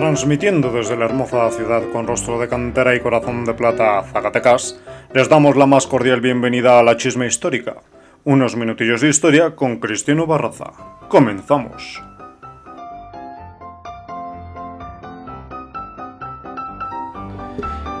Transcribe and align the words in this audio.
Transmitiendo 0.00 0.72
desde 0.72 0.96
la 0.96 1.04
hermosa 1.04 1.50
ciudad 1.50 1.82
con 1.92 2.06
rostro 2.06 2.40
de 2.40 2.48
cantera 2.48 2.94
y 2.94 3.00
corazón 3.00 3.44
de 3.44 3.52
plata, 3.52 4.02
Zacatecas, 4.02 4.80
les 5.12 5.28
damos 5.28 5.58
la 5.58 5.66
más 5.66 5.86
cordial 5.86 6.22
bienvenida 6.22 6.78
a 6.78 6.82
la 6.82 6.96
chisme 6.96 7.26
histórica. 7.26 7.76
Unos 8.24 8.56
minutillos 8.56 9.02
de 9.02 9.10
historia 9.10 9.54
con 9.54 9.76
Cristiano 9.76 10.26
Barraza. 10.26 10.72
Comenzamos. 11.10 12.02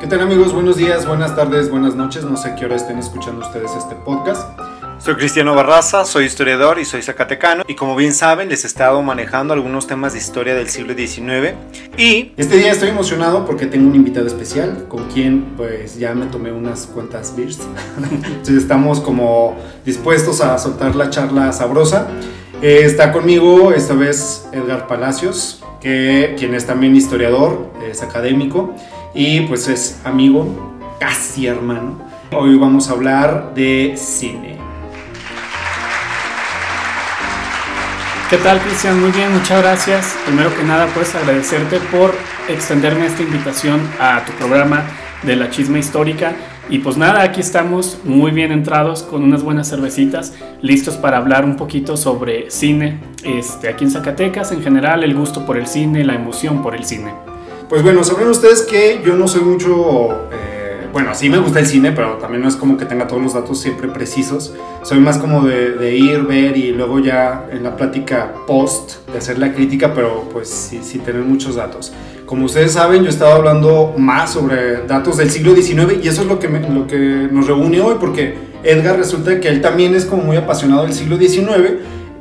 ¿Qué 0.00 0.06
tal 0.06 0.20
amigos? 0.20 0.54
Buenos 0.54 0.78
días, 0.78 1.06
buenas 1.06 1.36
tardes, 1.36 1.70
buenas 1.70 1.96
noches. 1.96 2.24
No 2.24 2.38
sé 2.38 2.54
qué 2.58 2.64
hora 2.64 2.76
estén 2.76 2.98
escuchando 2.98 3.42
ustedes 3.42 3.76
este 3.76 3.94
podcast. 3.96 4.48
Soy 5.00 5.14
Cristiano 5.14 5.54
Barraza, 5.54 6.04
soy 6.04 6.26
historiador 6.26 6.78
y 6.78 6.84
soy 6.84 7.00
zacatecano 7.00 7.62
y 7.66 7.74
como 7.74 7.96
bien 7.96 8.12
saben 8.12 8.50
les 8.50 8.64
he 8.64 8.66
estado 8.66 9.00
manejando 9.00 9.54
algunos 9.54 9.86
temas 9.86 10.12
de 10.12 10.18
historia 10.18 10.54
del 10.54 10.68
siglo 10.68 10.92
XIX 10.92 11.54
y 11.96 12.32
Este 12.36 12.58
día 12.58 12.70
estoy 12.70 12.90
emocionado 12.90 13.46
porque 13.46 13.64
tengo 13.64 13.88
un 13.88 13.94
invitado 13.94 14.26
especial 14.26 14.84
con 14.88 15.08
quien 15.08 15.54
pues 15.56 15.98
ya 15.98 16.14
me 16.14 16.26
tomé 16.26 16.52
unas 16.52 16.86
cuantas 16.86 17.34
beers. 17.34 17.60
Entonces 18.12 18.56
estamos 18.56 19.00
como 19.00 19.56
dispuestos 19.86 20.42
a 20.42 20.58
soltar 20.58 20.94
la 20.94 21.08
charla 21.08 21.50
sabrosa. 21.52 22.06
Eh, 22.60 22.82
está 22.84 23.10
conmigo 23.10 23.72
esta 23.72 23.94
vez 23.94 24.50
Edgar 24.52 24.86
Palacios, 24.86 25.64
que, 25.80 26.34
quien 26.38 26.54
es 26.54 26.66
también 26.66 26.94
historiador, 26.94 27.72
es 27.90 28.02
académico 28.02 28.74
y 29.14 29.40
pues 29.46 29.66
es 29.66 29.98
amigo, 30.04 30.78
casi 31.00 31.46
hermano. 31.46 31.98
Hoy 32.32 32.58
vamos 32.58 32.90
a 32.90 32.92
hablar 32.92 33.54
de 33.54 33.94
cine. 33.96 34.59
¿Qué 38.30 38.36
tal, 38.36 38.60
Cristian? 38.60 39.00
Muy 39.00 39.10
bien, 39.10 39.32
muchas 39.32 39.60
gracias. 39.60 40.16
Primero 40.24 40.54
que 40.54 40.62
nada, 40.62 40.86
pues 40.94 41.16
agradecerte 41.16 41.80
por 41.90 42.14
extenderme 42.46 43.06
esta 43.06 43.22
invitación 43.22 43.80
a 43.98 44.24
tu 44.24 44.30
programa 44.34 44.84
de 45.24 45.34
la 45.34 45.50
chisma 45.50 45.80
histórica. 45.80 46.36
Y 46.68 46.78
pues 46.78 46.96
nada, 46.96 47.22
aquí 47.22 47.40
estamos 47.40 47.98
muy 48.04 48.30
bien 48.30 48.52
entrados 48.52 49.02
con 49.02 49.24
unas 49.24 49.42
buenas 49.42 49.68
cervecitas, 49.68 50.34
listos 50.62 50.94
para 50.96 51.16
hablar 51.16 51.44
un 51.44 51.56
poquito 51.56 51.96
sobre 51.96 52.52
cine. 52.52 53.00
Este, 53.24 53.68
aquí 53.68 53.82
en 53.82 53.90
Zacatecas, 53.90 54.52
en 54.52 54.62
general, 54.62 55.02
el 55.02 55.16
gusto 55.16 55.44
por 55.44 55.56
el 55.56 55.66
cine, 55.66 56.04
la 56.04 56.14
emoción 56.14 56.62
por 56.62 56.76
el 56.76 56.84
cine. 56.84 57.12
Pues 57.68 57.82
bueno, 57.82 58.04
saben 58.04 58.28
ustedes 58.28 58.62
que 58.62 59.02
yo 59.04 59.16
no 59.16 59.26
soy 59.26 59.40
mucho... 59.40 60.28
bueno, 60.92 61.14
sí 61.14 61.28
me 61.30 61.38
gusta 61.38 61.60
el 61.60 61.66
cine, 61.66 61.92
pero 61.92 62.14
también 62.14 62.42
no 62.42 62.48
es 62.48 62.56
como 62.56 62.76
que 62.76 62.84
tenga 62.84 63.06
todos 63.06 63.22
los 63.22 63.34
datos 63.34 63.60
siempre 63.60 63.88
precisos. 63.88 64.52
Soy 64.82 64.98
más 65.00 65.18
como 65.18 65.44
de, 65.44 65.72
de 65.72 65.96
ir, 65.96 66.22
ver 66.22 66.56
y 66.56 66.72
luego 66.72 66.98
ya 66.98 67.46
en 67.52 67.62
la 67.62 67.76
plática 67.76 68.32
post 68.46 69.06
de 69.10 69.18
hacer 69.18 69.38
la 69.38 69.52
crítica, 69.52 69.92
pero 69.94 70.28
pues 70.32 70.48
sí, 70.48 70.80
sí 70.82 70.98
tener 70.98 71.22
muchos 71.22 71.54
datos. 71.56 71.92
Como 72.26 72.46
ustedes 72.46 72.72
saben, 72.72 73.02
yo 73.02 73.08
estaba 73.10 73.34
hablando 73.34 73.94
más 73.98 74.32
sobre 74.32 74.86
datos 74.86 75.16
del 75.16 75.30
siglo 75.30 75.54
XIX 75.54 76.04
y 76.04 76.08
eso 76.08 76.22
es 76.22 76.28
lo 76.28 76.38
que, 76.38 76.48
me- 76.48 76.60
lo 76.68 76.86
que 76.86 76.96
nos 77.30 77.46
reúne 77.46 77.80
hoy, 77.80 77.96
porque 77.98 78.36
Edgar 78.62 78.96
resulta 78.98 79.40
que 79.40 79.48
él 79.48 79.60
también 79.60 79.94
es 79.94 80.04
como 80.04 80.22
muy 80.22 80.36
apasionado 80.36 80.82
del 80.82 80.92
siglo 80.92 81.16
XIX, 81.16 81.78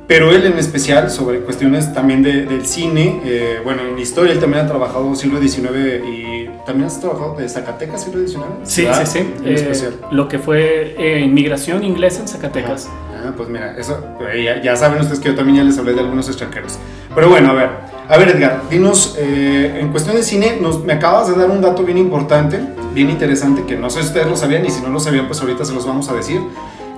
pero 0.09 0.31
él 0.31 0.43
en 0.45 0.57
especial 0.57 1.09
sobre 1.11 1.39
cuestiones 1.41 1.93
también 1.93 2.23
de- 2.23 2.45
del 2.47 2.65
cine. 2.65 3.21
eh, 3.23 3.59
bueno, 3.63 3.83
en 3.83 3.97
historia 3.99 4.33
él 4.33 4.39
también 4.39 4.65
ha 4.65 4.67
trabajado 4.67 5.13
siglo 5.15 5.39
XIX 5.39 6.01
y 6.03 6.49
también 6.65 6.87
has 6.87 6.99
trabajado 6.99 7.35
de 7.35 7.47
Zacatecas 7.47 8.03
siglo 8.03 8.19
XIX. 8.27 8.43
Sí, 8.63 8.85
¿verdad? 8.85 9.05
sí, 9.05 9.19
sí. 9.19 9.33
En 9.43 9.47
Eh, 9.47 9.53
especial. 9.53 9.93
lo 10.09 10.27
que 10.27 10.39
fue 10.39 10.95
eh, 10.97 11.19
inmigración 11.19 11.83
inglesa 11.83 12.21
en 12.21 12.27
Zacatecas. 12.27 12.89
Ah, 13.23 13.31
pues 13.37 13.49
mira, 13.49 13.77
eso, 13.77 14.03
eh, 14.33 14.43
ya, 14.43 14.61
ya 14.63 14.75
saben 14.75 14.99
ustedes 14.99 15.19
que 15.19 15.29
yo 15.29 15.35
también 15.35 15.57
ya 15.59 15.63
les 15.63 15.77
hablé 15.77 15.93
de 15.93 15.99
algunos 15.99 16.27
extranjeros. 16.27 16.79
Pero 17.13 17.29
bueno, 17.29 17.51
a 17.51 17.53
ver, 17.53 17.69
a 18.07 18.17
ver 18.17 18.29
Edgar, 18.29 18.63
dinos, 18.69 19.15
eh, 19.19 19.77
en 19.79 19.89
cuestión 19.89 20.15
de 20.15 20.23
cine, 20.23 20.57
nos, 20.59 20.83
me 20.83 20.93
acabas 20.93 21.27
de 21.29 21.35
dar 21.39 21.51
un 21.51 21.61
dato 21.61 21.83
bien 21.83 21.99
importante, 21.99 22.59
bien 22.95 23.11
interesante, 23.11 23.63
que 23.67 23.75
no 23.77 23.89
sé 23.91 24.01
si 24.01 24.07
ustedes 24.07 24.25
lo 24.27 24.35
sabían 24.35 24.65
y 24.65 24.71
si 24.71 24.81
no 24.81 24.89
lo 24.89 24.99
sabían, 24.99 25.27
pues 25.27 25.39
ahorita 25.41 25.63
se 25.65 25.73
los 25.75 25.85
vamos 25.85 26.09
a 26.09 26.15
decir. 26.15 26.41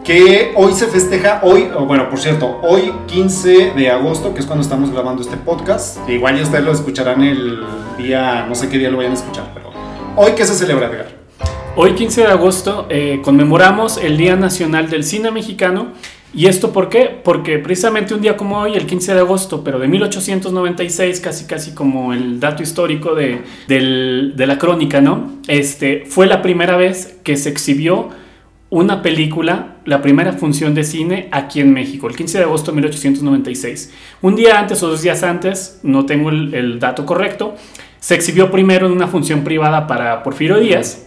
Que 0.03 0.51
hoy 0.55 0.73
se 0.73 0.87
festeja, 0.87 1.41
hoy, 1.43 1.67
bueno, 1.85 2.09
por 2.09 2.19
cierto, 2.19 2.59
hoy 2.63 2.91
15 3.05 3.73
de 3.75 3.91
agosto, 3.91 4.33
que 4.33 4.39
es 4.39 4.47
cuando 4.47 4.63
estamos 4.63 4.91
grabando 4.91 5.21
este 5.21 5.37
podcast. 5.37 5.97
Igual 6.09 6.37
ya 6.37 6.43
ustedes 6.43 6.65
lo 6.65 6.71
escucharán 6.71 7.21
el 7.21 7.59
día, 7.99 8.47
no 8.49 8.55
sé 8.55 8.67
qué 8.67 8.79
día 8.79 8.89
lo 8.89 8.97
vayan 8.97 9.11
a 9.11 9.15
escuchar, 9.15 9.51
pero 9.53 9.69
hoy, 10.15 10.31
¿qué 10.35 10.43
se 10.43 10.55
celebra, 10.55 10.87
Edgar? 10.87 11.09
Hoy 11.75 11.93
15 11.93 12.21
de 12.21 12.27
agosto 12.27 12.87
eh, 12.89 13.21
conmemoramos 13.23 13.97
el 13.97 14.17
Día 14.17 14.35
Nacional 14.35 14.89
del 14.89 15.03
Cine 15.03 15.29
Mexicano. 15.29 15.89
¿Y 16.33 16.47
esto 16.47 16.73
por 16.73 16.89
qué? 16.89 17.21
Porque 17.23 17.59
precisamente 17.59 18.15
un 18.15 18.21
día 18.21 18.37
como 18.37 18.57
hoy, 18.57 18.73
el 18.73 18.87
15 18.87 19.13
de 19.13 19.19
agosto, 19.19 19.63
pero 19.63 19.77
de 19.77 19.87
1896, 19.87 21.19
casi 21.19 21.45
casi 21.45 21.75
como 21.75 22.11
el 22.13 22.39
dato 22.39 22.63
histórico 22.63 23.13
de, 23.13 23.43
de 23.67 24.47
la 24.47 24.57
crónica, 24.57 24.99
¿no? 24.99 25.33
Este, 25.47 26.05
fue 26.07 26.25
la 26.25 26.41
primera 26.41 26.75
vez 26.75 27.19
que 27.23 27.37
se 27.37 27.49
exhibió 27.49 28.09
una 28.71 29.01
película, 29.01 29.75
la 29.83 30.01
primera 30.01 30.31
función 30.31 30.73
de 30.73 30.85
cine 30.85 31.27
aquí 31.31 31.59
en 31.59 31.73
México, 31.73 32.07
el 32.07 32.15
15 32.15 32.37
de 32.37 32.43
agosto 32.45 32.71
de 32.71 32.77
1896. 32.77 33.93
Un 34.21 34.37
día 34.37 34.57
antes 34.57 34.81
o 34.81 34.87
dos 34.87 35.01
días 35.01 35.23
antes, 35.23 35.81
no 35.83 36.05
tengo 36.05 36.29
el, 36.29 36.79
dato 36.79 37.05
correcto, 37.05 37.55
se 37.99 38.15
exhibió 38.15 38.49
primero 38.49 38.87
en 38.87 38.93
una 38.93 39.07
función 39.07 39.43
privada 39.43 39.87
para 39.87 40.23
Porfirio 40.23 40.57
Díaz, 40.57 41.05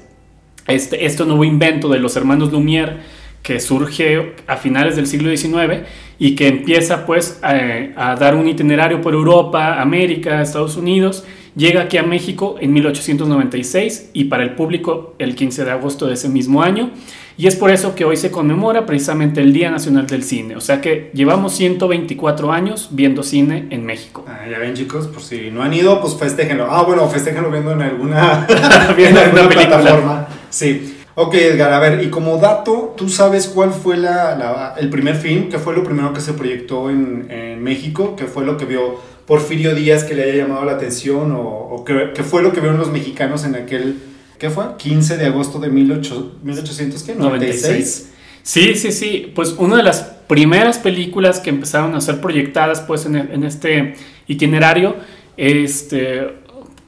este, 0.66 1.06
este 1.06 1.24
nuevo 1.24 1.42
invento 1.42 1.88
de 1.88 1.98
los 1.98 2.14
hermanos 2.16 2.52
Lumière 2.52 2.98
que 3.42 3.60
surge 3.60 4.34
a 4.46 4.56
finales 4.56 4.96
del 4.96 5.06
siglo 5.06 5.34
XIX 5.34 5.86
y 6.18 6.34
que 6.34 6.48
empieza 6.48 7.06
pues 7.06 7.40
a, 7.42 7.54
a 7.96 8.14
dar 8.14 8.34
un 8.34 8.46
itinerario 8.46 9.00
por 9.00 9.14
Europa, 9.14 9.80
América, 9.80 10.42
Estados 10.42 10.76
Unidos, 10.76 11.24
llega 11.56 11.82
aquí 11.82 11.96
a 11.98 12.02
México 12.02 12.56
en 12.60 12.72
1896 12.72 14.10
y 14.12 14.24
para 14.24 14.42
el 14.42 14.54
público 14.54 15.14
el 15.18 15.34
15 15.34 15.64
de 15.64 15.70
agosto 15.70 16.06
de 16.06 16.14
ese 16.14 16.28
mismo 16.28 16.62
año 16.62 16.90
y 17.36 17.46
es 17.48 17.56
por 17.56 17.70
eso 17.70 17.94
que 17.96 18.04
hoy 18.04 18.16
se 18.16 18.30
conmemora 18.30 18.86
precisamente 18.86 19.40
el 19.40 19.52
Día 19.52 19.70
Nacional 19.70 20.06
del 20.06 20.22
Cine, 20.22 20.54
o 20.56 20.60
sea 20.60 20.80
que 20.80 21.10
llevamos 21.14 21.52
124 21.54 22.52
años 22.52 22.88
viendo 22.92 23.22
cine 23.24 23.66
en 23.70 23.84
México. 23.84 24.24
Ah, 24.28 24.42
ya 24.48 24.58
ven 24.60 24.74
chicos, 24.74 25.08
por 25.08 25.20
si 25.20 25.50
no 25.50 25.62
han 25.62 25.74
ido, 25.74 26.00
pues 26.00 26.14
festéjenlo. 26.16 26.68
Ah, 26.70 26.82
bueno, 26.84 27.08
festéjenlo 27.08 27.50
viendo 27.50 27.72
en 27.72 27.82
alguna, 27.82 28.46
Viendo 28.96 29.20
en 29.20 29.26
alguna 29.26 29.48
plataforma. 29.48 30.28
Sí. 30.50 30.90
Ok, 31.16 31.34
Edgar, 31.34 31.72
a 31.72 31.78
ver, 31.78 32.02
y 32.04 32.08
como 32.10 32.38
dato, 32.38 32.94
¿tú 32.96 33.08
sabes 33.08 33.46
cuál 33.46 33.70
fue 33.72 33.96
la, 33.96 34.36
la- 34.36 34.74
el 34.78 34.88
primer 34.90 35.14
film? 35.14 35.48
¿Qué 35.48 35.58
fue 35.60 35.74
lo 35.74 35.84
primero 35.84 36.12
que 36.12 36.20
se 36.20 36.32
proyectó 36.32 36.90
en, 36.90 37.26
en 37.30 37.62
México? 37.62 38.14
¿Qué 38.16 38.24
fue 38.24 38.44
lo 38.44 38.56
que 38.56 38.64
vio 38.64 39.00
Porfirio 39.26 39.74
Díaz 39.74 40.04
que 40.04 40.14
le 40.14 40.24
haya 40.24 40.44
llamado 40.44 40.64
la 40.64 40.72
atención? 40.72 41.32
¿O, 41.36 41.84
qué 41.84 42.22
fue 42.22 42.42
lo 42.42 42.52
que 42.52 42.60
vieron 42.60 42.78
los 42.78 42.90
mexicanos 42.90 43.44
en 43.44 43.54
aquel, 43.54 43.96
¿qué 44.38 44.50
fue? 44.50 44.64
15 44.76 45.16
de 45.16 45.26
agosto 45.26 45.58
de 45.58 45.70
18, 45.70 46.38
1896. 46.42 48.10
Sí, 48.42 48.74
sí, 48.74 48.92
sí. 48.92 49.32
Pues 49.34 49.54
una 49.58 49.76
de 49.78 49.82
las 49.82 50.02
primeras 50.26 50.78
películas 50.78 51.40
que 51.40 51.50
empezaron 51.50 51.94
a 51.94 52.00
ser 52.00 52.20
proyectadas 52.20 52.80
pues 52.82 53.06
en, 53.06 53.44
este 53.44 53.94
itinerario, 54.26 54.96
este, 55.36 56.28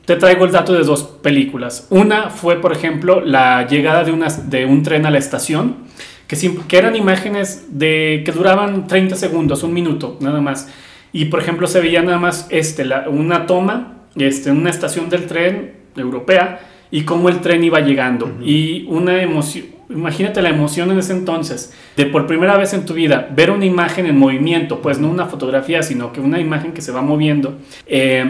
te 0.04 0.16
traigo 0.16 0.44
el 0.44 0.52
dato 0.52 0.74
de 0.74 0.84
dos 0.84 1.02
películas. 1.02 1.86
Una 1.90 2.28
fue, 2.28 2.60
por 2.60 2.72
ejemplo, 2.72 3.22
la 3.22 3.66
llegada 3.66 4.04
de, 4.04 4.12
una, 4.12 4.28
de 4.28 4.66
un 4.66 4.82
tren 4.82 5.06
a 5.06 5.10
la 5.10 5.18
estación, 5.18 5.86
que, 6.26 6.36
que 6.68 6.76
eran 6.76 6.94
imágenes 6.94 7.78
de, 7.78 8.22
que 8.24 8.32
duraban 8.32 8.86
30 8.86 9.16
segundos, 9.16 9.62
un 9.62 9.72
minuto, 9.72 10.18
nada 10.20 10.40
más. 10.40 10.68
Y, 11.16 11.26
por 11.26 11.40
ejemplo, 11.40 11.66
se 11.66 11.80
veía 11.80 12.02
nada 12.02 12.18
más 12.18 12.46
este, 12.50 12.84
la- 12.84 13.08
una 13.08 13.46
toma 13.46 13.92
este, 14.16 14.50
una 14.50 14.70
estación 14.70 15.08
del 15.10 15.26
tren 15.26 15.72
europea 15.96 16.60
y 16.90 17.02
cómo 17.02 17.28
el 17.28 17.40
tren 17.40 17.62
iba 17.64 17.80
llegando. 17.80 18.30
Y 18.42 18.84
una 18.88 19.22
emoción, 19.22 19.66
imagínate 19.90 20.40
la 20.42 20.48
emoción 20.50 20.90
en 20.90 20.98
ese 20.98 21.12
entonces, 21.12 21.72
de 21.96 22.06
por 22.06 22.26
primera 22.26 22.56
vez 22.56 22.72
en 22.74 22.84
tu 22.86 22.94
vida 22.94 23.28
ver 23.34 23.50
una 23.50 23.64
imagen 23.66 24.06
en 24.06 24.16
movimiento, 24.18 24.80
pues 24.80 24.98
no 24.98 25.08
una 25.10 25.26
fotografía, 25.26 25.82
sino 25.82 26.12
que 26.12 26.20
una 26.20 26.40
imagen 26.40 26.72
que 26.72 26.80
se 26.82 26.92
va 26.92 27.02
moviendo 27.02 27.58
eh, 27.86 28.24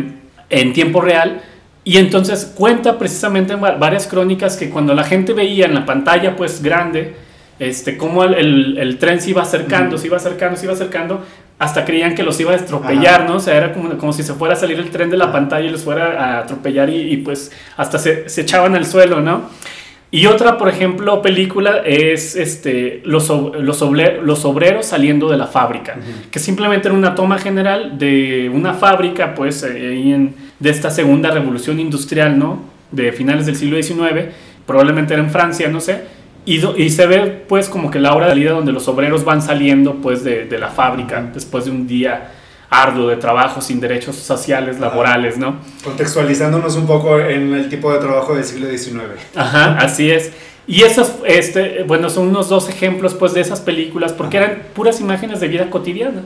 en 0.51 0.73
tiempo 0.73 1.01
real. 1.01 1.41
Y 1.85 1.99
entonces 1.99 2.53
cuenta 2.57 2.99
precisamente 2.99 3.53
en 3.53 3.63
va- 3.63 3.77
varias 3.77 4.07
crónicas 4.09 4.57
que 4.57 4.71
cuando 4.71 4.93
la 4.95 5.05
gente 5.05 5.33
veía 5.33 5.67
en 5.67 5.75
la 5.75 5.87
pantalla 5.87 6.35
pues 6.37 6.63
grande, 6.63 7.15
este, 7.61 7.97
cómo 7.97 8.25
el, 8.25 8.35
el- 8.35 8.79
el 8.79 8.99
tren 8.99 9.21
se 9.21 9.31
iba 9.31 9.43
acercando, 9.43 9.97
se 9.99 10.07
iba 10.09 10.17
acercando, 10.17 10.57
se 10.59 10.65
iba 10.67 10.73
acercando, 10.75 11.25
hasta 11.59 11.85
creían 11.85 12.15
que 12.15 12.23
los 12.23 12.39
iba 12.41 12.53
a 12.53 12.57
estropellar, 12.57 13.23
Ajá. 13.23 13.29
¿no? 13.31 13.37
O 13.37 13.41
sea, 13.41 13.57
era 13.57 13.73
como, 13.73 13.97
como 13.97 14.13
si 14.13 14.23
se 14.23 14.35
fuera 14.35 14.55
a 14.55 14.57
salir 14.59 14.79
el 14.79 14.91
tren 14.91 15.09
de 15.11 15.17
la 15.17 15.33
pantalla 15.33 15.67
y 15.67 15.71
los 15.71 15.85
fuera 15.85 16.23
a 16.23 16.39
atropellar 16.41 16.91
y, 16.91 17.13
y, 17.13 17.17
pues 17.19 17.51
hasta 17.77 17.99
se, 17.99 18.29
se 18.29 18.43
echaban 18.43 18.75
al 18.75 18.85
suelo, 18.85 19.21
¿no? 19.21 19.43
Y 20.11 20.27
otra, 20.27 20.57
por 20.57 20.69
ejemplo, 20.69 21.21
película 21.21 21.79
es 21.85 22.37
este, 22.37 23.01
los, 23.05 23.29
los, 23.29 23.83
obreros 23.83 24.87
saliendo 24.87 25.29
de 25.29 25.37
la 25.37 25.47
fábrica, 25.47 25.97
que 26.31 26.39
simplemente 26.39 26.89
era 26.89 26.97
una 26.97 27.15
toma 27.15 27.39
general 27.39 27.99
de 27.99 28.51
una 28.55 28.73
fábrica, 28.75 29.35
pues, 29.35 29.63
eh, 29.65 29.89
ahí 29.93 30.13
en- 30.13 30.35
de 30.61 30.71
esta 30.71 30.91
segunda 30.91 31.31
revolución 31.33 31.81
industrial, 31.81 32.39
¿no? 32.39 32.61
De 32.93 33.13
finales 33.13 33.47
del 33.47 33.57
siglo 33.57 33.83
XIX, 33.83 34.27
probablemente 34.65 35.13
era 35.15 35.23
en 35.23 35.31
Francia, 35.31 35.69
no 35.69 35.81
sé, 35.81 36.03
y, 36.47 36.59
do- 36.59 36.75
y 36.77 36.89
se 36.91 37.07
ve, 37.07 37.45
pues, 37.49 37.69
como 37.69 37.91
que 37.91 37.99
la 37.99 38.15
hora 38.15 38.27
de 38.27 38.33
salida 38.33 38.53
donde 38.53 38.73
los 38.73 38.89
obreros 38.89 39.25
van 39.25 39.43
saliendo, 39.43 39.97
pues, 39.97 40.25
de, 40.25 40.47
de 40.47 40.59
la 40.59 40.69
fábrica 40.69 41.23
después 41.35 41.67
de 41.67 41.71
un 41.73 41.87
día 41.87 42.33
arduo 42.71 43.09
de 43.09 43.17
trabajo 43.17 43.61
sin 43.61 43.79
derechos 43.81 44.17
sociales, 44.17 44.81
laborales, 44.81 45.37
¿no? 45.39 45.57
Contextualizándonos 45.85 46.77
un 46.77 46.87
poco 46.87 47.19
en 47.21 47.55
el 47.55 47.69
tipo 47.69 47.93
de 47.93 47.99
trabajo 47.99 48.35
del 48.35 48.45
siglo 48.45 48.69
XIX. 48.69 49.03
Ajá, 49.35 49.77
así 49.79 50.11
es. 50.11 50.33
Y 50.69 50.83
esos, 50.83 51.13
este, 51.25 51.85
bueno, 51.85 52.11
son 52.11 52.27
unos 52.27 52.49
dos 52.49 52.69
ejemplos 52.69 53.15
pues 53.15 53.33
de 53.35 53.41
esas 53.41 53.61
películas, 53.61 54.13
porque 54.13 54.39
eran 54.39 54.63
puras 54.75 55.01
imágenes 55.01 55.39
de 55.41 55.47
vida 55.47 55.71
cotidiana. 55.71 56.23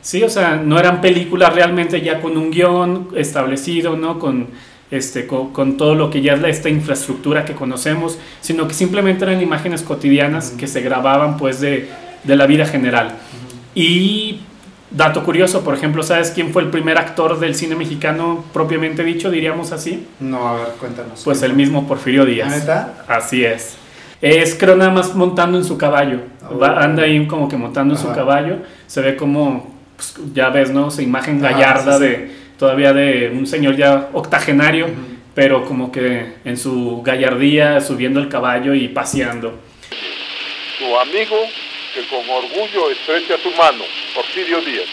Sí, 0.00 0.22
o 0.22 0.28
sea, 0.30 0.56
no 0.64 0.78
eran 0.78 1.00
películas 1.00 1.52
realmente 1.54 2.00
ya 2.00 2.20
con 2.20 2.36
un 2.36 2.52
guion 2.52 3.08
establecido, 3.16 3.96
¿no? 3.96 4.20
Con, 4.20 4.46
este, 4.90 5.26
con, 5.26 5.76
todo 5.76 5.94
lo 5.94 6.10
que 6.10 6.20
ya 6.22 6.34
es 6.34 6.44
esta 6.44 6.68
infraestructura 6.68 7.44
que 7.44 7.54
conocemos, 7.54 8.18
sino 8.40 8.66
que 8.66 8.74
simplemente 8.74 9.24
eran 9.24 9.40
imágenes 9.40 9.82
cotidianas 9.82 10.50
que 10.50 10.66
se 10.66 10.80
grababan 10.80 11.36
pues 11.36 11.60
de, 11.60 11.88
de 12.24 12.36
la 12.36 12.46
vida 12.46 12.66
general. 12.66 13.14
Y 13.74 14.40
dato 14.90 15.22
curioso, 15.22 15.62
por 15.62 15.74
ejemplo, 15.74 16.02
¿sabes 16.02 16.32
quién 16.32 16.52
fue 16.52 16.62
el 16.62 16.70
primer 16.70 16.98
actor 16.98 17.38
del 17.38 17.54
cine 17.54 17.76
mexicano 17.76 18.44
propiamente 18.52 19.04
dicho, 19.04 19.30
diríamos 19.30 19.72
así? 19.72 20.06
No, 20.18 20.48
a 20.48 20.54
ver, 20.56 20.66
cuéntanos. 20.78 21.22
Pues 21.24 21.42
el 21.42 21.54
mismo 21.54 21.86
Porfirio 21.86 22.24
Díaz. 22.24 22.50
¿Neta? 22.50 23.04
Así 23.06 23.44
es. 23.44 23.76
Es 24.20 24.54
creo 24.54 24.76
nada 24.76 24.90
más 24.90 25.14
montando 25.14 25.56
en 25.56 25.64
su 25.64 25.78
caballo. 25.78 26.20
Oh. 26.50 26.58
Va, 26.58 26.82
anda 26.82 27.04
ahí 27.04 27.26
como 27.26 27.48
que 27.48 27.56
montando 27.56 27.94
en 27.94 28.00
su 28.00 28.12
caballo. 28.12 28.58
Se 28.86 29.00
ve 29.00 29.16
como, 29.16 29.74
pues, 29.96 30.14
ya 30.34 30.50
ves, 30.50 30.70
¿no? 30.70 30.88
Esa 30.88 31.02
imagen 31.02 31.40
gallarda 31.40 31.96
sí, 31.96 32.04
sí. 32.04 32.10
de 32.10 32.39
todavía 32.60 32.92
de 32.92 33.30
un 33.30 33.46
señor 33.46 33.74
ya 33.74 34.10
octogenario, 34.12 34.86
pero 35.34 35.64
como 35.64 35.90
que 35.90 36.34
en 36.44 36.58
su 36.58 37.00
gallardía 37.02 37.80
subiendo 37.80 38.20
el 38.20 38.28
caballo 38.28 38.74
y 38.74 38.88
paseando. 38.88 39.58
Tu 40.78 40.98
amigo 40.98 41.36
que 41.94 42.02
con 42.06 42.20
orgullo 42.28 42.90
estrecha 42.90 43.42
tu 43.42 43.50
mano, 43.52 43.82
Porfirio 44.14 44.60
Díaz. 44.60 44.84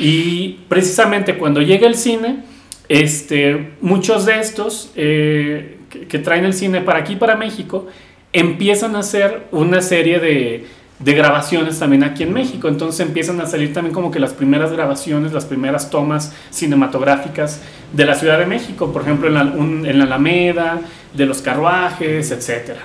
Y 0.00 0.58
precisamente 0.68 1.36
cuando 1.36 1.62
llega 1.62 1.86
el 1.86 1.94
cine, 1.94 2.40
este, 2.88 3.74
muchos 3.80 4.26
de 4.26 4.40
estos 4.40 4.90
eh, 4.96 5.78
que, 5.88 6.08
que 6.08 6.18
traen 6.18 6.44
el 6.44 6.54
cine 6.54 6.80
para 6.80 6.98
aquí, 6.98 7.14
para 7.14 7.36
México, 7.36 7.86
empiezan 8.32 8.96
a 8.96 9.00
hacer 9.00 9.46
una 9.52 9.80
serie 9.80 10.18
de, 10.18 10.66
de 10.98 11.12
grabaciones 11.14 11.78
también 11.78 12.02
aquí 12.04 12.22
en 12.24 12.32
México. 12.32 12.68
Entonces 12.68 13.00
empiezan 13.06 13.40
a 13.40 13.46
salir 13.46 13.72
también 13.72 13.94
como 13.94 14.10
que 14.10 14.18
las 14.18 14.32
primeras 14.32 14.72
grabaciones, 14.72 15.32
las 15.32 15.44
primeras 15.44 15.90
tomas 15.90 16.32
cinematográficas 16.50 17.60
de 17.92 18.04
la 18.04 18.14
Ciudad 18.14 18.38
de 18.38 18.46
México, 18.46 18.92
por 18.92 19.02
ejemplo 19.02 19.28
en 19.28 19.34
la, 19.34 19.42
un- 19.44 19.86
en 19.86 19.98
la 19.98 20.04
Alameda, 20.04 20.80
de 21.14 21.26
los 21.26 21.40
carruajes, 21.42 22.30
etcétera. 22.30 22.80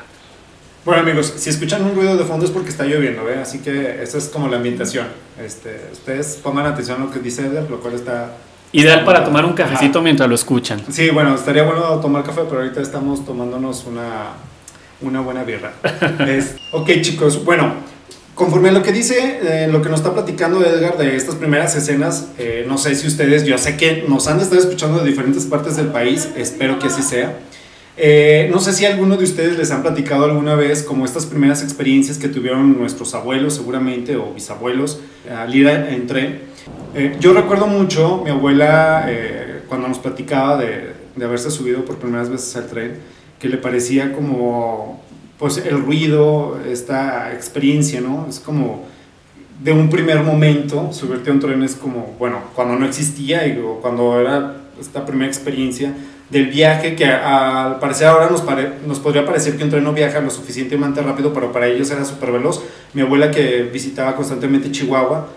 Bueno 0.86 1.02
amigos, 1.02 1.34
si 1.38 1.50
escuchan 1.50 1.82
un 1.84 1.96
ruido 1.96 2.18
de 2.18 2.26
fondo 2.26 2.46
es 2.46 2.52
porque 2.52 2.70
está 2.70 2.84
lloviendo, 2.84 3.30
¿eh? 3.30 3.40
así 3.42 3.60
que 3.60 4.04
esa 4.04 4.18
es 4.18 4.26
como 4.26 4.48
la 4.50 4.58
ambientación. 4.58 5.08
Este, 5.44 5.88
ustedes 5.94 6.40
pongan 6.44 6.66
atención 6.66 7.02
a 7.02 7.06
lo 7.06 7.12
que 7.12 7.20
dice 7.20 7.46
Edgar, 7.46 7.70
lo 7.70 7.80
cual 7.80 7.94
está... 7.94 8.32
Ideal 8.74 9.06
para 9.06 9.24
tomar 9.24 9.46
un 9.46 9.54
cafecito 9.54 10.00
Ajá. 10.00 10.04
mientras 10.04 10.28
lo 10.28 10.36
escuchan. 10.36 10.82
Sí, 10.90 11.10
bueno, 11.12 11.36
estaría 11.36 11.64
bueno 11.64 11.82
tomar 12.02 12.24
café, 12.24 12.42
pero 12.50 12.62
ahorita 12.62 12.82
estamos 12.82 13.24
tomándonos 13.26 13.86
una, 13.86 14.30
una 15.02 15.22
buena 15.22 15.44
birra. 15.44 15.74
Es- 16.28 16.56
ok 16.72 16.90
chicos, 17.02 17.44
bueno, 17.46 17.74
conforme 18.36 18.70
a 18.70 18.72
lo 18.72 18.84
que 18.84 18.92
dice, 18.92 19.40
eh, 19.44 19.68
lo 19.72 19.82
que 19.82 19.90
nos 19.90 20.00
está 20.00 20.14
platicando 20.14 20.66
Edgar 20.66 20.98
de 20.98 21.16
estas 21.16 21.36
primeras 21.36 21.76
escenas, 21.76 22.28
eh, 22.38 22.66
no 22.68 22.78
sé 22.78 22.96
si 22.96 23.08
ustedes, 23.08 23.46
yo 23.46 23.58
sé 23.58 23.78
que 23.78 24.06
nos 24.08 24.28
han 24.28 24.40
estado 24.40 24.62
escuchando 24.62 25.00
de 25.00 25.10
diferentes 25.10 25.46
partes 25.46 25.76
del 25.78 25.88
país, 25.88 26.30
espero 26.36 26.80
que 26.80 26.88
así 26.88 27.02
sea. 27.02 27.38
Eh, 27.96 28.50
no 28.52 28.60
sé 28.60 28.74
si 28.74 28.86
alguno 28.86 29.18
de 29.18 29.24
ustedes 29.24 29.56
les 29.56 29.70
han 29.70 29.84
platicado 29.84 30.26
alguna 30.26 30.56
vez 30.56 30.82
como 30.82 31.06
estas 31.06 31.28
primeras 31.28 31.62
experiencias 31.62 32.18
que 32.18 32.28
tuvieron 32.28 32.78
nuestros 32.78 33.14
abuelos 33.14 33.54
seguramente 33.54 34.16
o 34.16 34.34
bisabuelos 34.34 35.00
al 35.30 35.54
ir 35.54 35.68
en 35.68 36.08
tren. 36.08 36.40
Eh, 36.96 37.16
yo 37.20 37.34
recuerdo 37.34 37.68
mucho 37.68 38.22
mi 38.24 38.32
abuela 38.32 39.06
eh, 39.08 39.62
cuando 39.68 39.88
nos 39.88 40.00
platicaba 40.00 40.58
de, 40.58 40.94
de 41.16 41.26
haberse 41.26 41.52
subido 41.52 41.86
por 41.86 41.98
primeras 41.98 42.30
veces 42.30 42.56
al 42.56 42.68
tren, 42.68 42.98
que 43.40 43.48
le 43.48 43.58
parecía 43.58 44.14
como 44.14 45.03
pues 45.40 45.58
el 45.58 45.82
ruido, 45.82 46.60
esta 46.70 47.34
experiencia, 47.34 48.02
¿no? 48.02 48.26
Es 48.30 48.40
como 48.40 48.84
de 49.62 49.72
un 49.72 49.90
primer 49.90 50.20
momento, 50.24 50.92
subirte 50.92 51.30
a 51.30 51.34
un 51.34 51.40
tren 51.40 51.64
es 51.64 51.76
como, 51.76 52.16
bueno, 52.20 52.40
cuando 52.56 52.76
no 52.76 52.86
existía 52.86 53.48
y, 53.48 53.62
cuando 53.82 54.20
era 54.20 54.58
esta 54.80 55.06
primera 55.06 55.28
experiencia 55.28 55.94
del 56.30 56.48
viaje 56.48 56.96
que 56.96 57.06
al 57.06 57.80
parecer 57.80 58.08
ahora 58.08 58.30
nos, 58.30 58.42
pare- 58.42 58.74
nos 58.88 59.00
podría 59.00 59.26
parecer 59.26 59.56
que 59.56 59.64
un 59.64 59.70
tren 59.70 59.84
no 59.84 59.94
viaja 59.94 60.20
lo 60.20 60.30
suficientemente 60.32 61.02
rápido, 61.02 61.32
pero 61.34 61.52
para 61.52 61.68
ellos 61.68 61.92
era 61.92 62.04
súper 62.04 62.32
veloz. 62.32 62.62
Mi 62.94 63.02
abuela 63.02 63.30
que 63.30 63.64
visitaba 63.64 64.16
constantemente 64.16 64.72
Chihuahua, 64.72 65.28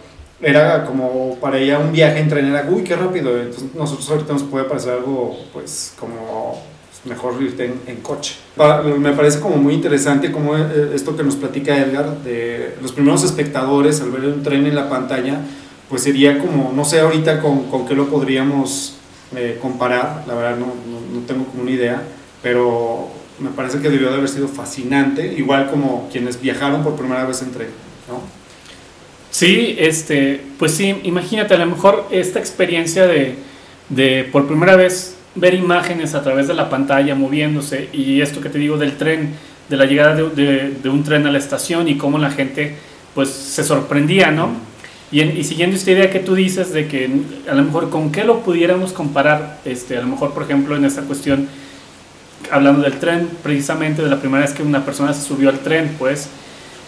era 0.40 0.84
como 0.84 1.36
para 1.40 1.58
ella 1.58 1.78
un 1.78 1.92
viaje 1.92 2.18
en 2.18 2.28
tren 2.28 2.46
era, 2.46 2.66
uy, 2.68 2.82
qué 2.82 2.96
rápido. 2.96 3.40
Entonces 3.40 3.74
nosotros 3.74 4.08
ahorita 4.10 4.32
nos 4.32 4.42
puede 4.42 4.64
parecer 4.64 4.94
algo, 4.94 5.36
pues, 5.52 5.94
como 5.98 6.62
mejor 7.06 7.40
irte 7.42 7.72
en, 7.86 7.96
coche. 7.96 8.34
Pa- 8.56 8.82
Me 8.82 9.12
parece 9.12 9.40
como 9.40 9.56
muy 9.56 9.74
interesante 9.74 10.30
como 10.32 10.56
eh, 10.56 10.90
esto 10.94 11.16
que 11.16 11.22
nos 11.22 11.36
platica 11.36 11.76
Edgar, 11.78 12.18
de 12.22 12.74
los 12.82 12.92
primeros 12.92 13.22
espectadores 13.24 14.00
al 14.00 14.10
ver 14.10 14.22
un 14.26 14.42
tren 14.42 14.66
en 14.66 14.74
la 14.74 14.88
pantalla, 14.88 15.40
pues 15.88 16.02
sería 16.02 16.38
como, 16.38 16.72
no 16.74 16.84
sé 16.84 17.00
ahorita 17.00 17.40
con, 17.40 17.64
con 17.70 17.86
qué 17.86 17.94
lo 17.94 18.08
podríamos 18.08 18.96
eh, 19.34 19.58
comparar, 19.62 20.24
la 20.26 20.34
verdad 20.34 20.56
no, 20.56 20.66
no, 20.66 21.20
no 21.20 21.26
tengo 21.26 21.44
como 21.46 21.62
una 21.62 21.70
idea, 21.70 22.02
pero 22.42 23.08
me 23.38 23.50
parece 23.50 23.80
que 23.80 23.90
debió 23.90 24.08
de 24.10 24.16
haber 24.16 24.28
sido 24.28 24.48
fascinante, 24.48 25.34
igual 25.36 25.70
como 25.70 26.08
quienes 26.10 26.40
viajaron 26.40 26.82
por 26.82 26.96
primera 26.96 27.24
vez 27.24 27.42
en 27.42 27.52
tren, 27.52 27.68
¿no? 28.08 28.20
Sí, 29.30 29.76
este, 29.78 30.40
pues 30.58 30.72
sí, 30.72 31.00
imagínate, 31.02 31.54
a 31.54 31.58
lo 31.58 31.66
mejor 31.66 32.06
esta 32.10 32.38
experiencia 32.38 33.06
de, 33.06 33.34
de 33.90 34.26
por 34.32 34.46
primera 34.46 34.76
vez 34.76 35.15
ver 35.36 35.54
imágenes 35.54 36.14
a 36.14 36.22
través 36.22 36.48
de 36.48 36.54
la 36.54 36.68
pantalla 36.68 37.14
moviéndose 37.14 37.88
y 37.92 38.20
esto 38.20 38.40
que 38.40 38.48
te 38.48 38.58
digo 38.58 38.76
del 38.78 38.96
tren, 38.96 39.34
de 39.68 39.76
la 39.76 39.84
llegada 39.86 40.14
de, 40.14 40.88
un 40.90 41.02
tren 41.04 41.26
a 41.26 41.30
la 41.30 41.38
estación 41.38 41.88
y 41.88 41.96
cómo 41.96 42.18
la 42.18 42.30
gente 42.30 42.74
pues 43.14 43.30
se 43.30 43.64
sorprendía, 43.64 44.30
¿no? 44.30 44.50
Y, 45.12 45.20
en- 45.20 45.36
y 45.36 45.44
siguiendo 45.44 45.76
esta 45.76 45.90
idea 45.92 46.10
que 46.10 46.18
tú 46.20 46.34
dices 46.34 46.72
de 46.72 46.88
que 46.88 47.08
a 47.48 47.54
lo 47.54 47.62
mejor 47.62 47.90
con 47.90 48.10
qué 48.12 48.24
lo 48.24 48.40
pudiéramos 48.40 48.92
comparar, 48.92 49.60
este, 49.64 49.96
a 49.96 50.00
lo 50.00 50.08
mejor 50.08 50.32
por 50.32 50.42
ejemplo 50.42 50.76
en 50.76 50.84
esta 50.84 51.02
cuestión, 51.02 51.48
hablando 52.50 52.82
del 52.82 52.94
tren, 52.94 53.28
precisamente 53.42 54.02
de 54.02 54.10
la 54.10 54.20
primera 54.20 54.42
vez 54.44 54.52
que 54.52 54.62
una 54.62 54.84
persona 54.84 55.12
se 55.12 55.26
subió 55.26 55.48
al 55.48 55.60
tren, 55.60 55.94
pues, 55.98 56.28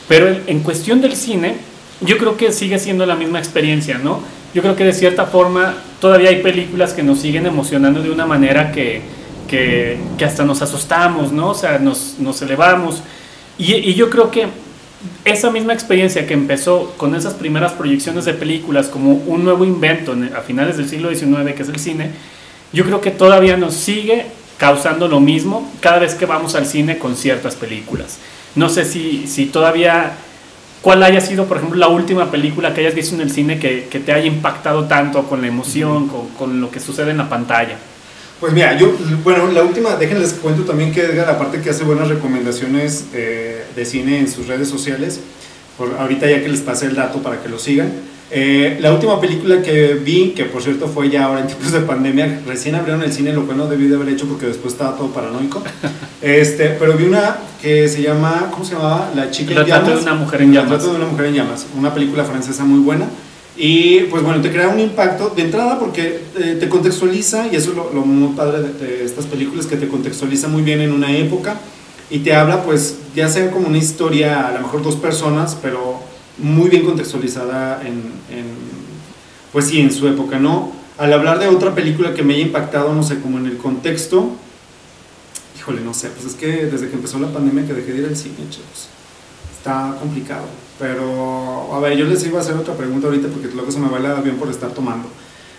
pero 0.09 0.29
en 0.47 0.61
cuestión 0.61 1.01
del 1.01 1.17
cine, 1.17 1.57
yo 2.01 2.17
creo 2.19 2.37
que 2.37 2.53
sigue 2.53 2.79
siendo 2.79 3.07
la 3.07 3.17
misma 3.17 3.39
experiencia, 3.39 3.99
¿no? 3.99 4.21
Yo 4.55 4.63
creo 4.63 4.75
que 4.77 4.85
de 4.85 4.93
cierta 4.93 5.27
forma 5.27 5.75
todavía 6.01 6.31
hay 6.31 6.43
películas 6.43 6.93
que 6.95 7.03
nos 7.03 7.21
siguen 7.21 7.47
emocionando 7.47 8.03
de 8.03 8.11
una 8.11 8.27
manera 8.27 8.73
que, 8.73 9.03
que, 9.49 9.99
que 10.17 10.25
hasta 10.25 10.45
nos 10.45 10.63
asustamos, 10.63 11.33
¿no? 11.33 11.51
O 11.51 11.55
sea, 11.55 11.79
nos, 11.79 12.17
nos 12.19 12.41
elevamos. 12.43 13.03
Y, 13.59 13.75
y 13.75 13.95
yo 13.95 14.09
creo 14.11 14.31
que 14.31 14.47
esa 15.25 15.51
misma 15.51 15.75
experiencia 15.75 16.27
que 16.27 16.35
empezó 16.35 16.95
con 16.97 17.15
esas 17.15 17.35
primeras 17.35 17.73
proyecciones 17.73 18.25
de 18.25 18.35
películas 18.35 18.89
como 18.89 19.13
un 19.13 19.45
nuevo 19.45 19.65
invento 19.65 20.13
en- 20.13 20.33
a 20.35 20.41
finales 20.41 20.77
del 20.77 20.89
siglo 20.89 21.15
XIX, 21.15 21.55
que 21.55 21.63
es 21.63 21.69
el 21.69 21.79
cine, 21.79 22.11
yo 22.73 22.85
creo 22.85 23.01
que 23.01 23.11
todavía 23.11 23.57
nos 23.57 23.75
sigue 23.75 24.27
causando 24.57 25.07
lo 25.09 25.21
mismo 25.21 25.71
cada 25.81 26.01
vez 26.01 26.15
que 26.15 26.27
vamos 26.27 26.55
al 26.57 26.67
cine 26.67 26.99
con 26.99 27.17
ciertas 27.17 27.55
películas. 27.55 28.19
No 28.57 28.69
sé 28.69 28.85
si, 28.85 29.27
si 29.29 29.47
todavía, 29.47 30.13
cuál 30.83 31.03
haya 31.03 31.21
sido, 31.21 31.47
por 31.47 31.57
ejemplo, 31.57 31.79
la 31.79 31.89
última 31.89 32.31
película 32.31 32.75
que 32.75 32.81
hayas 32.81 32.95
visto 32.95 33.15
en 33.15 33.21
el 33.21 33.31
cine 33.31 33.59
que, 33.59 33.89
que 33.91 34.01
te 34.01 34.13
haya 34.13 34.27
impactado 34.27 34.85
tanto 34.85 35.25
con 35.25 35.41
la 35.41 35.49
emoción, 35.49 36.09
con, 36.09 36.29
con 36.31 36.61
lo 36.61 36.71
que 36.71 36.81
sucede 36.81 37.11
en 37.11 37.19
la 37.19 37.29
pantalla. 37.29 37.77
Pues 38.41 38.53
mira, 38.53 38.77
yo, 38.77 38.93
bueno, 39.25 39.51
la 39.51 39.65
última, 39.65 39.97
déjenles 39.97 40.35
cuento 40.35 40.63
también 40.63 40.93
que 40.93 41.03
Edgar, 41.03 41.29
aparte 41.29 41.61
que 41.61 41.71
hace 41.71 41.83
buenas 41.83 42.09
recomendaciones 42.09 43.07
eh, 43.13 43.65
de 43.75 43.85
cine 43.85 44.21
en 44.21 44.29
sus 44.29 44.47
redes 44.47 44.69
sociales, 44.69 45.21
por, 45.77 45.97
ahorita 45.99 46.31
ya 46.31 46.41
que 46.41 46.49
les 46.49 46.61
pasé 46.61 46.87
el 46.87 46.95
dato 46.95 47.21
para 47.21 47.43
que 47.43 47.49
lo 47.49 47.59
sigan. 47.59 47.93
Eh, 48.31 48.77
la 48.81 48.93
última 48.93 49.21
película 49.21 49.63
que 49.63 49.95
vi, 49.95 50.31
que 50.31 50.45
por 50.45 50.63
cierto 50.63 50.87
fue 50.87 51.09
ya 51.09 51.25
ahora 51.25 51.41
en 51.41 51.47
tiempos 51.47 51.73
de 51.73 51.81
pandemia, 51.81 52.43
recién 52.47 52.75
abrieron 52.75 53.03
el 53.03 53.13
cine, 53.13 53.33
lo 53.33 53.47
cual 53.47 53.57
no 53.59 53.67
debí 53.67 53.89
de 53.89 53.97
haber 53.97 54.11
hecho 54.11 54.27
porque 54.27 54.47
después 54.47 54.75
estaba 54.75 54.97
todo 54.97 55.09
paranoico. 55.09 55.63
Este, 56.21 56.71
pero 56.71 56.95
vi 56.95 57.05
una 57.05 57.37
que 57.63 57.87
se 57.87 58.03
llama, 58.03 58.49
¿cómo 58.51 58.65
se 58.65 58.75
llamaba? 58.75 59.13
La 59.15 59.31
chica 59.31 59.53
El 59.53 59.59
en 59.59 59.67
llamas. 59.67 59.87
de 59.87 60.03
una 60.03 60.15
mujer 60.15 60.43
en 60.43 60.53
llamas. 60.53 60.83
de 60.83 60.89
una 60.91 61.07
mujer 61.07 61.27
en 61.27 61.35
llamas, 61.35 61.67
una 61.79 61.95
película 61.95 62.25
francesa 62.25 62.65
muy 62.65 62.81
buena. 62.81 63.07
Y 63.57 64.01
pues 64.11 64.25
bueno, 64.25 64.41
te 64.43 64.51
crea 64.51 64.69
un 64.69 64.81
impacto 64.81 65.33
de 65.37 65.43
entrada 65.43 65.79
porque 65.79 66.23
eh, 66.37 66.57
te 66.59 66.69
contextualiza, 66.69 67.47
y 67.47 67.55
eso 67.55 67.71
es 67.71 67.77
lo, 67.77 67.93
lo 67.93 68.01
muy 68.01 68.35
padre 68.35 68.63
de, 68.63 68.73
de 68.73 69.05
estas 69.05 69.27
películas, 69.27 69.67
que 69.67 69.77
te 69.77 69.87
contextualiza 69.87 70.49
muy 70.49 70.63
bien 70.63 70.81
en 70.81 70.91
una 70.93 71.17
época 71.17 71.57
y 72.11 72.21
te 72.21 72.35
habla 72.35 72.63
pues 72.63 72.99
ya 73.15 73.29
sea 73.29 73.51
como 73.51 73.69
una 73.69 73.79
historia, 73.79 74.49
a 74.49 74.53
lo 74.53 74.61
mejor 74.61 74.83
dos 74.83 74.97
personas, 74.97 75.57
pero 75.61 76.01
muy 76.39 76.69
bien 76.69 76.85
contextualizada 76.85 77.83
en, 77.87 78.03
pues 79.53 79.67
sí, 79.67 79.81
en 79.81 79.93
su 79.93 80.07
época, 80.09 80.39
¿no? 80.39 80.73
Al 80.99 81.13
hablar 81.13 81.39
de 81.39 81.49
otra 81.49 81.75
película 81.75 82.15
que 82.15 82.23
me 82.23 82.35
haya 82.35 82.43
impactado, 82.43 82.95
no 82.95 83.03
sé, 83.03 83.21
como 83.21 83.39
en 83.39 83.47
el 83.47 83.57
contexto, 83.57 84.33
híjole, 85.57 85.81
no 85.81 85.95
sé, 85.95 86.11
pues 86.11 86.27
es 86.27 86.35
que 86.35 86.67
desde 86.67 86.89
que 86.89 86.97
empezó 86.97 87.19
la 87.19 87.33
pandemia 87.33 87.67
que 87.67 87.75
dejé 87.75 87.93
de 87.93 87.99
ir 87.99 88.07
al 88.07 88.17
cine, 88.17 88.37
chicos. 88.51 88.89
está 89.57 89.97
complicado. 90.01 90.47
Pero, 90.79 91.75
a 91.75 91.81
ver, 91.81 91.97
yo 91.97 92.05
les 92.05 92.25
iba 92.25 92.39
a 92.39 92.43
hacer 92.43 92.55
otra 92.55 92.75
pregunta 92.75 93.09
ahorita 93.09 93.29
porque 93.29 93.49
luego 93.55 93.71
se 93.71 93.81
me 93.81 93.89
va 93.89 93.99
el 93.99 94.07
avión 94.07 94.37
por 94.37 94.49
estar 94.49 94.71
tomando. 94.71 95.09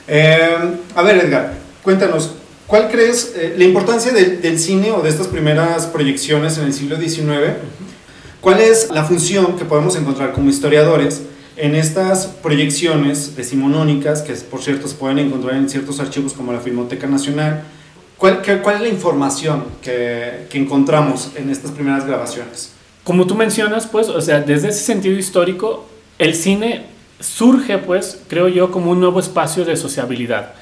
Eh, 0.07 0.77
a 0.95 1.01
ver, 1.03 1.17
Edgar, 1.17 1.57
cuéntanos, 1.83 2.31
¿cuál 2.65 2.89
crees 2.89 3.33
eh, 3.35 3.53
la 3.57 3.65
importancia 3.65 4.11
del 4.11 4.59
cine 4.59 4.91
o 4.91 5.01
de 5.01 5.09
estas 5.09 5.27
primeras 5.27 5.87
proyecciones 5.87 6.57
en 6.57 6.65
el 6.65 6.73
siglo 6.73 6.97
XIX? 6.97 7.57
¿Cuál 8.41 8.61
es 8.61 8.89
la 8.91 9.03
función 9.03 9.57
que 9.57 9.65
podemos 9.65 9.95
encontrar 9.95 10.31
como 10.33 10.49
historiadores 10.49 11.23
en 11.57 11.75
estas 11.75 12.25
proyecciones 12.27 13.35
decimonónicas, 13.35 14.21
que 14.21 14.33
por 14.33 14.61
cierto 14.61 14.87
se 14.87 14.95
pueden 14.95 15.19
encontrar 15.19 15.55
en 15.55 15.69
ciertos 15.69 15.99
archivos 15.99 16.33
como 16.33 16.53
la 16.53 16.59
Filmoteca 16.59 17.05
Nacional? 17.07 17.63
¿Cuál, 18.17 18.41
qué- 18.41 18.59
cuál 18.59 18.75
es 18.77 18.81
la 18.81 18.87
información 18.89 19.65
que, 19.81 20.45
que 20.49 20.57
encontramos 20.57 21.31
en 21.35 21.49
estas 21.49 21.71
primeras 21.71 22.05
grabaciones? 22.05 22.71
Como 23.03 23.25
tú 23.27 23.35
mencionas, 23.35 23.87
pues, 23.87 24.07
o 24.09 24.21
sea, 24.21 24.39
desde 24.41 24.69
ese 24.69 24.79
sentido 24.83 25.17
histórico, 25.17 25.87
el 26.17 26.35
cine 26.35 26.85
surge, 27.19 27.77
pues, 27.77 28.21
creo 28.27 28.47
yo, 28.47 28.71
como 28.71 28.91
un 28.91 28.99
nuevo 28.99 29.19
espacio 29.19 29.65
de 29.65 29.75
sociabilidad. 29.75 30.53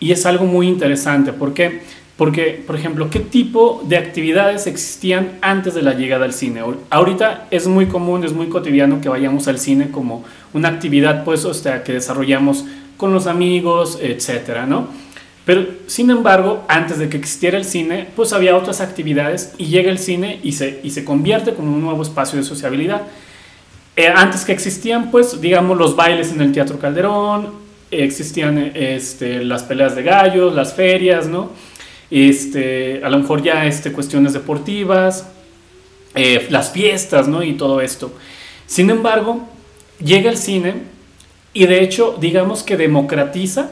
Y 0.00 0.12
es 0.12 0.24
algo 0.26 0.44
muy 0.44 0.68
interesante. 0.68 1.32
¿Por 1.32 1.54
qué? 1.54 1.82
Porque, 2.18 2.62
por 2.66 2.74
ejemplo, 2.76 3.08
¿qué 3.10 3.20
tipo 3.20 3.80
de 3.86 3.96
actividades 3.96 4.66
existían 4.66 5.38
antes 5.40 5.72
de 5.74 5.82
la 5.82 5.94
llegada 5.94 6.24
al 6.26 6.32
cine? 6.34 6.60
Ahor- 6.60 6.78
Ahorita 6.90 7.46
es 7.50 7.66
muy 7.68 7.86
común, 7.86 8.24
es 8.24 8.32
muy 8.32 8.48
cotidiano 8.48 9.00
que 9.00 9.08
vayamos 9.08 9.46
al 9.48 9.58
cine 9.60 9.90
como 9.90 10.24
una 10.52 10.68
actividad, 10.68 11.24
pues, 11.24 11.44
o 11.44 11.54
sea, 11.54 11.84
que 11.84 11.92
desarrollamos 11.92 12.64
con 12.96 13.14
los 13.14 13.28
amigos, 13.28 13.98
etcétera, 14.02 14.66
¿no? 14.66 14.88
Pero, 15.44 15.64
sin 15.86 16.10
embargo, 16.10 16.64
antes 16.68 16.98
de 16.98 17.08
que 17.08 17.16
existiera 17.16 17.56
el 17.56 17.64
cine, 17.64 18.08
pues 18.16 18.32
había 18.32 18.56
otras 18.56 18.80
actividades 18.80 19.54
y 19.56 19.66
llega 19.66 19.88
el 19.90 20.00
cine 20.00 20.40
y 20.42 20.52
se, 20.52 20.80
y 20.82 20.90
se 20.90 21.04
convierte 21.04 21.54
como 21.54 21.72
un 21.72 21.80
nuevo 21.80 22.02
espacio 22.02 22.36
de 22.36 22.44
sociabilidad. 22.44 23.02
Eh, 23.94 24.08
antes 24.08 24.44
que 24.44 24.50
existían, 24.52 25.12
pues, 25.12 25.40
digamos, 25.40 25.78
los 25.78 25.94
bailes 25.94 26.32
en 26.32 26.40
el 26.40 26.50
Teatro 26.50 26.80
Calderón, 26.80 27.50
existían 27.92 28.58
este, 28.74 29.44
las 29.44 29.62
peleas 29.62 29.94
de 29.94 30.02
gallos, 30.02 30.52
las 30.54 30.74
ferias, 30.74 31.28
¿no? 31.28 31.50
Este, 32.10 33.02
a 33.04 33.10
lo 33.10 33.18
mejor 33.18 33.42
ya 33.42 33.66
este, 33.66 33.92
cuestiones 33.92 34.32
deportivas, 34.32 35.28
eh, 36.14 36.46
las 36.50 36.72
fiestas, 36.72 37.28
¿no? 37.28 37.42
Y 37.42 37.54
todo 37.54 37.80
esto. 37.80 38.12
Sin 38.66 38.90
embargo, 38.90 39.46
llega 40.02 40.30
el 40.30 40.36
cine 40.36 40.74
y 41.52 41.66
de 41.66 41.82
hecho, 41.82 42.16
digamos 42.20 42.62
que 42.62 42.76
democratiza. 42.76 43.70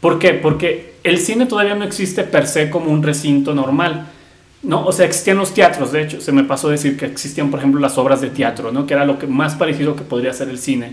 ¿Por 0.00 0.18
qué? 0.18 0.34
Porque 0.34 0.94
el 1.04 1.18
cine 1.18 1.46
todavía 1.46 1.74
no 1.74 1.84
existe 1.84 2.24
per 2.24 2.46
se 2.46 2.70
como 2.70 2.90
un 2.90 3.02
recinto 3.02 3.54
normal. 3.54 4.08
¿no? 4.62 4.84
O 4.84 4.92
sea, 4.92 5.06
existían 5.06 5.38
los 5.38 5.54
teatros, 5.54 5.92
de 5.92 6.02
hecho, 6.02 6.20
se 6.20 6.32
me 6.32 6.44
pasó 6.44 6.68
decir 6.68 6.96
que 6.96 7.06
existían, 7.06 7.50
por 7.50 7.60
ejemplo, 7.60 7.80
las 7.80 7.96
obras 7.96 8.20
de 8.20 8.30
teatro, 8.30 8.72
¿no? 8.72 8.86
Que 8.86 8.94
era 8.94 9.04
lo 9.04 9.18
que 9.18 9.26
más 9.26 9.54
parecido 9.54 9.94
que 9.94 10.02
podría 10.02 10.32
ser 10.32 10.48
el 10.48 10.58
cine. 10.58 10.92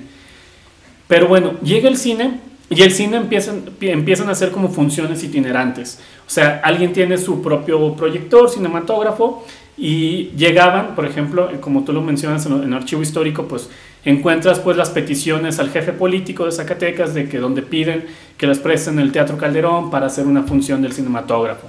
Pero 1.08 1.28
bueno, 1.28 1.60
llega 1.62 1.90
el 1.90 1.98
cine 1.98 2.40
y 2.70 2.82
el 2.82 2.92
cine 2.92 3.18
empiezan, 3.18 3.64
empiezan 3.82 4.30
a 4.30 4.32
hacer 4.32 4.52
como 4.52 4.70
funciones 4.70 5.24
itinerantes. 5.24 6.00
O 6.26 6.30
sea, 6.30 6.62
alguien 6.64 6.94
tiene 6.94 7.18
su 7.18 7.42
propio 7.42 7.96
proyector, 7.96 8.50
cinematógrafo, 8.50 9.46
y 9.78 10.32
llegaban, 10.38 10.96
por 10.96 11.06
ejemplo, 11.06 11.50
como 11.60 11.84
tú 11.84 11.92
lo 11.92 12.02
mencionas 12.02 12.46
en, 12.46 12.64
el 12.64 12.74
archivo 12.74 13.02
histórico, 13.02 13.48
pues 13.48 13.70
encuentras 14.06 14.60
pues 14.60 14.78
las 14.78 14.90
peticiones 14.90 15.60
al 15.60 15.70
jefe 15.70 15.92
político 15.92 16.46
de 16.46 16.52
Zacatecas 16.52 17.14
de 17.14 17.28
que 17.28 17.40
donde 17.40 17.62
piden 17.62 18.06
que 18.38 18.48
les 18.48 18.60
presten 18.60 19.00
el 19.00 19.12
Teatro 19.12 19.38
Calderón 19.38 19.92
para 19.92 20.06
hacer 20.06 20.28
una 20.28 20.44
función 20.44 20.82
del 20.82 20.94
cinematógrafo. 20.94 21.68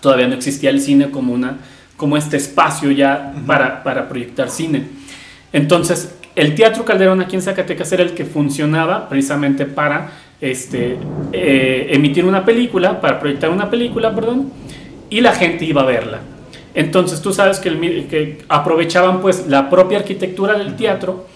Todavía 0.00 0.26
no 0.26 0.34
existía 0.34 0.70
el 0.70 0.80
cine 0.80 1.10
como, 1.10 1.34
una, 1.34 1.58
como 1.96 2.16
este 2.16 2.38
espacio 2.38 2.90
ya 2.90 3.34
para, 3.46 3.82
para 3.82 4.08
proyectar 4.08 4.50
cine. 4.50 4.86
Entonces, 5.52 6.14
el 6.34 6.54
Teatro 6.54 6.84
Calderón 6.84 7.20
aquí 7.20 7.36
en 7.36 7.42
Zacatecas 7.42 7.92
era 7.92 8.02
el 8.02 8.12
que 8.12 8.24
funcionaba 8.24 9.08
precisamente 9.08 9.66
para 9.66 10.12
este, 10.40 10.96
eh, 11.32 11.86
emitir 11.90 12.24
una 12.24 12.44
película, 12.44 13.00
para 13.00 13.20
proyectar 13.20 13.50
una 13.50 13.70
película, 13.70 14.14
perdón, 14.14 14.52
y 15.10 15.20
la 15.20 15.34
gente 15.34 15.64
iba 15.64 15.82
a 15.82 15.86
verla. 15.86 16.20
Entonces 16.74 17.20
tú 17.20 17.32
sabes 17.32 17.58
que, 17.58 17.68
el, 17.68 18.06
que 18.08 18.38
aprovechaban 18.48 19.20
pues 19.20 19.46
la 19.46 19.68
propia 19.68 19.98
arquitectura 19.98 20.54
del 20.54 20.74
teatro 20.76 21.26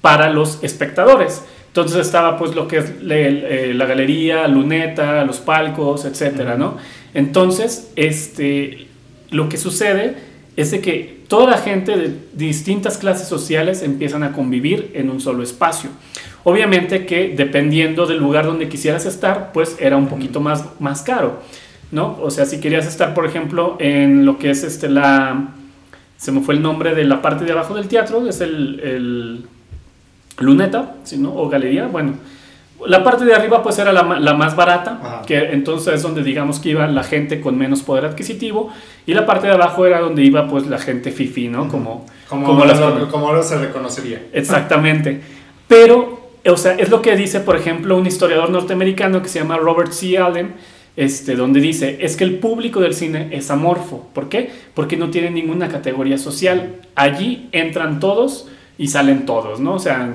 para 0.00 0.30
los 0.30 0.62
espectadores. 0.62 1.44
Entonces 1.66 1.98
estaba 2.06 2.38
pues 2.38 2.54
lo 2.54 2.68
que 2.68 2.78
es 2.78 3.02
le, 3.02 3.70
eh, 3.70 3.74
la 3.74 3.86
galería, 3.86 4.46
luneta, 4.46 5.24
los 5.24 5.38
palcos, 5.38 6.04
etcétera, 6.04 6.56
¿no? 6.56 6.76
Entonces, 7.12 7.92
este, 7.96 8.86
lo 9.30 9.48
que 9.48 9.56
sucede 9.56 10.27
es 10.58 10.72
de 10.72 10.80
que 10.80 11.22
toda 11.28 11.48
la 11.48 11.58
gente 11.58 11.96
de 11.96 12.18
distintas 12.32 12.98
clases 12.98 13.28
sociales 13.28 13.80
empiezan 13.84 14.24
a 14.24 14.32
convivir 14.32 14.90
en 14.94 15.08
un 15.08 15.20
solo 15.20 15.44
espacio. 15.44 15.88
Obviamente 16.42 17.06
que 17.06 17.32
dependiendo 17.36 18.06
del 18.06 18.18
lugar 18.18 18.44
donde 18.44 18.68
quisieras 18.68 19.06
estar, 19.06 19.52
pues 19.52 19.76
era 19.78 19.96
un 19.96 20.08
poquito 20.08 20.40
más, 20.40 20.64
más 20.80 21.02
caro, 21.02 21.40
¿no? 21.92 22.18
O 22.20 22.32
sea, 22.32 22.44
si 22.44 22.58
querías 22.58 22.88
estar, 22.88 23.14
por 23.14 23.24
ejemplo, 23.24 23.76
en 23.78 24.26
lo 24.26 24.40
que 24.40 24.50
es 24.50 24.64
este, 24.64 24.88
la... 24.88 25.50
Se 26.16 26.32
me 26.32 26.40
fue 26.40 26.54
el 26.56 26.62
nombre 26.62 26.92
de 26.96 27.04
la 27.04 27.22
parte 27.22 27.44
de 27.44 27.52
abajo 27.52 27.76
del 27.76 27.86
teatro, 27.86 28.26
es 28.26 28.40
el, 28.40 28.80
el 28.80 29.44
luneta, 30.40 30.96
¿sí, 31.04 31.18
no? 31.18 31.36
O 31.36 31.48
galería, 31.48 31.86
bueno. 31.86 32.14
La 32.86 33.02
parte 33.02 33.24
de 33.24 33.34
arriba 33.34 33.62
pues 33.62 33.78
era 33.78 33.92
la, 33.92 34.02
la 34.20 34.34
más 34.34 34.54
barata, 34.54 35.00
Ajá. 35.02 35.22
que 35.26 35.36
entonces 35.50 35.94
es 35.94 36.02
donde 36.02 36.22
digamos 36.22 36.60
que 36.60 36.70
iba 36.70 36.86
la 36.86 37.02
gente 37.02 37.40
con 37.40 37.58
menos 37.58 37.82
poder 37.82 38.04
adquisitivo 38.04 38.72
y 39.04 39.14
la 39.14 39.26
parte 39.26 39.48
de 39.48 39.54
abajo 39.54 39.84
era 39.84 40.00
donde 40.00 40.22
iba 40.22 40.46
pues 40.46 40.66
la 40.66 40.78
gente 40.78 41.10
fifi, 41.10 41.48
¿no? 41.48 41.68
Como, 41.68 42.06
como, 42.28 42.46
como, 42.46 42.64
las, 42.64 42.78
lo, 42.78 43.10
como 43.10 43.28
ahora 43.28 43.42
se 43.42 43.58
reconocería. 43.58 44.22
Exactamente. 44.32 45.20
Pero, 45.66 46.30
o 46.46 46.56
sea, 46.56 46.72
es 46.74 46.88
lo 46.88 47.02
que 47.02 47.14
dice, 47.14 47.40
por 47.40 47.56
ejemplo, 47.56 47.96
un 47.96 48.06
historiador 48.06 48.50
norteamericano 48.50 49.22
que 49.22 49.28
se 49.28 49.38
llama 49.38 49.56
Robert 49.58 49.92
C. 49.92 50.18
Allen, 50.18 50.54
este, 50.96 51.36
donde 51.36 51.60
dice, 51.60 51.98
es 52.00 52.16
que 52.16 52.24
el 52.24 52.38
público 52.38 52.80
del 52.80 52.94
cine 52.94 53.28
es 53.30 53.50
amorfo. 53.50 54.08
¿Por 54.12 54.28
qué? 54.28 54.50
Porque 54.74 54.96
no 54.96 55.10
tiene 55.10 55.30
ninguna 55.30 55.68
categoría 55.68 56.18
social. 56.18 56.74
Allí 56.96 57.48
entran 57.52 58.00
todos 58.00 58.48
y 58.78 58.88
salen 58.88 59.24
todos, 59.24 59.60
¿no? 59.60 59.74
O 59.74 59.78
sea, 59.78 60.14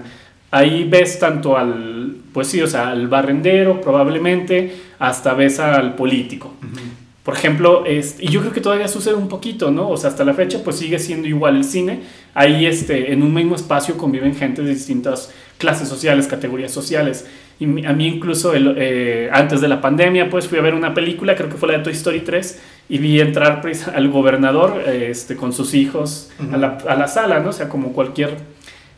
ahí 0.51 0.83
ves 0.83 1.19
tanto 1.19 1.57
al, 1.57 2.02
pues 2.33 2.47
sí, 2.47 2.61
o 2.61 2.67
sea, 2.67 2.89
al 2.89 3.07
barrendero 3.07 3.79
probablemente, 3.79 4.75
hasta 4.99 5.33
ves 5.33 5.59
al 5.59 5.95
político. 5.95 6.53
Uh 6.61 6.65
-huh. 6.65 7.03
Por 7.23 7.35
ejemplo, 7.35 7.85
este, 7.85 8.25
y 8.25 8.27
yo 8.27 8.41
creo 8.41 8.51
que 8.51 8.59
todavía 8.59 8.89
sucede 8.89 9.15
un 9.15 9.29
poquito, 9.29 9.71
¿no? 9.71 9.89
O 9.89 9.95
sea, 9.95 10.09
hasta 10.09 10.25
la 10.25 10.33
fecha 10.33 10.59
pues 10.61 10.75
sigue 10.75 10.99
siendo 10.99 11.25
igual 11.25 11.55
el 11.55 11.63
cine. 11.63 12.01
Ahí 12.33 12.65
este, 12.65 13.13
en 13.13 13.23
un 13.23 13.33
mismo 13.33 13.55
espacio 13.55 13.97
conviven 13.97 14.35
gente 14.35 14.61
de 14.61 14.71
distintas 14.71 15.31
clases 15.57 15.87
sociales, 15.87 16.27
categorías 16.27 16.71
sociales. 16.73 17.25
Y 17.61 17.85
a 17.85 17.93
mí 17.93 18.07
incluso 18.07 18.53
el, 18.53 18.75
eh, 18.77 19.29
antes 19.31 19.61
de 19.61 19.69
la 19.69 19.79
pandemia 19.79 20.29
pues 20.29 20.49
fui 20.49 20.57
a 20.57 20.61
ver 20.61 20.73
una 20.73 20.93
película, 20.93 21.33
creo 21.35 21.47
que 21.47 21.55
fue 21.55 21.71
la 21.71 21.77
de 21.77 21.83
Toy 21.85 21.93
Story 21.93 22.21
3, 22.21 22.61
y 22.89 22.97
vi 22.97 23.21
entrar 23.21 23.61
pues, 23.61 23.87
al 23.99 24.09
gobernador 24.09 24.83
eh, 24.85 25.07
este, 25.09 25.37
con 25.37 25.53
sus 25.53 25.73
hijos 25.75 26.29
uh 26.39 26.43
-huh. 26.43 26.55
a, 26.55 26.57
la, 26.57 26.77
a 26.89 26.95
la 26.97 27.07
sala, 27.07 27.39
¿no? 27.39 27.49
O 27.51 27.53
sea, 27.53 27.69
como 27.69 27.93
cualquier 27.93 28.35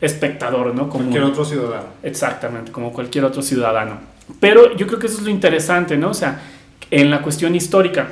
espectador, 0.00 0.74
¿no? 0.74 0.88
Como 0.88 1.04
cualquier 1.04 1.24
otro 1.24 1.44
ciudadano. 1.44 1.86
Exactamente, 2.02 2.72
como 2.72 2.92
cualquier 2.92 3.24
otro 3.24 3.42
ciudadano. 3.42 3.98
Pero 4.40 4.76
yo 4.76 4.86
creo 4.86 4.98
que 4.98 5.06
eso 5.06 5.18
es 5.18 5.24
lo 5.24 5.30
interesante, 5.30 5.96
¿no? 5.96 6.10
O 6.10 6.14
sea, 6.14 6.40
en 6.90 7.10
la 7.10 7.22
cuestión 7.22 7.54
histórica. 7.54 8.08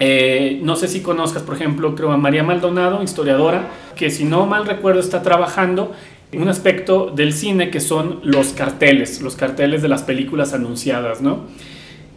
Eh, 0.00 0.60
no 0.62 0.76
sé 0.76 0.86
si 0.86 1.00
conozcas, 1.00 1.42
por 1.42 1.56
ejemplo, 1.56 1.94
creo 1.94 2.12
a 2.12 2.16
María 2.16 2.44
Maldonado, 2.44 3.02
historiadora, 3.02 3.68
que 3.96 4.10
si 4.10 4.24
no 4.24 4.46
mal 4.46 4.66
recuerdo 4.66 5.00
está 5.00 5.22
trabajando 5.22 5.92
en 6.30 6.42
un 6.42 6.48
aspecto 6.48 7.10
del 7.10 7.32
cine 7.32 7.70
que 7.70 7.80
son 7.80 8.20
los 8.22 8.48
carteles, 8.48 9.22
los 9.22 9.34
carteles 9.34 9.82
de 9.82 9.88
las 9.88 10.02
películas 10.02 10.52
anunciadas, 10.52 11.20
¿no? 11.20 11.46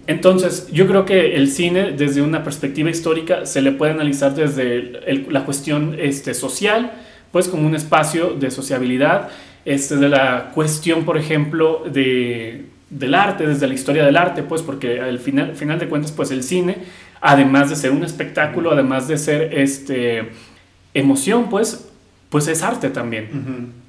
Entonces, 0.06 0.68
yo 0.72 0.88
creo 0.88 1.06
que 1.06 1.36
el 1.36 1.50
cine, 1.50 1.92
desde 1.92 2.22
una 2.22 2.44
perspectiva 2.44 2.90
histórica, 2.90 3.46
se 3.46 3.62
le 3.62 3.72
puede 3.72 3.94
analizar 3.94 4.36
desde 4.36 4.76
el, 4.76 5.00
el, 5.06 5.28
la 5.30 5.46
cuestión 5.46 5.96
este, 5.98 6.34
social, 6.34 6.92
pues 7.32 7.48
como 7.48 7.68
un 7.68 7.76
espacio 7.76 8.32
de 8.32 8.52
sociabilidad, 8.52 9.30
este, 9.66 9.96
de 9.96 10.10
la 10.10 10.52
cuestión, 10.54 11.06
por 11.06 11.18
ejemplo, 11.18 11.84
de, 11.86 12.66
del 12.90 13.16
arte, 13.16 13.48
desde 13.48 13.68
la 13.68 13.74
historia 13.74 14.06
del 14.06 14.18
arte, 14.18 14.44
pues 14.44 14.62
porque 14.62 15.00
al 15.00 15.20
final, 15.20 15.56
final 15.56 15.80
de 15.80 15.88
cuentas, 15.88 16.12
pues 16.12 16.32
el 16.32 16.44
cine, 16.44 16.78
además 17.22 17.70
de 17.70 17.76
ser 17.76 17.92
un 17.92 18.04
espectáculo, 18.04 18.72
además 18.72 19.08
de 19.08 19.18
ser 19.18 19.54
este, 19.54 20.30
emoción, 20.94 21.50
pues, 21.50 21.88
pues 22.30 22.48
es 22.48 22.64
arte 22.64 22.90
también. 22.90 23.30
Uh 23.34 23.38
-huh. 23.38 23.82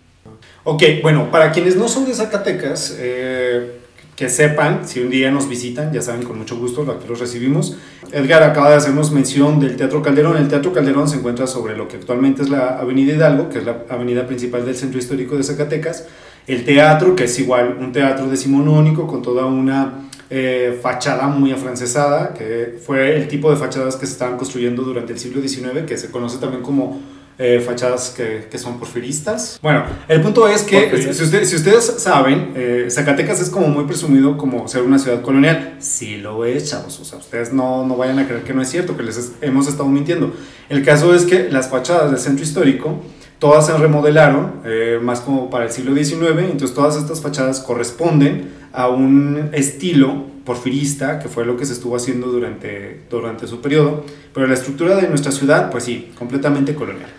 Ok, 0.65 0.83
bueno, 1.03 1.31
para 1.31 1.51
quienes 1.51 1.77
no 1.77 1.89
son 1.89 2.07
de 2.07 2.15
Zacatecas, 2.15 2.97
eh, 3.01 3.82
que 4.16 4.28
sepan, 4.28 4.87
si 4.87 5.00
un 5.00 5.11
día 5.11 5.31
nos 5.31 5.49
visitan, 5.49 5.92
ya 5.92 6.02
saben, 6.02 6.23
con 6.23 6.38
mucho 6.38 6.57
gusto, 6.57 6.83
aquí 6.90 7.09
los 7.09 7.19
recibimos. 7.19 7.76
Edgar 8.12 8.42
acaba 8.42 8.71
de 8.71 8.76
hacernos 8.76 9.11
mención 9.11 9.59
del 9.59 9.76
Teatro 9.76 10.02
Calderón. 10.02 10.37
El 10.37 10.49
Teatro 10.49 10.73
Calderón 10.73 11.09
se 11.09 11.16
encuentra 11.16 11.47
sobre 11.47 11.76
lo 11.76 11.88
que 11.88 11.97
actualmente 11.97 12.42
es 12.42 12.50
la 12.50 12.78
Avenida 12.78 13.14
Hidalgo, 13.14 13.49
que 13.49 13.59
es 13.59 13.64
la 13.64 13.85
avenida 13.88 14.26
principal 14.26 14.66
del 14.66 14.76
centro 14.76 14.99
histórico 14.99 15.37
de 15.37 15.45
Zacatecas. 15.45 16.07
El 16.47 16.64
teatro, 16.64 17.14
que 17.14 17.25
es 17.25 17.38
igual 17.38 17.78
un 17.81 17.92
teatro 17.92 18.28
decimonónico 18.28 19.07
con 19.07 19.23
toda 19.23 19.47
una 19.47 20.09
eh, 20.28 20.78
fachada 20.83 21.28
muy 21.28 21.52
afrancesada, 21.52 22.35
que 22.35 22.78
fue 22.85 23.16
el 23.16 23.28
tipo 23.28 23.50
de 23.50 23.57
fachadas 23.57 23.97
que 23.97 24.07
se 24.07 24.12
estaban 24.12 24.37
construyendo 24.37 24.83
durante 24.83 25.12
el 25.12 25.19
siglo 25.19 25.40
XIX, 25.40 25.87
que 25.87 25.97
se 25.97 26.11
conoce 26.11 26.38
también 26.38 26.62
como 26.62 27.00
eh, 27.39 27.62
fachadas 27.65 28.11
que, 28.11 28.49
que, 28.51 28.59
son 28.59 28.79
porfiristas. 28.79 29.59
Bueno, 29.62 29.85
el 30.09 30.21
punto 30.21 30.47
es 30.49 30.62
que, 30.62 30.91
si, 31.12 31.23
ustedes, 31.23 31.49
si 31.49 31.57
ustedes 31.57 31.85
saben, 31.99 32.53
eh, 32.55 32.89
Zacatecas 32.91 33.41
es 33.41 33.51
como 33.51 33.69
muy 33.69 33.85
presumido 33.85 34.37
como 34.37 34.69
ser 34.69 34.83
una 34.83 34.99
ciudad 34.99 35.23
colonial. 35.23 35.77
Sí 35.79 36.19
lo 36.19 36.45
es, 36.45 36.71
chavos. 36.71 37.01
O 37.01 37.05
sea, 37.05 37.19
ustedes 37.19 37.53
no, 37.53 37.87
no 37.87 37.97
vayan 37.97 38.19
a 38.19 38.27
creer 38.27 38.43
que 38.43 38.55
no 38.55 38.62
es 38.62 38.69
cierto, 38.69 38.97
que 38.97 39.03
les 39.03 39.33
hemos 39.41 39.67
estado 39.67 39.89
mintiendo. 39.89 40.35
El 40.69 40.85
caso 40.85 41.15
es 41.15 41.25
que 41.25 41.49
las 41.51 41.69
fachadas 41.69 42.11
del 42.11 42.21
centro 42.21 42.45
histórico 42.45 43.01
todas 43.43 43.67
se 43.67 43.77
remodelaron, 43.77 44.61
eh, 44.65 45.01
más 45.03 45.21
como 45.21 45.51
para 45.51 45.65
el 45.65 45.73
siglo 45.73 45.97
XIX, 45.97 46.49
entonces 46.49 46.75
todas 46.75 46.97
estas 46.97 47.21
fachadas 47.21 47.59
corresponden 47.59 48.53
a 48.73 48.89
un 48.89 49.51
estilo 49.53 50.27
porfirista, 50.45 51.19
que 51.19 51.29
fue 51.29 51.45
lo 51.45 51.57
que 51.57 51.67
se 51.67 51.73
estuvo 51.73 51.97
haciendo 51.97 52.29
durante, 52.29 53.01
durante 53.11 53.49
su 53.49 53.61
periodo, 53.61 54.05
pero 54.33 54.47
la 54.47 54.55
estructura 54.55 54.95
de 54.95 55.09
nuestra 55.09 55.33
ciudad, 55.33 55.73
pues 55.73 55.83
sí, 55.83 56.12
completamente 56.17 56.77
colonial. 56.77 57.11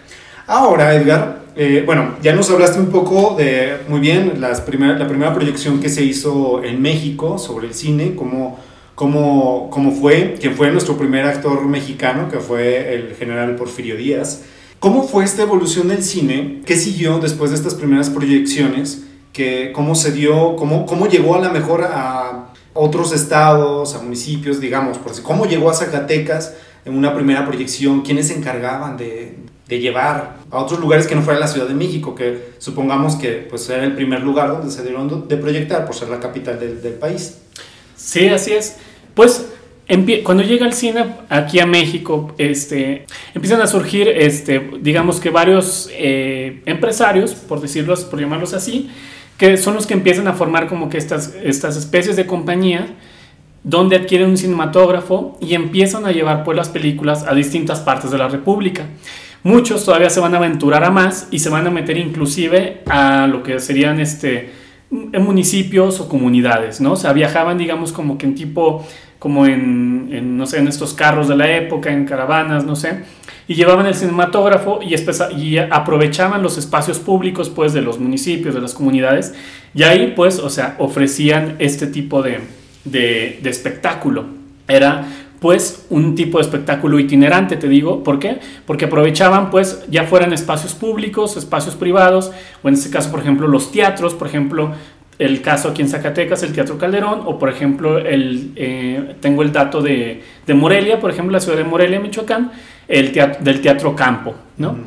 Ahora, 0.45 0.93
Edgar, 0.93 1.43
eh, 1.55 1.83
bueno, 1.85 2.15
ya 2.21 2.33
nos 2.33 2.49
hablaste 2.49 2.77
un 2.77 2.87
poco 2.87 3.35
de, 3.37 3.77
muy 3.87 4.01
bien, 4.01 4.41
las 4.41 4.59
primer, 4.59 4.99
la 4.99 5.07
primera 5.07 5.33
proyección 5.33 5.79
que 5.79 5.87
se 5.87 6.03
hizo 6.03 6.61
en 6.63 6.81
México 6.81 7.37
sobre 7.37 7.67
el 7.67 7.73
cine, 7.73 8.13
cómo, 8.15 8.59
cómo, 8.93 9.69
cómo 9.71 9.91
fue, 9.93 10.35
quién 10.41 10.55
fue 10.55 10.69
nuestro 10.69 10.97
primer 10.97 11.25
actor 11.25 11.65
mexicano, 11.65 12.27
que 12.29 12.39
fue 12.39 12.93
el 12.93 13.15
general 13.15 13.55
Porfirio 13.55 13.95
Díaz. 13.95 14.41
¿Cómo 14.79 15.07
fue 15.07 15.23
esta 15.23 15.43
evolución 15.43 15.87
del 15.87 16.03
cine? 16.03 16.61
¿Qué 16.65 16.75
siguió 16.75 17.19
después 17.19 17.51
de 17.51 17.55
estas 17.55 17.75
primeras 17.75 18.09
proyecciones? 18.09 19.03
¿Qué, 19.31 19.71
¿Cómo 19.73 19.95
se 19.95 20.11
dio? 20.11 20.57
Cómo, 20.57 20.85
¿Cómo 20.85 21.07
llegó 21.07 21.35
a 21.35 21.39
la 21.39 21.51
mejor 21.51 21.85
a 21.85 22.49
otros 22.73 23.13
estados, 23.13 23.95
a 23.95 24.01
municipios, 24.01 24.59
digamos? 24.59 24.97
Por 24.97 25.21
¿Cómo 25.21 25.45
llegó 25.45 25.69
a 25.69 25.73
Zacatecas 25.73 26.53
en 26.83 26.97
una 26.97 27.15
primera 27.15 27.45
proyección? 27.45 28.01
¿Quiénes 28.01 28.27
se 28.27 28.35
encargaban 28.35 28.97
de, 28.97 29.37
de 29.73 29.79
llevar 29.79 30.37
a 30.51 30.59
otros 30.59 30.79
lugares 30.79 31.07
que 31.07 31.15
no 31.15 31.21
fuera 31.21 31.39
la 31.39 31.47
Ciudad 31.47 31.67
de 31.67 31.73
México? 31.73 32.15
Que 32.15 32.53
supongamos 32.59 33.15
que 33.15 33.47
pues, 33.49 33.69
era 33.69 33.83
el 33.83 33.93
primer 33.93 34.21
lugar 34.21 34.49
donde 34.49 34.71
se 34.71 34.83
dieron 34.83 35.27
de 35.27 35.37
proyectar 35.37 35.85
por 35.85 35.95
ser 35.95 36.09
la 36.09 36.19
capital 36.19 36.59
del, 36.59 36.81
del 36.81 36.93
país. 36.93 37.39
Sí, 37.95 38.27
así 38.27 38.51
es. 38.53 38.77
Pues 39.13 39.45
cuando 40.23 40.43
llega 40.43 40.65
el 40.65 40.73
cine 40.73 41.05
aquí 41.29 41.59
a 41.59 41.65
México, 41.65 42.33
este, 42.37 43.05
empiezan 43.33 43.61
a 43.61 43.67
surgir, 43.67 44.07
este, 44.07 44.71
digamos 44.81 45.19
que 45.19 45.29
varios 45.29 45.89
eh, 45.91 46.61
empresarios, 46.65 47.33
por 47.33 47.61
decirlos, 47.61 48.03
por 48.03 48.19
llamarlos 48.19 48.53
así, 48.53 48.89
que 49.37 49.57
son 49.57 49.73
los 49.73 49.85
que 49.85 49.93
empiezan 49.93 50.27
a 50.27 50.33
formar 50.33 50.67
como 50.67 50.89
que 50.89 50.97
estas, 50.97 51.33
estas 51.43 51.75
especies 51.75 52.15
de 52.15 52.25
compañías 52.25 52.85
donde 53.63 53.95
adquieren 53.95 54.29
un 54.29 54.37
cinematógrafo 54.37 55.37
y 55.39 55.53
empiezan 55.53 56.05
a 56.05 56.11
llevar 56.11 56.43
pues 56.43 56.57
las 56.57 56.69
películas 56.69 57.25
a 57.27 57.33
distintas 57.33 57.79
partes 57.79 58.11
de 58.11 58.17
la 58.17 58.27
República. 58.27 58.85
Muchos 59.43 59.83
todavía 59.83 60.09
se 60.09 60.19
van 60.19 60.33
a 60.33 60.37
aventurar 60.37 60.83
a 60.83 60.89
más 60.89 61.27
y 61.29 61.39
se 61.39 61.49
van 61.49 61.67
a 61.67 61.69
meter 61.69 61.97
inclusive 61.97 62.81
a 62.89 63.27
lo 63.27 63.43
que 63.43 63.59
serían 63.59 63.99
este, 63.99 64.51
en 64.89 65.23
municipios 65.23 65.99
o 65.99 66.07
comunidades, 66.07 66.79
¿no? 66.79 66.93
O 66.93 66.95
sea, 66.95 67.11
viajaban 67.13 67.57
digamos 67.57 67.91
como 67.91 68.17
que 68.17 68.25
en 68.25 68.35
tipo 68.35 68.85
como 69.23 69.45
en, 69.45 70.35
no 70.35 70.45
sé, 70.45 70.59
en 70.59 70.67
estos 70.67 70.93
carros 70.93 71.29
de 71.29 71.37
la 71.37 71.49
época, 71.55 71.93
en 71.93 72.03
caravanas, 72.03 72.65
no 72.65 72.75
sé, 72.75 73.05
y 73.47 73.53
llevaban 73.53 73.85
el 73.85 73.95
cinematógrafo 73.95 74.81
y, 74.81 74.95
y 75.37 75.57
aprovechaban 75.59 76.43
los 76.43 76.57
espacios 76.57 76.99
públicos, 76.99 77.49
pues, 77.49 77.71
de 77.71 77.81
los 77.81 77.99
municipios, 77.99 78.53
de 78.53 78.59
las 78.59 78.73
comunidades, 78.73 79.33
y 79.73 79.83
ahí, 79.83 80.11
pues, 80.13 80.39
o 80.39 80.49
sea, 80.49 80.75
ofrecían 80.77 81.55
este 81.59 81.87
tipo 81.87 82.21
de, 82.21 82.41
de 82.83 83.49
espectáculo. 83.49 84.25
Era 84.67 85.07
pues 85.43 85.85
un 85.89 86.15
tipo 86.15 86.37
de 86.37 86.43
espectáculo 86.43 86.97
itinerante, 86.99 87.57
te 87.57 87.67
digo, 87.67 88.01
¿por 88.01 88.17
qué? 88.17 88.39
Porque 88.65 88.85
aprovechaban 88.85 89.51
pues 89.51 89.83
ya 89.89 90.05
fueran 90.05 90.31
espacios 90.31 90.73
públicos, 90.73 91.35
espacios 91.35 91.75
privados, 91.75 92.31
o 92.63 92.69
en 92.69 92.75
este 92.75 92.89
caso, 92.89 93.11
por 93.11 93.19
ejemplo, 93.19 93.45
los 93.49 93.69
teatros, 93.69 94.13
por 94.13 94.27
ejemplo, 94.27 94.71
el 95.19 95.41
caso 95.41 95.67
aquí 95.67 95.81
en 95.81 95.89
Zacatecas, 95.89 96.43
el 96.43 96.53
Teatro 96.53 96.77
Calderón, 96.77 97.23
o 97.25 97.37
por 97.37 97.49
ejemplo, 97.49 97.97
el, 97.97 98.53
eh, 98.55 99.15
tengo 99.19 99.41
el 99.41 99.51
dato 99.51 99.81
de, 99.81 100.23
de, 100.47 100.53
Morelia, 100.53 101.01
por 101.01 101.11
ejemplo, 101.11 101.33
la 101.33 101.41
ciudad 101.41 101.57
de 101.57 101.65
Morelia, 101.65 101.99
Michoacán, 101.99 102.53
el 102.87 103.11
teatro, 103.11 103.43
del 103.43 103.59
Teatro 103.59 103.93
Campo. 103.97 104.35
¿no? 104.55 104.77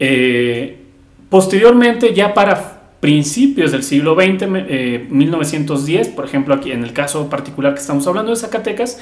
Eh, 0.00 0.84
posteriormente, 1.28 2.14
ya 2.14 2.32
para 2.32 2.80
principios 3.00 3.72
del 3.72 3.82
siglo 3.82 4.14
XX, 4.14 5.10
1910, 5.10 6.08
eh, 6.08 6.12
por 6.16 6.24
ejemplo, 6.24 6.54
aquí 6.54 6.72
en 6.72 6.82
el 6.82 6.94
caso 6.94 7.28
particular 7.28 7.74
que 7.74 7.80
estamos 7.80 8.06
hablando 8.06 8.30
de 8.30 8.38
Zacatecas, 8.38 8.98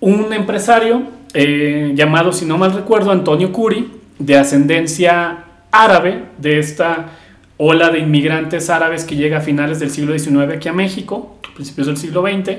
un 0.00 0.32
empresario 0.32 1.02
llamado, 1.32 2.32
si 2.32 2.44
no 2.44 2.58
mal 2.58 2.72
recuerdo, 2.72 3.12
Antonio 3.12 3.52
Curi, 3.52 3.88
de 4.18 4.36
ascendencia 4.36 5.44
árabe, 5.70 6.24
de 6.38 6.58
esta 6.58 7.10
ola 7.56 7.90
de 7.90 7.98
inmigrantes 7.98 8.70
árabes 8.70 9.04
que 9.04 9.16
llega 9.16 9.38
a 9.38 9.40
finales 9.40 9.78
del 9.80 9.90
siglo 9.90 10.18
XIX 10.18 10.54
aquí 10.54 10.68
a 10.68 10.72
México, 10.72 11.36
principios 11.54 11.86
del 11.86 11.96
siglo 11.98 12.22
XX, 12.22 12.58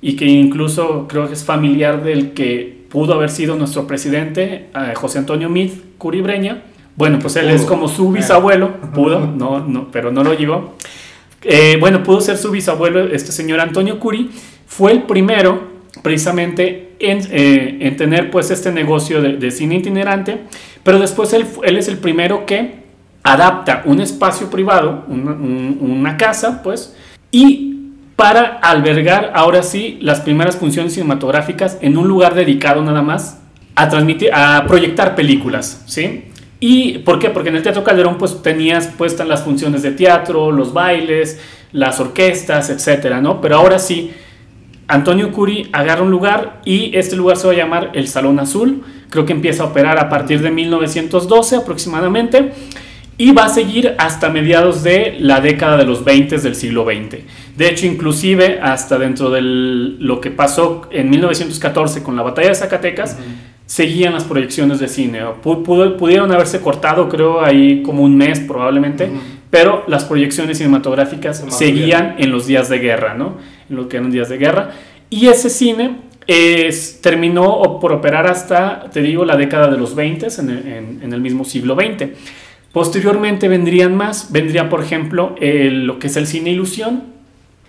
y 0.00 0.16
que 0.16 0.24
incluso 0.24 1.06
creo 1.06 1.26
que 1.26 1.34
es 1.34 1.44
familiar 1.44 2.02
del 2.02 2.32
que 2.32 2.86
pudo 2.88 3.14
haber 3.14 3.30
sido 3.30 3.56
nuestro 3.56 3.86
presidente, 3.86 4.68
eh, 4.74 4.94
José 4.94 5.18
Antonio 5.18 5.48
Mid 5.48 5.72
Curibreña. 5.98 6.62
Bueno, 6.96 7.18
pues 7.18 7.36
él 7.36 7.50
es 7.50 7.62
como 7.62 7.88
su 7.88 8.10
bisabuelo, 8.10 8.72
pudo, 8.94 9.20
no, 9.20 9.60
no, 9.60 9.88
pero 9.92 10.10
no 10.10 10.24
lo 10.24 10.34
llegó. 10.34 10.76
Eh, 11.42 11.76
bueno, 11.78 12.02
pudo 12.02 12.20
ser 12.20 12.38
su 12.38 12.50
bisabuelo, 12.50 13.06
este 13.06 13.32
señor 13.32 13.60
Antonio 13.60 14.00
Curi, 14.00 14.30
fue 14.66 14.92
el 14.92 15.02
primero 15.02 15.77
precisamente 16.02 16.94
en, 16.98 17.20
eh, 17.30 17.78
en 17.80 17.96
tener 17.96 18.30
pues 18.30 18.50
este 18.50 18.72
negocio 18.72 19.20
de, 19.22 19.50
cine 19.50 19.76
itinerante, 19.76 20.40
pero 20.82 20.98
después 20.98 21.32
él, 21.32 21.46
él 21.64 21.76
es 21.76 21.88
el 21.88 21.98
primero 21.98 22.46
que 22.46 22.86
adapta 23.22 23.82
un 23.84 24.00
espacio 24.00 24.48
privado, 24.50 25.04
una, 25.08 26.16
casa, 26.16 26.62
pues, 26.62 26.96
y 27.30 27.92
para 28.16 28.58
albergar 28.62 29.32
ahora 29.34 29.62
sí 29.62 29.98
las 30.00 30.20
primeras 30.20 30.56
funciones 30.56 30.94
cinematográficas 30.94 31.78
en 31.80 31.96
un 31.96 32.08
lugar 32.08 32.34
dedicado 32.34 32.82
nada 32.82 33.02
más 33.02 33.40
a 33.74 33.88
transmitir, 33.88 34.30
a 34.32 34.64
proyectar 34.66 35.14
películas, 35.14 35.84
¿sí? 35.86 36.24
¿Y 36.60 36.98
por 36.98 37.20
qué? 37.20 37.30
Porque 37.30 37.50
en 37.50 37.56
el 37.56 37.62
Teatro 37.62 37.84
Calderón 37.84 38.18
pues 38.18 38.42
tenías 38.42 38.88
puestas 38.88 39.28
las 39.28 39.42
funciones 39.44 39.82
de 39.82 39.92
teatro, 39.92 40.50
los 40.50 40.72
bailes, 40.72 41.38
las 41.72 42.00
orquestas, 42.00 42.70
etcétera, 42.70 43.20
¿no? 43.20 43.40
Pero 43.40 43.56
ahora 43.56 43.78
sí, 43.78 44.12
Antonio 44.88 45.30
Curi 45.32 45.68
agarra 45.72 46.02
un 46.02 46.10
lugar 46.10 46.60
y 46.64 46.96
este 46.96 47.14
lugar 47.14 47.36
se 47.36 47.46
va 47.46 47.52
a 47.52 47.56
llamar 47.56 47.90
el 47.92 48.08
Salón 48.08 48.40
Azul. 48.40 48.82
Creo 49.10 49.26
que 49.26 49.34
empieza 49.34 49.62
a 49.62 49.66
operar 49.66 49.98
a 49.98 50.08
partir 50.08 50.40
de 50.40 50.50
1912 50.50 51.56
aproximadamente 51.56 52.52
y 53.18 53.32
va 53.32 53.46
a 53.46 53.48
seguir 53.48 53.94
hasta 53.98 54.30
mediados 54.30 54.82
de 54.82 55.16
la 55.18 55.40
década 55.40 55.76
de 55.76 55.84
los 55.84 56.04
20 56.04 56.38
del 56.38 56.54
siglo 56.54 56.84
XX. 56.84 57.18
De 57.56 57.68
hecho, 57.68 57.84
inclusive 57.84 58.60
hasta 58.62 58.96
dentro 58.96 59.28
de 59.28 59.42
lo 59.42 60.20
que 60.20 60.30
pasó 60.30 60.88
en 60.90 61.10
1914 61.10 62.02
con 62.02 62.16
la 62.16 62.22
batalla 62.22 62.48
de 62.48 62.54
Zacatecas, 62.54 63.18
seguían 63.66 64.14
las 64.14 64.24
proyecciones 64.24 64.78
de 64.78 64.88
cine. 64.88 65.20
pudieron 65.42 66.32
haberse 66.32 66.60
cortado, 66.60 67.08
creo, 67.08 67.44
ahí 67.44 67.82
como 67.82 68.04
un 68.04 68.16
mes 68.16 68.40
probablemente, 68.40 69.10
pero 69.50 69.84
las 69.88 70.04
proyecciones 70.04 70.58
cinematográficas 70.58 71.44
seguían 71.48 72.14
en 72.18 72.30
los 72.30 72.46
días 72.46 72.68
de 72.68 72.78
guerra, 72.78 73.14
¿no? 73.14 73.36
Lo 73.68 73.88
que 73.88 73.96
eran 73.96 74.10
días 74.10 74.28
de 74.28 74.38
guerra. 74.38 74.70
Y 75.10 75.26
ese 75.28 75.50
cine 75.50 75.96
terminó 77.02 77.78
por 77.80 77.92
operar 77.92 78.26
hasta, 78.26 78.90
te 78.90 79.00
digo, 79.00 79.24
la 79.24 79.36
década 79.36 79.68
de 79.68 79.78
los 79.78 79.94
20 79.94 80.26
en, 80.38 81.00
en 81.02 81.12
el 81.12 81.20
mismo 81.20 81.44
siglo 81.44 81.74
XX. 81.74 82.10
Posteriormente 82.72 83.48
vendrían 83.48 83.96
más, 83.96 84.30
vendría 84.30 84.68
por 84.68 84.82
ejemplo 84.82 85.34
lo 85.40 85.98
que 85.98 86.08
es 86.08 86.16
el 86.16 86.26
cine 86.26 86.50
ilusión, 86.50 87.04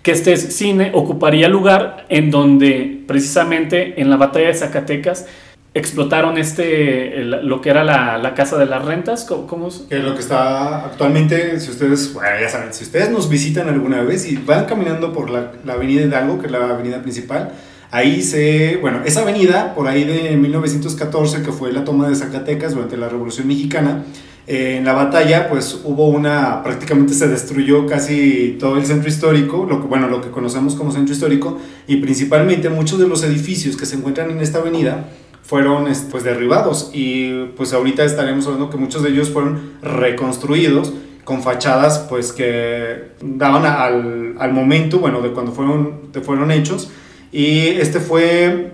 que 0.02 0.12
este 0.12 0.36
cine 0.36 0.92
ocuparía 0.94 1.48
lugar 1.48 2.06
en 2.08 2.30
donde 2.30 3.02
precisamente 3.06 4.00
en 4.00 4.10
la 4.10 4.16
batalla 4.16 4.48
de 4.48 4.54
Zacatecas 4.54 5.26
explotaron 5.72 6.36
este 6.36 7.22
lo 7.22 7.60
que 7.60 7.70
era 7.70 7.84
la, 7.84 8.34
casa 8.34 8.58
de 8.58 8.66
las 8.66 8.84
rentas 8.84 9.24
¿cómo, 9.24 9.68
Que 9.88 9.98
lo 9.98 10.14
que 10.14 10.20
está 10.20 10.84
actualmente 10.84 11.60
si 11.60 11.70
ustedes 11.70 12.12
bueno, 12.12 12.28
ya 12.40 12.48
saben 12.48 12.74
si 12.74 12.82
ustedes 12.82 13.10
nos 13.10 13.28
visitan 13.28 13.68
alguna 13.68 14.02
vez 14.02 14.28
y 14.28 14.36
van 14.36 14.64
caminando 14.64 15.12
por 15.12 15.30
la, 15.30 15.52
la 15.64 15.74
avenida 15.74 16.02
Hidalgo 16.02 16.40
que 16.40 16.46
es 16.46 16.52
la 16.52 16.70
avenida 16.70 17.02
principal 17.02 17.52
ahí 17.92 18.20
se 18.22 18.78
bueno 18.78 19.02
esa 19.04 19.20
avenida 19.20 19.74
por 19.74 19.86
ahí 19.86 20.02
de 20.02 20.36
1914 20.36 21.42
que 21.42 21.52
fue 21.52 21.72
la 21.72 21.84
toma 21.84 22.08
de 22.08 22.16
Zacatecas 22.16 22.74
durante 22.74 22.96
la 22.96 23.08
Revolución 23.08 23.46
Mexicana 23.46 24.02
eh, 24.46 24.78
en 24.78 24.84
la 24.84 24.94
batalla, 24.94 25.48
pues 25.48 25.80
hubo 25.84 26.08
una, 26.08 26.64
prácticamente 26.64 27.14
se 27.14 27.28
destruyó 27.28 27.86
casi 27.86 28.56
todo 28.58 28.78
el 28.78 28.84
centro 28.84 29.08
histórico, 29.08 29.64
lo 29.64 29.80
que, 29.80 29.86
bueno, 29.86 30.08
lo 30.08 30.20
que 30.20 30.30
conocemos 30.30 30.74
como 30.74 30.90
centro 30.90 31.14
histórico, 31.14 31.58
y 31.86 31.98
principalmente 31.98 32.68
muchos 32.68 32.98
de 32.98 33.06
los 33.06 33.22
edificios 33.22 33.76
que 33.76 33.86
se 33.86 33.94
encuentran 33.94 34.28
en 34.28 34.40
esta 34.40 34.58
avenida 34.58 35.08
fueron 35.50 35.86
pues 36.12 36.22
derribados 36.22 36.90
y 36.94 37.46
pues 37.56 37.72
ahorita 37.72 38.04
estaremos 38.04 38.46
hablando 38.46 38.70
que 38.70 38.76
muchos 38.76 39.02
de 39.02 39.08
ellos 39.10 39.30
fueron 39.30 39.72
reconstruidos 39.82 40.92
con 41.24 41.42
fachadas 41.42 42.06
pues 42.08 42.32
que 42.32 43.08
daban 43.20 43.66
al, 43.66 44.36
al 44.38 44.52
momento, 44.52 45.00
bueno, 45.00 45.20
de 45.20 45.30
cuando 45.32 45.50
fueron, 45.50 46.12
de 46.12 46.20
fueron 46.20 46.52
hechos 46.52 46.90
y 47.32 47.66
este 47.66 47.98
fue, 47.98 48.70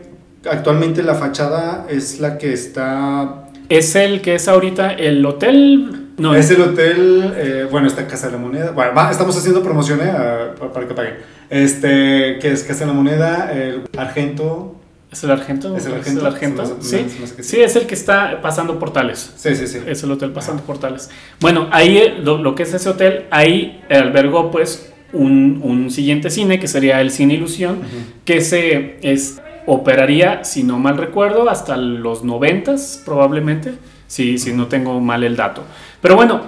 actualmente 0.50 1.02
la 1.02 1.14
fachada 1.14 1.86
es 1.88 2.20
la 2.20 2.36
que 2.36 2.52
está 2.52 3.42
es 3.70 3.96
el 3.96 4.20
que 4.20 4.34
es 4.36 4.46
ahorita 4.46 4.92
el 4.92 5.24
hotel. 5.26 6.02
No, 6.18 6.34
es 6.36 6.50
el 6.50 6.60
hotel, 6.60 7.32
eh, 7.36 7.66
bueno, 7.70 7.88
está 7.88 8.06
Casa 8.06 8.26
de 8.26 8.32
la 8.34 8.38
Moneda. 8.38 8.70
Bueno, 8.70 8.92
va, 8.96 9.10
estamos 9.10 9.36
haciendo 9.36 9.60
promociones 9.62 10.08
a- 10.14 10.54
para 10.72 10.86
que 10.86 10.94
paguen. 10.94 11.14
Este, 11.50 12.38
que 12.40 12.52
es 12.52 12.62
Casa 12.62 12.80
de 12.80 12.86
la 12.86 12.92
Moneda, 12.92 13.50
el 13.52 13.82
Argento. 13.98 14.75
¿Es 15.10 15.22
el 15.24 15.30
Argento? 15.30 15.76
¿Es 15.76 15.86
el 15.86 15.94
Argento? 16.26 16.78
Sí. 16.80 17.06
sí. 17.08 17.42
sí, 17.42 17.60
es 17.60 17.76
el 17.76 17.86
que 17.86 17.94
está 17.94 18.40
pasando 18.42 18.78
portales. 18.78 19.32
Sí, 19.36 19.54
sí, 19.54 19.66
sí. 19.66 19.78
Es 19.86 20.02
el 20.02 20.10
hotel 20.10 20.32
pasando 20.32 20.62
portales. 20.62 21.10
Bueno, 21.40 21.68
ahí 21.70 21.96
eh, 21.98 22.14
lo, 22.18 22.38
lo 22.38 22.54
que 22.54 22.64
es 22.64 22.74
ese 22.74 22.88
hotel, 22.88 23.26
ahí 23.30 23.82
albergó 23.88 24.50
pues 24.50 24.92
un, 25.12 25.60
un 25.62 25.90
siguiente 25.90 26.30
cine 26.30 26.58
que 26.58 26.68
sería 26.68 27.00
el 27.00 27.10
Cine 27.10 27.34
Ilusión, 27.34 27.80
que 28.24 28.40
se 28.40 28.98
es, 29.02 29.40
operaría, 29.66 30.44
si 30.44 30.62
no 30.62 30.78
mal 30.78 30.96
recuerdo, 30.96 31.48
hasta 31.48 31.76
los 31.76 32.24
noventas 32.24 33.02
probablemente, 33.04 33.74
si, 34.06 34.38
si 34.38 34.52
no 34.52 34.66
tengo 34.66 35.00
mal 35.00 35.24
el 35.24 35.36
dato. 35.36 35.62
Pero 36.00 36.16
bueno, 36.16 36.42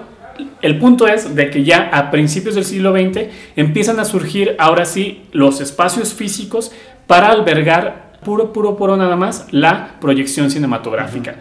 el 0.63 0.79
punto 0.79 1.07
es 1.07 1.35
de 1.35 1.51
que 1.51 1.65
ya 1.65 1.91
a 1.93 2.11
principios 2.11 2.55
del 2.55 2.65
siglo 2.65 2.93
XX 2.93 3.27
empiezan 3.57 3.99
a 4.01 4.05
surgir 4.05 4.55
ahora 4.59 4.85
sí 4.85 5.23
los 5.33 5.61
espacios 5.61 6.15
físicos 6.15 6.73
para 7.07 7.29
albergar 7.29 8.08
puro, 8.25 8.53
puro, 8.53 8.77
puro 8.77 8.97
nada 8.97 9.17
más 9.17 9.47
la 9.51 9.97
proyección 10.01 10.51
cinematográfica. 10.51 11.37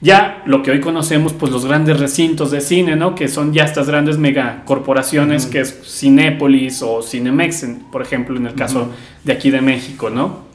Ya 0.00 0.42
lo 0.46 0.62
que 0.62 0.70
hoy 0.70 0.80
conocemos, 0.80 1.32
pues 1.32 1.50
los 1.50 1.64
grandes 1.66 1.98
recintos 1.98 2.52
de 2.52 2.60
cine, 2.60 2.94
¿no? 2.94 3.16
Que 3.16 3.26
son 3.26 3.52
ya 3.52 3.64
estas 3.64 3.88
grandes 3.88 4.16
megacorporaciones, 4.16 5.46
que 5.46 5.60
es 5.60 5.76
Cinépolis 5.84 6.82
o 6.82 7.02
Cinemex, 7.02 7.66
por 7.90 8.02
ejemplo, 8.02 8.36
en 8.36 8.46
el 8.46 8.54
caso 8.54 8.92
de 9.24 9.32
aquí 9.32 9.50
de 9.50 9.60
México, 9.60 10.08
¿no? 10.08 10.46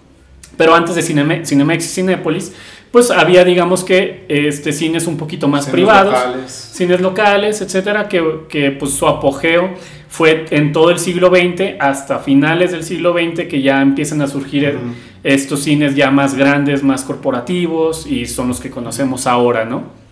Pero 0.56 0.76
antes 0.76 0.96
de 0.96 1.02
Cineme- 1.02 1.46
Cinemex 1.46 1.84
y 1.86 1.90
Cinépolis, 1.90 2.54
pues 2.94 3.10
había, 3.10 3.44
digamos 3.44 3.84
que, 3.84 4.24
este, 4.28 4.72
cines 4.72 5.08
un 5.08 5.18
poquito 5.18 5.48
más 5.48 5.66
Cines 5.66 5.74
privados 5.74 6.14
locales. 6.14 6.52
cines 6.52 7.02
locales, 7.02 7.60
etcétera, 7.60 8.08
que, 8.08 8.24
que, 8.48 8.70
pues 8.70 8.94
su 8.94 9.08
apogeo 9.08 9.72
fue 10.10 10.46
en 10.52 10.72
todo 10.72 10.92
el 10.92 11.00
siglo 11.00 11.30
XX 11.30 11.80
hasta 11.80 12.20
finales 12.20 12.72
del 12.72 12.84
siglo 12.84 13.14
XX 13.14 13.48
que 13.48 13.64
ya 13.64 13.82
empiezan 13.82 14.22
a 14.22 14.28
surgir 14.28 14.78
estos 15.24 15.64
cines 15.64 15.96
ya 15.96 16.12
más 16.12 16.36
grandes, 16.36 16.84
más 16.84 17.04
corporativos 17.04 18.06
y 18.06 18.28
son 18.28 18.50
los 18.50 18.60
que 18.60 18.70
conocemos 18.70 19.26
ahora, 19.26 19.66
¿no? 19.66 20.04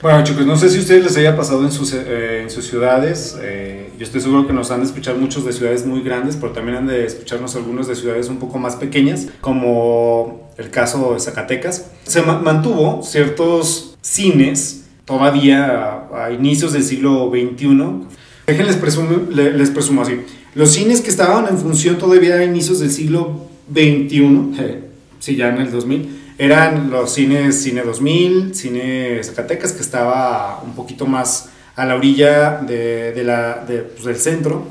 Bueno, 0.00 0.22
chicos, 0.22 0.46
no 0.46 0.56
sé 0.56 0.70
si 0.70 0.78
a 0.78 0.80
ustedes 0.80 1.02
les 1.02 1.16
haya 1.16 1.36
pasado 1.36 1.62
en 1.64 1.72
sus, 1.72 1.92
eh, 1.92 2.42
en 2.42 2.48
sus 2.48 2.64
ciudades. 2.64 3.36
eh, 3.42 3.90
yo 3.98 4.04
estoy 4.04 4.20
seguro 4.22 4.46
que 4.46 4.52
nos 4.54 4.70
han 4.70 4.80
de 4.80 4.86
escuchar 4.86 5.16
muchos 5.16 5.44
de 5.44 5.52
ciudades 5.52 5.84
muy 5.84 6.00
grandes, 6.00 6.36
pero 6.36 6.52
también 6.52 6.78
han 6.78 6.86
de 6.86 7.04
escucharnos 7.04 7.54
algunos 7.56 7.86
de 7.86 7.96
ciudades 7.96 8.28
un 8.28 8.38
poco 8.38 8.58
más 8.58 8.76
pequeñas, 8.76 9.26
como 9.42 10.49
el 10.58 10.70
caso 10.70 11.14
de 11.14 11.20
Zacatecas. 11.20 11.86
Se 12.04 12.22
ma- 12.22 12.38
mantuvo 12.40 13.02
ciertos 13.02 13.96
cines 14.02 14.84
todavía 15.04 16.06
a, 16.14 16.30
inicios 16.32 16.72
del 16.72 16.84
siglo 16.84 17.30
XXI. 17.30 18.06
Déjenles 18.46 18.76
presumo, 18.76 19.26
le- 19.30 19.52
les 19.52 19.70
presumo 19.70 20.02
así. 20.02 20.20
Los 20.54 20.72
cines 20.72 21.00
que 21.00 21.10
estaban 21.10 21.46
en 21.48 21.58
función 21.58 21.98
todavía 21.98 22.34
a 22.36 22.44
inicios 22.44 22.80
del 22.80 22.90
siglo 22.90 23.46
XXI, 23.72 24.52
eh, 24.58 24.84
sí, 25.20 25.36
ya 25.36 25.48
en 25.48 25.58
el 25.60 25.70
2000, 25.70 26.18
eran 26.38 26.90
los 26.90 27.12
cines 27.12 27.62
Cine 27.62 27.82
2000, 27.82 28.54
Cine 28.54 29.22
Zacatecas, 29.22 29.72
que 29.72 29.82
estaba 29.82 30.60
un 30.64 30.74
poquito 30.74 31.06
más 31.06 31.50
a 31.76 31.84
la 31.84 31.94
orilla 31.94 32.60
de, 32.66 33.12
de 33.12 33.24
la, 33.24 33.64
pues, 33.66 34.04
del 34.04 34.16
centro. 34.16 34.64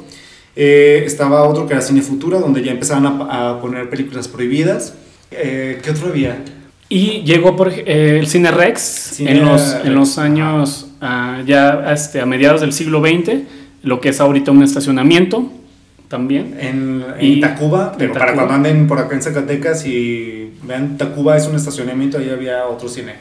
Eh, 0.56 1.04
estaba 1.06 1.44
otro 1.48 1.66
que 1.68 1.74
era 1.74 1.82
Cine 1.82 2.02
Futura, 2.02 2.40
donde 2.40 2.64
ya 2.64 2.72
empezaban 2.72 3.06
a 3.30 3.62
poner 3.62 3.90
películas 3.90 4.28
prohibidas. 4.28 4.94
Eh, 5.32 5.80
¿Qué 5.84 5.92
otro 5.92 6.08
había? 6.10 6.38
Y 6.90 7.22
llegó 7.22 7.56
por 7.56 7.70
eh, 7.72 8.18
el 8.20 8.28
Cine 8.28 8.50
Rex 8.52 8.80
Cine 8.82 9.32
en, 9.32 9.46
los, 9.46 9.62
en 9.74 9.84
Rex, 9.84 9.94
los 9.94 10.18
años 10.18 10.88
ah, 11.02 11.42
ya 11.46 11.92
este, 11.94 12.20
a 12.20 12.26
mediados 12.26 12.62
del 12.62 12.74
siglo 12.74 13.00
XX, 13.02 13.42
lo 13.84 14.02
que 14.02 14.10
es 14.10 14.20
ahorita 14.20 14.52
un 14.52 14.64
estacionamiento 14.64 15.52
también. 16.08 16.56
En, 16.60 17.04
en 17.20 17.26
Y- 17.38 17.40
Tacuba, 17.42 17.94
pero 17.98 18.12
en 18.12 18.18
para 18.18 18.32
Tacuba. 18.32 18.48
cuando 18.48 18.68
anden 18.70 18.88
por 18.88 18.98
acá 18.98 19.14
en 19.16 19.22
Zacatecas 19.22 19.86
y 19.86 20.52
vean 20.64 20.98
Tacuba 20.98 21.38
es 21.38 21.46
un 21.48 21.56
estacionamiento, 21.56 22.18
ahí 22.18 22.30
había 22.32 22.66
otro 22.66 22.90
cine. 22.90 23.14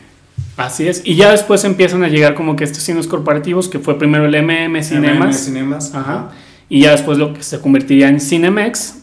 Así 0.56 0.88
es. 0.88 1.02
Y 1.04 1.14
ya 1.16 1.30
después 1.30 1.62
empiezan 1.64 2.02
a 2.02 2.08
llegar 2.08 2.34
como 2.34 2.56
que 2.56 2.64
estos 2.64 2.82
cines 2.82 3.06
corporativos, 3.06 3.68
que 3.68 3.78
fue 3.78 3.98
primero 3.98 4.24
el 4.24 4.34
MM 4.42 4.82
Cinemas. 4.82 5.28
MM 5.28 5.32
Cinemas. 5.34 5.94
Ajá. 5.94 6.30
Y 6.70 6.80
ya 6.80 6.92
después 6.92 7.18
lo 7.18 7.32
que 7.34 7.42
se 7.42 7.60
convertiría 7.60 8.08
en 8.08 8.18
Cinemex. 8.20 8.94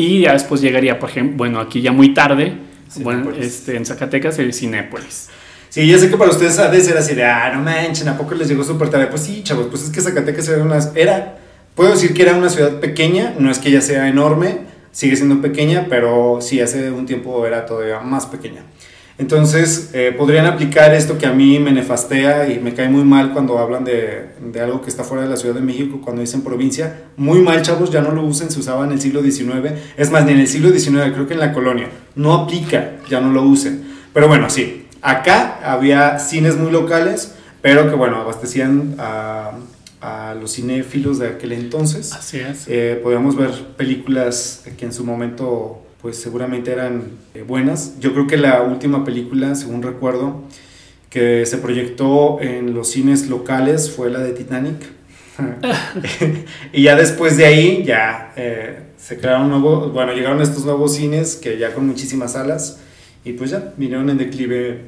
Y 0.00 0.20
ya 0.20 0.32
después 0.32 0.60
llegaría, 0.60 1.00
por 1.00 1.10
ejemplo, 1.10 1.38
bueno, 1.38 1.58
aquí 1.58 1.80
ya 1.80 1.90
muy 1.90 2.14
tarde, 2.14 2.52
bueno, 3.00 3.32
este, 3.36 3.74
en 3.74 3.84
Zacatecas, 3.84 4.38
el 4.38 4.54
Cinépolis. 4.54 5.28
Sí, 5.70 5.88
ya 5.88 5.98
sé 5.98 6.08
que 6.08 6.16
para 6.16 6.30
ustedes 6.30 6.56
ha 6.60 6.70
de 6.70 6.80
ser 6.80 6.96
así 6.96 7.16
de, 7.16 7.24
ah, 7.24 7.50
no 7.52 7.62
manchen, 7.62 8.06
¿a 8.06 8.16
poco 8.16 8.36
les 8.36 8.46
llegó 8.46 8.62
súper 8.62 8.90
tarde? 8.90 9.08
Pues 9.08 9.22
sí, 9.22 9.42
chavos, 9.42 9.66
pues 9.68 9.82
es 9.82 9.90
que 9.90 10.00
Zacatecas 10.00 10.48
era 10.50 10.62
una, 10.62 10.78
era, 10.94 11.38
puedo 11.74 11.90
decir 11.90 12.14
que 12.14 12.22
era 12.22 12.36
una 12.36 12.48
ciudad 12.48 12.78
pequeña, 12.78 13.34
no 13.40 13.50
es 13.50 13.58
que 13.58 13.72
ya 13.72 13.80
sea 13.80 14.06
enorme, 14.06 14.60
sigue 14.92 15.16
siendo 15.16 15.42
pequeña, 15.42 15.88
pero 15.90 16.38
sí, 16.40 16.60
hace 16.60 16.92
un 16.92 17.04
tiempo 17.04 17.44
era 17.44 17.66
todavía 17.66 17.98
más 17.98 18.26
pequeña. 18.26 18.62
Entonces, 19.18 19.90
eh, 19.94 20.14
podrían 20.16 20.46
aplicar 20.46 20.94
esto 20.94 21.18
que 21.18 21.26
a 21.26 21.32
mí 21.32 21.58
me 21.58 21.72
nefastea 21.72 22.48
y 22.48 22.60
me 22.60 22.72
cae 22.72 22.88
muy 22.88 23.02
mal 23.02 23.32
cuando 23.32 23.58
hablan 23.58 23.84
de, 23.84 24.28
de 24.40 24.60
algo 24.60 24.80
que 24.80 24.88
está 24.88 25.02
fuera 25.02 25.24
de 25.24 25.28
la 25.28 25.36
Ciudad 25.36 25.56
de 25.56 25.60
México, 25.60 26.00
cuando 26.02 26.20
dicen 26.22 26.42
provincia. 26.42 27.02
Muy 27.16 27.40
mal, 27.40 27.60
chavos, 27.62 27.90
ya 27.90 28.00
no 28.00 28.12
lo 28.12 28.22
usen, 28.22 28.48
se 28.48 28.60
usaba 28.60 28.84
en 28.84 28.92
el 28.92 29.00
siglo 29.00 29.20
XIX. 29.20 29.72
Es 29.96 30.12
más, 30.12 30.24
ni 30.24 30.32
en 30.32 30.38
el 30.38 30.46
siglo 30.46 30.70
XIX, 30.70 31.12
creo 31.12 31.26
que 31.26 31.34
en 31.34 31.40
la 31.40 31.52
colonia. 31.52 31.88
No 32.14 32.32
aplica, 32.32 32.92
ya 33.10 33.20
no 33.20 33.32
lo 33.32 33.42
usen. 33.42 33.88
Pero 34.14 34.28
bueno, 34.28 34.48
sí, 34.50 34.86
acá 35.02 35.58
había 35.64 36.20
cines 36.20 36.56
muy 36.56 36.70
locales, 36.70 37.34
pero 37.60 37.90
que 37.90 37.96
bueno, 37.96 38.18
abastecían 38.18 38.94
a, 38.98 39.50
a 40.00 40.36
los 40.40 40.54
cinéfilos 40.54 41.18
de 41.18 41.26
aquel 41.26 41.52
entonces. 41.52 42.12
Así 42.12 42.38
es. 42.38 42.66
Eh, 42.68 43.00
podíamos 43.02 43.36
ver 43.36 43.50
películas 43.76 44.62
que 44.76 44.84
en 44.84 44.92
su 44.92 45.04
momento 45.04 45.82
pues 46.00 46.16
seguramente 46.16 46.72
eran 46.72 47.10
eh, 47.34 47.42
buenas. 47.42 47.98
Yo 48.00 48.12
creo 48.12 48.26
que 48.26 48.36
la 48.36 48.62
última 48.62 49.04
película, 49.04 49.54
según 49.54 49.82
recuerdo, 49.82 50.42
que 51.10 51.46
se 51.46 51.58
proyectó 51.58 52.40
en 52.40 52.74
los 52.74 52.90
cines 52.90 53.28
locales 53.28 53.90
fue 53.90 54.10
la 54.10 54.20
de 54.20 54.32
Titanic. 54.32 54.76
y 56.72 56.82
ya 56.82 56.96
después 56.96 57.36
de 57.36 57.46
ahí 57.46 57.84
ya 57.84 58.32
eh, 58.36 58.80
se 58.96 59.18
crearon 59.18 59.48
nuevos, 59.48 59.92
bueno, 59.92 60.12
llegaron 60.12 60.40
estos 60.42 60.64
nuevos 60.64 60.94
cines 60.94 61.36
que 61.36 61.58
ya 61.58 61.72
con 61.72 61.86
muchísimas 61.86 62.32
salas 62.32 62.80
y 63.24 63.32
pues 63.32 63.50
ya 63.50 63.72
vinieron 63.76 64.10
en 64.10 64.18
declive 64.18 64.80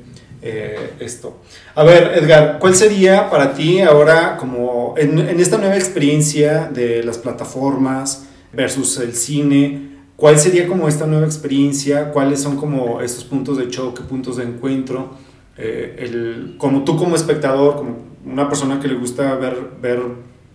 eh, 0.43 0.93
esto. 1.01 1.41
A 1.75 1.85
ver, 1.85 2.13
Edgar, 2.15 2.59
¿cuál 2.59 2.75
sería 2.75 3.31
para 3.31 3.55
ti 3.55 3.81
ahora 3.81 4.37
como 4.37 4.95
en, 4.97 5.19
en 5.19 5.41
esta 5.41 5.59
nueva 5.59 5.77
experiencia 5.77 6.71
de 6.73 7.03
las 7.03 7.19
plataformas 7.19 8.27
versus 8.53 8.99
el 8.99 9.15
cine? 9.15 9.91
¿Cuál 10.21 10.39
sería 10.39 10.69
como 10.69 10.87
esta 10.87 11.07
nueva 11.07 11.25
experiencia? 11.25 12.13
¿Cuáles 12.13 12.43
son 12.43 12.59
como 12.59 13.01
estos 13.01 13.25
puntos 13.25 13.57
de 13.57 13.69
choque, 13.69 14.03
puntos 14.03 14.37
de 14.37 14.45
encuentro? 14.45 15.17
Eh, 15.57 15.97
el, 15.99 16.57
como 16.59 16.85
tú 16.85 16.99
como 16.99 17.17
espectador, 17.17 17.77
como 17.77 17.97
una 18.27 18.47
persona 18.47 18.79
que 18.79 18.87
le 18.87 18.97
gusta 18.97 19.35
ver, 19.37 19.57
ver 19.81 19.99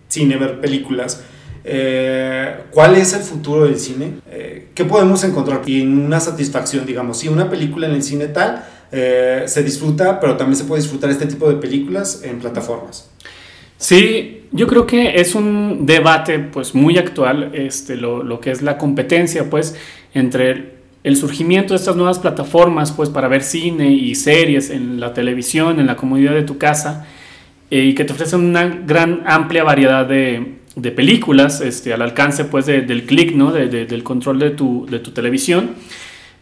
cine, 0.06 0.36
ver 0.36 0.60
películas, 0.60 1.24
eh, 1.64 2.60
¿cuál 2.70 2.94
es 2.94 3.12
el 3.14 3.22
futuro 3.22 3.64
del 3.64 3.76
cine? 3.80 4.20
Eh, 4.30 4.68
¿Qué 4.72 4.84
podemos 4.84 5.24
encontrar? 5.24 5.62
Y 5.66 5.82
en 5.82 5.98
una 5.98 6.20
satisfacción, 6.20 6.86
digamos, 6.86 7.18
si 7.18 7.26
una 7.26 7.50
película 7.50 7.88
en 7.88 7.94
el 7.94 8.04
cine 8.04 8.28
tal 8.28 8.64
eh, 8.92 9.46
se 9.48 9.64
disfruta, 9.64 10.20
pero 10.20 10.36
también 10.36 10.56
se 10.56 10.62
puede 10.62 10.80
disfrutar 10.80 11.10
este 11.10 11.26
tipo 11.26 11.48
de 11.48 11.56
películas 11.56 12.20
en 12.22 12.38
plataformas. 12.38 13.10
Sí, 13.78 14.35
yo 14.52 14.66
creo 14.66 14.86
que 14.86 15.20
es 15.20 15.34
un 15.34 15.86
debate 15.86 16.38
pues 16.38 16.74
muy 16.74 16.98
actual, 16.98 17.50
este, 17.54 17.96
lo, 17.96 18.40
que 18.40 18.50
es 18.50 18.62
la 18.62 18.78
competencia 18.78 19.50
pues 19.50 19.76
entre 20.14 20.76
el, 21.04 21.16
surgimiento 21.16 21.74
de 21.74 21.78
estas 21.78 21.96
nuevas 21.96 22.18
plataformas 22.18 22.92
pues 22.92 23.10
para 23.10 23.28
ver 23.28 23.42
cine 23.42 23.90
y 23.90 24.14
series 24.14 24.70
en 24.70 24.98
la 25.00 25.12
televisión, 25.14 25.78
en 25.80 25.86
la 25.86 25.96
comodidad 25.96 26.32
de 26.34 26.42
tu 26.42 26.58
casa 26.58 27.06
eh, 27.70 27.82
y 27.84 27.94
que 27.94 28.04
te 28.04 28.12
ofrecen 28.12 28.40
una 28.40 28.64
gran 28.66 29.22
amplia 29.26 29.64
variedad 29.64 30.06
de, 30.06 30.54
películas 30.94 31.60
este, 31.60 31.92
al 31.92 32.02
alcance 32.02 32.44
pues 32.44 32.66
de- 32.66 32.82
del 32.82 33.04
clic, 33.04 33.34
¿no? 33.34 33.50
De- 33.50 33.66
de- 33.68 33.86
del 33.86 34.02
control 34.02 34.38
de 34.38 34.50
tu, 34.50 34.86
de 34.90 34.98
tu 34.98 35.10
televisión. 35.10 35.70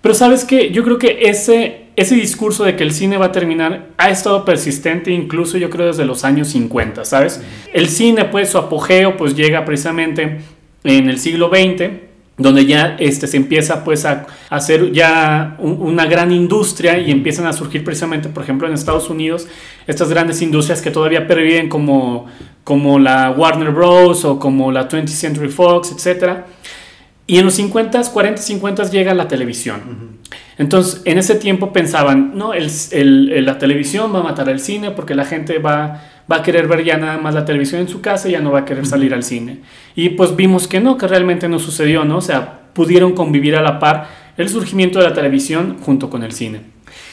Pero 0.00 0.14
sabes 0.14 0.44
que 0.44 0.70
yo 0.70 0.82
creo 0.84 0.98
que 0.98 1.18
ese, 1.22 1.84
ese 1.96 2.14
discurso 2.16 2.64
de 2.64 2.76
que 2.76 2.83
el 2.83 2.92
cine 2.92 3.16
va 3.18 3.26
a 3.26 3.33
terminar 3.33 3.88
ha 3.98 4.11
estado 4.11 4.44
persistente 4.44 5.11
incluso 5.12 5.59
yo 5.59 5.70
creo 5.70 5.87
desde 5.87 6.04
los 6.04 6.24
años 6.24 6.48
50, 6.48 7.04
¿sabes? 7.04 7.40
El 7.72 7.88
cine 7.88 8.24
pues 8.26 8.50
su 8.50 8.59
apogeo 8.59 9.16
pues 9.16 9.35
llega 9.37 9.64
precisamente 9.64 10.40
en 10.85 11.09
el 11.09 11.18
siglo 11.18 11.48
XX 11.50 11.90
donde 12.37 12.66
ya 12.66 12.96
este, 12.98 13.28
se 13.28 13.37
empieza 13.37 13.85
pues 13.85 14.04
a, 14.04 14.26
hacer 14.50 14.90
ya 14.90 15.54
un- 15.61 15.80
una 15.80 16.04
gran 16.07 16.33
industria 16.33 16.98
y 16.98 17.12
empiezan 17.12 17.46
a 17.46 17.52
surgir 17.52 17.85
precisamente, 17.85 18.28
por 18.28 18.42
ejemplo, 18.42 18.66
en 18.66 18.74
Estados 18.74 19.09
Unidos, 19.09 19.46
estas 19.87 20.09
grandes 20.09 20.42
industrias 20.42 20.83
que 20.83 20.90
todavía 20.90 21.28
perviven 21.28 21.68
como, 21.68 22.26
como 22.64 22.98
la 22.98 23.30
Warner 23.30 23.70
Bros. 23.70 24.24
o 24.24 24.40
como 24.40 24.72
la 24.72 24.88
20th 24.88 25.07
Century 25.07 25.48
Fox, 25.48 25.92
etc. 25.92 26.38
Y 27.28 27.38
en 27.38 27.44
los 27.44 27.57
50s, 27.57 28.12
40s, 28.12 28.61
50s 28.61 28.90
llega 28.90 29.14
la 29.14 29.28
televisión. 29.28 30.18
Entonces, 30.56 31.02
en 31.04 31.18
ese 31.18 31.34
tiempo 31.34 31.72
pensaban, 31.72 32.32
no, 32.34 32.54
el, 32.54 32.70
el, 32.92 33.44
la 33.44 33.58
televisión 33.58 34.14
va 34.14 34.20
a 34.20 34.22
matar 34.22 34.48
al 34.48 34.60
cine 34.60 34.90
porque 34.92 35.14
la 35.14 35.24
gente 35.24 35.58
va, 35.58 36.02
va 36.30 36.36
a 36.36 36.42
querer 36.42 36.68
ver 36.68 36.84
ya 36.84 36.96
nada 36.96 37.18
más 37.18 37.34
la 37.34 37.44
televisión 37.44 37.80
en 37.80 37.88
su 37.88 38.00
casa 38.00 38.28
y 38.28 38.32
ya 38.32 38.40
no 38.40 38.52
va 38.52 38.60
a 38.60 38.64
querer 38.64 38.86
salir 38.86 39.14
al 39.14 39.24
cine. 39.24 39.60
Y 39.96 40.10
pues 40.10 40.36
vimos 40.36 40.68
que 40.68 40.80
no, 40.80 40.96
que 40.96 41.08
realmente 41.08 41.48
no 41.48 41.58
sucedió, 41.58 42.04
¿no? 42.04 42.18
O 42.18 42.22
sea, 42.22 42.60
pudieron 42.72 43.12
convivir 43.12 43.56
a 43.56 43.62
la 43.62 43.78
par 43.78 44.08
el 44.36 44.48
surgimiento 44.48 44.98
de 44.98 45.08
la 45.08 45.14
televisión 45.14 45.78
junto 45.80 46.10
con 46.10 46.22
el 46.22 46.32
cine. 46.32 46.60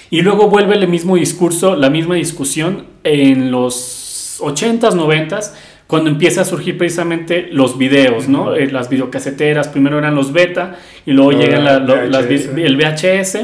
Y 0.09 0.21
luego 0.21 0.49
vuelve 0.49 0.75
el 0.75 0.87
mismo 0.87 1.15
discurso, 1.15 1.75
la 1.75 1.89
misma 1.89 2.15
discusión 2.15 2.85
en 3.03 3.49
los 3.49 4.39
80s, 4.41 4.93
90s, 4.93 5.53
cuando 5.91 6.09
empieza 6.09 6.39
a 6.39 6.45
surgir 6.45 6.77
precisamente 6.77 7.49
los 7.51 7.77
videos, 7.77 8.29
¿no? 8.29 8.55
Eh, 8.55 8.71
las 8.71 8.87
videocaseteras, 8.87 9.67
primero 9.67 9.97
eran 9.97 10.15
los 10.15 10.31
beta 10.31 10.77
y 11.05 11.11
luego 11.11 11.33
llegan 11.33 11.67
el 11.67 12.77
VHS. 12.77 13.39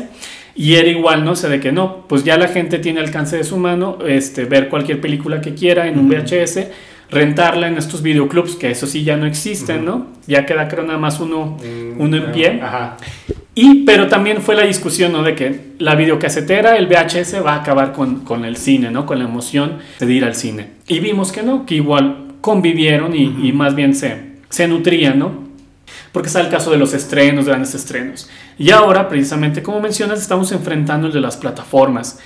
Y 0.56 0.76
era 0.76 0.88
igual, 0.88 1.26
¿no? 1.26 1.32
O 1.32 1.36
sea, 1.36 1.50
de 1.50 1.60
que 1.60 1.74
no, 1.74 2.06
pues 2.08 2.24
ya 2.24 2.38
la 2.38 2.48
gente 2.48 2.80
tiene 2.80 3.02
alcance 3.02 3.36
de 3.36 3.44
su 3.44 3.58
mano, 3.58 3.98
este, 4.08 4.46
ver 4.46 4.70
cualquier 4.70 5.02
película 5.02 5.42
que 5.42 5.56
quiera 5.56 5.90
en 5.90 6.00
un 6.00 6.08
VHS, 6.08 6.68
rentarla 7.12 7.68
en 7.68 7.78
estos 7.78 8.02
videoclubs, 8.02 8.56
que 8.56 8.72
eso 8.72 8.88
sí 8.88 9.04
ya 9.04 9.18
no 9.18 9.26
existen, 9.26 9.84
¿no? 9.84 10.08
Ya 10.26 10.46
queda 10.46 10.70
creo 10.70 10.86
nada 10.86 11.00
más 11.00 11.20
uno, 11.20 11.58
mm, 11.58 12.00
uno 12.00 12.16
en 12.16 12.32
pie. 12.32 12.62
Ajá. 12.64 12.96
Y, 13.56 13.84
pero 13.84 14.08
también 14.08 14.42
fue 14.42 14.56
la 14.56 14.64
discusión, 14.64 15.12
¿no? 15.12 15.22
De 15.22 15.36
que 15.36 15.74
la 15.80 15.96
videocasetera, 15.96 16.78
el 16.78 16.88
VHS, 16.88 17.46
va 17.46 17.56
a 17.56 17.58
acabar 17.58 17.92
con, 17.92 18.22
con 18.22 18.46
el 18.46 18.56
cine, 18.56 18.90
¿no? 18.90 19.06
Con 19.06 19.20
la 19.20 19.26
emoción 19.26 19.80
de 20.00 20.14
ir 20.14 20.24
al 20.24 20.36
cine. 20.36 20.70
Y 20.88 21.00
vimos 21.00 21.34
que 21.34 21.44
no, 21.44 21.66
que 21.66 21.76
igual 21.76 22.27
convivieron 22.42 23.16
y, 23.16 23.52
más 23.52 23.76
bien 23.76 23.94
se, 23.94 24.38
se 24.50 24.68
nutrían, 24.68 25.20
¿no? 25.20 25.48
Porque 26.12 26.28
está 26.28 26.42
el 26.42 26.50
caso 26.50 26.72
de 26.72 26.78
los 26.78 26.94
estrenos, 26.94 27.46
grandes 27.46 27.74
estrenos. 27.76 28.30
Y 28.58 28.72
ahora, 28.72 29.08
precisamente 29.08 29.62
como 29.64 29.80
mencionas, 29.80 30.22
estamos 30.22 30.52
enfrentando 30.52 31.08
el 31.08 31.14
de 31.14 31.22
las 31.22 31.38
plataformas. 31.38 32.20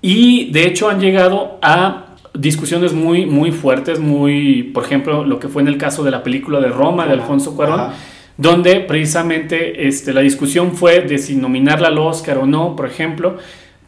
Y 0.00 0.50
de 0.50 0.66
hecho 0.66 0.88
han 0.88 1.00
llegado 1.00 1.58
a 1.62 2.08
discusiones 2.34 2.92
muy, 2.92 3.26
muy 3.26 3.50
fuertes, 3.50 3.98
muy, 3.98 4.62
por 4.62 4.84
ejemplo, 4.84 5.24
lo 5.24 5.40
que 5.40 5.48
fue 5.48 5.62
en 5.62 5.68
el 5.68 5.78
caso 5.78 6.04
de 6.04 6.10
la 6.10 6.22
película 6.22 6.60
de 6.60 6.68
Roma 6.68 7.06
de 7.06 7.12
Alfonso 7.12 7.56
Cuarón, 7.56 7.90
donde 8.36 8.80
precisamente 8.80 9.88
este, 9.88 10.12
la 10.12 10.20
discusión 10.20 10.76
fue 10.76 11.00
de 11.00 11.18
si 11.18 11.34
nominarla 11.34 11.88
al 11.88 11.98
Oscar 11.98 12.38
o 12.38 12.46
no, 12.46 12.76
por 12.76 12.86
ejemplo, 12.86 13.38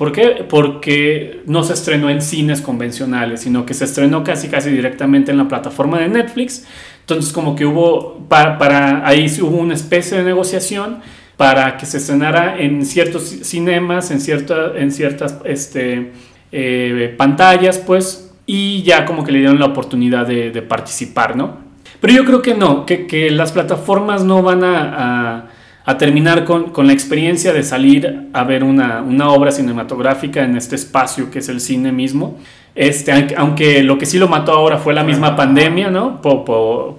¿Por 0.00 0.12
qué? 0.12 0.46
Porque 0.48 1.42
no 1.44 1.62
se 1.62 1.74
estrenó 1.74 2.08
en 2.08 2.22
cines 2.22 2.62
convencionales, 2.62 3.42
sino 3.42 3.66
que 3.66 3.74
se 3.74 3.84
estrenó 3.84 4.24
casi 4.24 4.48
casi 4.48 4.70
directamente 4.70 5.30
en 5.30 5.36
la 5.36 5.46
plataforma 5.46 5.98
de 5.98 6.08
Netflix. 6.08 6.66
Entonces 7.00 7.34
como 7.34 7.54
que 7.54 7.66
hubo, 7.66 8.26
para, 8.26 9.06
ahí 9.06 9.26
hubo 9.42 9.58
una 9.58 9.74
especie 9.74 10.16
de 10.16 10.24
negociación 10.24 11.00
para 11.36 11.76
que 11.76 11.84
se 11.84 11.98
estrenara 11.98 12.58
en 12.58 12.86
ciertos 12.86 13.24
cinemas, 13.24 14.10
en, 14.10 14.22
cierta, 14.22 14.72
en 14.74 14.90
ciertas 14.90 15.36
este, 15.44 16.12
eh, 16.50 17.14
pantallas, 17.18 17.76
pues, 17.76 18.32
y 18.46 18.82
ya 18.82 19.04
como 19.04 19.22
que 19.22 19.32
le 19.32 19.40
dieron 19.40 19.60
la 19.60 19.66
oportunidad 19.66 20.26
de, 20.26 20.62
participar, 20.62 21.36
¿no? 21.36 21.58
Pero 22.00 22.14
yo 22.14 22.24
creo 22.24 22.40
que 22.40 22.54
no, 22.54 22.86
que, 22.86 23.30
las 23.30 23.52
plataformas 23.52 24.24
no 24.24 24.42
van 24.42 24.64
a 24.64 25.49
terminar 25.98 26.44
con, 26.44 26.70
con, 26.70 26.86
la 26.86 26.92
experiencia 26.92 27.52
de 27.52 27.62
salir 27.62 28.28
a 28.32 28.44
ver 28.44 28.64
una, 28.64 29.02
una, 29.02 29.30
obra 29.30 29.50
cinematográfica 29.50 30.44
en 30.44 30.56
este 30.56 30.76
espacio 30.76 31.30
que 31.30 31.38
es 31.38 31.48
el 31.48 31.60
cine 31.60 31.92
mismo. 31.92 32.38
Este, 32.74 33.12
aunque 33.36 33.82
lo 33.82 33.98
que 33.98 34.06
sí 34.06 34.18
lo 34.18 34.28
mató 34.28 34.52
ahora 34.52 34.78
fue 34.78 34.94
la 34.94 35.02
misma 35.02 35.34
pandemia, 35.36 35.90
¿no? 35.90 36.20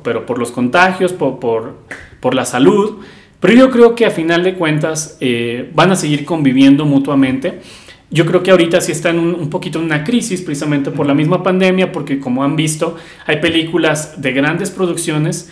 pero 0.03 0.25
por 0.25 0.37
los 0.37 0.51
contagios, 0.51 1.13
por, 1.13 1.39
por, 1.39 2.35
la 2.35 2.45
salud. 2.45 2.99
Pero 3.39 3.53
yo 3.53 3.71
creo 3.71 3.95
que 3.95 4.05
a 4.05 4.11
final 4.11 4.43
de 4.43 4.55
cuentas 4.55 5.17
eh, 5.19 5.71
van 5.73 5.91
a 5.91 5.95
seguir 5.95 6.25
conviviendo 6.25 6.85
mutuamente. 6.85 7.61
Yo 8.09 8.25
creo 8.25 8.43
que 8.43 8.51
ahorita 8.51 8.81
sí 8.81 8.91
están 8.91 9.17
un, 9.17 9.33
un, 9.33 9.49
poquito 9.49 9.79
en 9.79 9.85
una 9.85 10.03
crisis 10.03 10.41
precisamente 10.41 10.91
por 10.91 11.05
la 11.05 11.13
misma 11.13 11.41
pandemia, 11.41 11.91
porque 11.93 12.19
como 12.19 12.43
han 12.43 12.57
visto, 12.57 12.97
hay 13.25 13.37
películas 13.37 14.21
de 14.21 14.33
grandes 14.33 14.69
producciones 14.69 15.49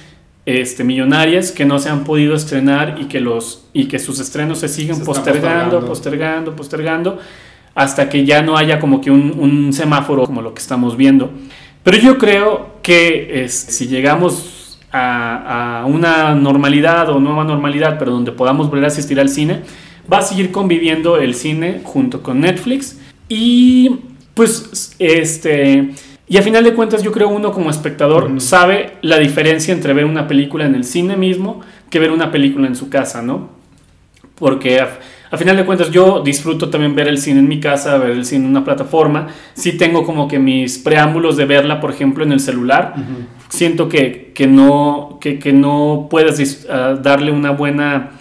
este, 0.49 0.83
millonarias 0.83 1.51
que 1.51 1.63
no 1.63 1.77
se 1.77 1.89
han 1.89 2.03
podido 2.03 2.33
estrenar 2.33 2.97
y 2.99 3.05
que, 3.05 3.19
los, 3.19 3.65
y 3.71 3.85
que 3.85 3.99
sus 3.99 4.19
estrenos 4.19 4.57
se 4.57 4.67
siguen 4.67 5.03
postergando, 5.03 5.85
postergando, 5.85 6.55
postergando, 6.55 7.19
hasta 7.75 8.09
que 8.09 8.25
ya 8.25 8.41
no 8.41 8.57
haya 8.57 8.79
como 8.79 8.99
que 8.99 9.11
un, 9.11 9.71
semáforo 9.71 10.25
como 10.25 10.41
lo 10.41 10.55
que 10.55 10.59
estamos 10.59 10.97
viendo. 10.97 11.31
Pero 11.83 11.97
yo 11.97 12.17
creo 12.17 12.79
que 12.81 13.45
si 13.47 13.87
llegamos 13.87 14.79
a, 14.91 15.81
a, 15.81 15.85
una 15.85 16.33
normalidad 16.33 17.09
o 17.09 17.19
nueva 17.19 17.43
normalidad, 17.43 17.99
pero 17.99 18.11
donde 18.11 18.31
podamos 18.31 18.71
volver 18.71 18.85
a 18.85 18.87
asistir 18.87 19.19
al 19.19 19.29
cine, 19.29 19.61
va 20.11 20.17
a 20.17 20.21
seguir 20.23 20.51
conviviendo 20.51 21.17
el 21.17 21.35
cine 21.35 21.81
junto 21.83 22.23
con 22.23 22.41
Netflix 22.41 22.99
y 23.27 23.99
pues 24.33 24.95
este 24.97 25.91
y 26.29 26.37
a 26.37 26.43
final 26.43 26.63
de 26.63 26.75
cuentas 26.75 27.01
yo 27.01 27.11
creo 27.11 27.27
uno 27.27 27.51
como 27.51 27.71
espectador 27.71 28.39
sabe 28.39 28.97
la 29.01 29.17
diferencia 29.17 29.73
entre 29.73 29.93
ver 29.93 30.05
una 30.05 30.27
película 30.27 30.63
en 30.65 30.75
el 30.75 30.83
cine 30.83 31.17
mismo 31.17 31.61
que 31.89 31.97
ver 31.97 32.11
una 32.11 32.31
película 32.31 32.67
en 32.67 32.75
su 32.75 32.87
casa, 32.87 33.23
¿no? 33.23 33.49
Porque 34.35 34.79
a, 34.79 35.37
final 35.37 35.57
de 35.57 35.65
cuentas 35.65 35.89
yo 35.89 36.21
disfruto 36.21 36.69
también 36.69 36.95
ver 36.95 37.07
el 37.07 37.17
cine 37.17 37.39
en 37.39 37.47
mi 37.47 37.59
casa, 37.59 37.97
ver 37.97 38.11
el 38.11 38.25
cine 38.25 38.45
en 38.45 38.51
una 38.51 38.63
plataforma. 38.63 39.27
Sí 39.55 39.75
tengo 39.75 40.05
como 40.05 40.27
que 40.27 40.37
mis 40.37 40.77
preámbulos 40.77 41.35
de 41.35 41.45
verla, 41.45 41.81
por 41.81 41.89
ejemplo, 41.89 42.23
en 42.23 42.31
el 42.31 42.39
celular. 42.39 42.93
Siento 43.49 43.89
que, 43.89 44.31
que, 44.35 44.45
no, 44.45 45.17
que, 45.19 45.39
que 45.39 45.51
no 45.51 46.07
puedes 46.11 46.67
ah, 46.69 46.95
darle 47.01 47.31
una 47.31 47.51
buena 47.51 48.11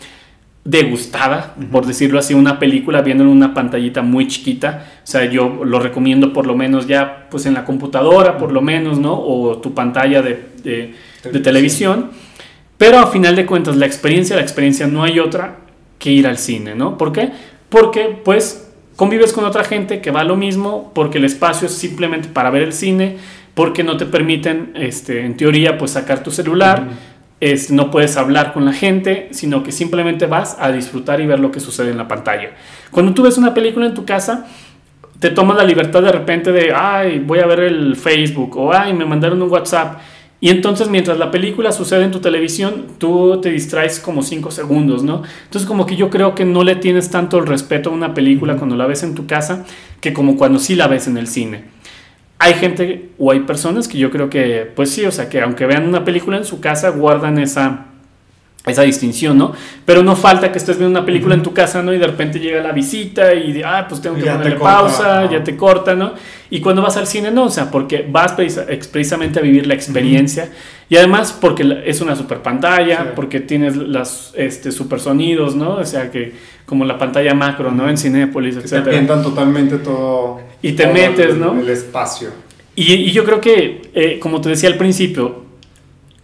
degustada, 0.69 1.55
por 1.73 1.87
decirlo 1.87 2.19
así, 2.19 2.35
una 2.35 2.59
película 2.59 3.01
viendo 3.01 3.25
en 3.25 3.31
una 3.31 3.55
pantallita 3.55 4.03
muy 4.03 4.29
chiquita. 4.29 4.87
O 5.03 5.07
sea, 5.07 5.25
yo 5.25 5.65
lo 5.65 5.81
recomiendo 5.81 6.35
por 6.35 6.47
lo 6.47 6.55
menos 6.55 6.87
ya, 6.87 7.27
pues 7.31 7.47
en 7.47 7.55
la 7.55 7.65
computadora, 7.65 8.37
por 8.37 8.53
lo 8.53 8.61
menos, 8.61 8.99
¿no? 8.99 9.19
O 9.19 9.59
tu 9.59 9.73
pantalla 9.73 10.21
de, 10.21 10.45
de, 10.63 11.41
televisión. 11.41 12.11
Pero 12.77 12.99
a 12.99 13.07
final 13.07 13.35
de 13.35 13.47
cuentas, 13.47 13.77
la 13.77 13.87
experiencia, 13.87 14.37
la 14.37 14.43
experiencia 14.43 14.87
no 14.87 15.03
hay 15.03 15.19
otra 15.21 15.57
que 15.99 16.11
ir 16.11 16.27
al 16.27 16.37
cine, 16.37 16.75
¿no? 16.75 16.99
¿Por 16.99 17.13
qué? 17.13 17.31
Porque, 17.71 18.21
pues, 18.23 18.71
convives 18.95 19.33
con 19.33 19.47
otra 19.47 19.65
gente 19.65 20.03
que 20.03 20.11
va 20.11 20.21
a 20.21 20.25
lo 20.25 20.37
mismo, 20.37 20.93
porque 20.95 21.17
el 21.17 21.25
espacio 21.25 21.67
es 21.67 21.73
simplemente 21.73 22.29
para 22.29 22.51
ver 22.51 22.63
el 22.63 22.75
cine, 22.75 23.17
porque 23.55 23.83
no 23.83 23.97
te 23.97 24.05
permiten, 24.05 24.73
este, 24.75 25.25
en 25.25 25.37
teoría, 25.37 25.79
pues 25.79 25.93
sacar 25.93 26.23
tu 26.23 26.31
celular 26.31 26.89
es, 27.41 27.71
no 27.71 27.91
puedes 27.91 28.17
hablar 28.17 28.53
con 28.53 28.65
la 28.65 28.73
gente, 28.73 29.29
sino 29.31 29.63
que 29.63 29.73
simplemente 29.73 30.27
vas 30.27 30.57
a 30.59 30.73
disfrutar 30.73 31.21
y 31.21 31.27
ver 31.27 31.39
lo 31.39 31.53
que 31.53 31.61
sucede 31.61 31.91
en 31.91 31.99
la 31.99 32.09
pantalla. 32.09 32.51
Cuando 32.91 33.15
tú 33.15 33.23
ves 33.23 33.39
una 33.39 33.55
película 33.55 33.87
en 33.87 33.95
tu 33.95 34.05
casa, 34.05 34.47
te 35.21 35.31
tomas 35.31 35.57
la 35.57 35.65
libertad 35.65 36.03
de 36.03 36.13
repente 36.13 36.53
de, 36.53 36.73
ay, 36.75 37.19
voy 37.21 37.41
a 37.41 37.47
ver 37.47 37.61
el 37.61 37.97
Facebook 37.97 38.57
o, 38.57 38.73
ay, 38.73 38.93
me 38.93 39.05
mandaron 39.05 39.41
un 39.43 39.51
WhatsApp. 39.51 39.99
Y 40.41 40.51
entonces 40.51 40.89
mientras 40.89 41.19
la 41.19 41.33
película 41.33 41.73
sucede 41.73 42.05
en 42.05 42.13
tu 42.13 42.21
televisión, 42.21 42.87
tú 42.99 43.41
te 43.41 43.51
distraes 43.51 43.99
como 43.99 44.23
5 44.23 44.53
segundos, 44.53 45.03
¿no? 45.03 45.23
Entonces 45.45 45.67
como 45.67 45.85
que 45.85 45.97
yo 45.97 46.11
creo 46.11 46.37
que 46.37 46.45
no 46.45 46.63
le 46.63 46.77
tienes 46.77 47.11
tanto 47.11 47.39
el 47.39 47.47
respeto 47.47 47.91
a 47.91 47.93
una 47.93 48.15
película 48.15 48.57
cuando 48.57 48.77
la 48.77 48.87
ves 48.87 49.03
en 49.03 49.17
tu 49.17 49.27
casa 49.27 49.65
que 50.01 50.13
como 50.13 50.37
cuando 50.37 50.61
sí 50.61 50.77
la 50.77 50.87
ves 50.87 51.09
en 51.09 51.17
el 51.17 51.27
cine 51.27 51.78
hay 52.39 52.55
gente 52.55 53.11
o 53.19 53.33
hay 53.33 53.41
personas 53.41 53.89
que 53.89 53.99
yo 53.99 54.11
creo 54.11 54.31
que, 54.31 54.71
pues 54.75 54.91
sí, 54.91 55.05
o 55.05 55.11
sea, 55.13 55.29
que 55.29 55.41
aunque 55.41 55.67
vean 55.67 55.89
una 55.89 56.05
película 56.05 56.37
en 56.37 56.45
su 56.45 56.61
casa, 56.61 56.91
guardan 56.91 57.39
esa, 57.39 57.87
esa 58.73 58.83
distinción, 58.83 59.39
¿no? 59.39 59.53
Pero 59.85 60.03
no 60.03 60.17
falta 60.17 60.51
que 60.53 60.59
estés 60.59 60.79
viendo 60.79 60.99
una 60.99 61.07
película 61.07 61.35
en 61.35 61.43
tu 61.43 61.53
casa, 61.53 61.83
¿no? 61.83 61.93
Y 61.93 61.99
de 61.99 62.07
repente 62.07 62.39
llega 62.39 62.63
la 62.63 62.73
visita 62.73 63.35
y, 63.35 63.63
ah, 63.65 63.87
pues 63.89 64.01
tengo 64.01 64.17
que 64.17 64.23
ponerle 64.23 64.57
pausa, 64.57 65.31
ya 65.31 65.43
te 65.43 65.57
corta, 65.57 65.95
¿no? 65.95 66.13
Y 66.51 66.61
cuando 66.61 66.83
vas 66.83 66.97
al 66.97 67.07
cine, 67.07 67.31
no, 67.31 67.45
o 67.45 67.51
sea, 67.51 67.71
porque 67.71 68.07
vas 68.09 68.33
precisamente 68.33 69.39
a 69.39 69.43
vivir 69.43 69.67
la 69.67 69.75
experiencia 69.75 70.51
y 70.89 70.97
además 70.97 71.37
porque 71.39 71.83
es 71.85 72.01
una 72.01 72.17
super 72.17 72.39
pantalla, 72.39 73.15
porque 73.15 73.41
tienes 73.41 73.77
los 73.77 74.33
este, 74.35 74.73
super 74.73 75.01
sonidos, 75.01 75.55
¿no? 75.55 75.77
O 75.77 75.85
sea, 75.85 76.11
que 76.11 76.33
como 76.65 76.85
la 76.85 76.99
pantalla 76.99 77.35
macro, 77.35 77.71
¿no? 77.71 77.89
En 77.89 77.99
Cinépolis, 77.99 78.57
etc. 78.57 78.85
Te 78.85 79.01
totalmente 79.03 79.79
todo. 79.79 80.41
Y 80.63 80.73
te 80.73 80.87
metes, 80.87 81.37
¿no? 81.37 81.59
El 81.61 81.69
espacio. 81.69 82.31
Y, 82.75 83.11
yo 83.11 83.25
creo 83.25 83.41
que, 83.41 83.91
eh, 83.93 84.19
como 84.21 84.41
te 84.41 84.51
decía 84.51 84.69
al 84.69 84.77
principio, 84.77 85.48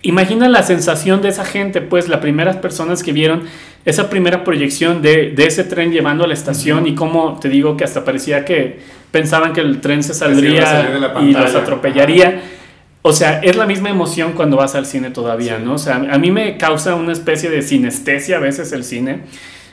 imagina 0.04 0.48
la 0.48 0.62
sensación 0.62 1.20
de 1.22 1.30
esa 1.30 1.44
gente, 1.44 1.80
pues, 1.80 2.08
las 2.08 2.20
primeras 2.20 2.56
personas 2.56 3.02
que 3.02 3.12
vieron 3.12 3.42
esa 3.84 4.08
primera 4.08 4.44
proyección 4.44 5.02
de, 5.02 5.32
de 5.32 5.46
ese 5.46 5.64
tren 5.64 5.92
llevando 5.92 6.24
a 6.24 6.26
la 6.26 6.34
estación 6.34 6.86
y 6.86 6.94
cómo 6.94 7.38
te 7.40 7.48
digo 7.48 7.76
que 7.76 7.84
hasta 7.84 8.04
parecía 8.04 8.44
que 8.44 8.78
pensaban 9.10 9.52
que 9.52 9.60
el 9.60 9.80
tren 9.80 10.02
se 10.02 10.14
saldría 10.14 11.12
y 11.20 11.32
los 11.32 11.54
atropellaría. 11.54 12.40
O 13.02 13.12
sea, 13.12 13.40
es 13.40 13.56
la 13.56 13.66
misma 13.66 13.90
emoción 13.90 14.32
cuando 14.32 14.56
vas 14.56 14.74
al 14.74 14.86
cine 14.86 15.10
todavía, 15.10 15.58
¿no? 15.58 15.74
O 15.74 15.78
sea, 15.78 15.96
a 15.96 16.18
mí 16.18 16.30
me 16.30 16.56
causa 16.56 16.94
una 16.94 17.12
especie 17.12 17.50
de 17.50 17.60
sinestesia 17.60 18.38
a 18.38 18.40
veces 18.40 18.72
el 18.72 18.84
cine 18.84 19.20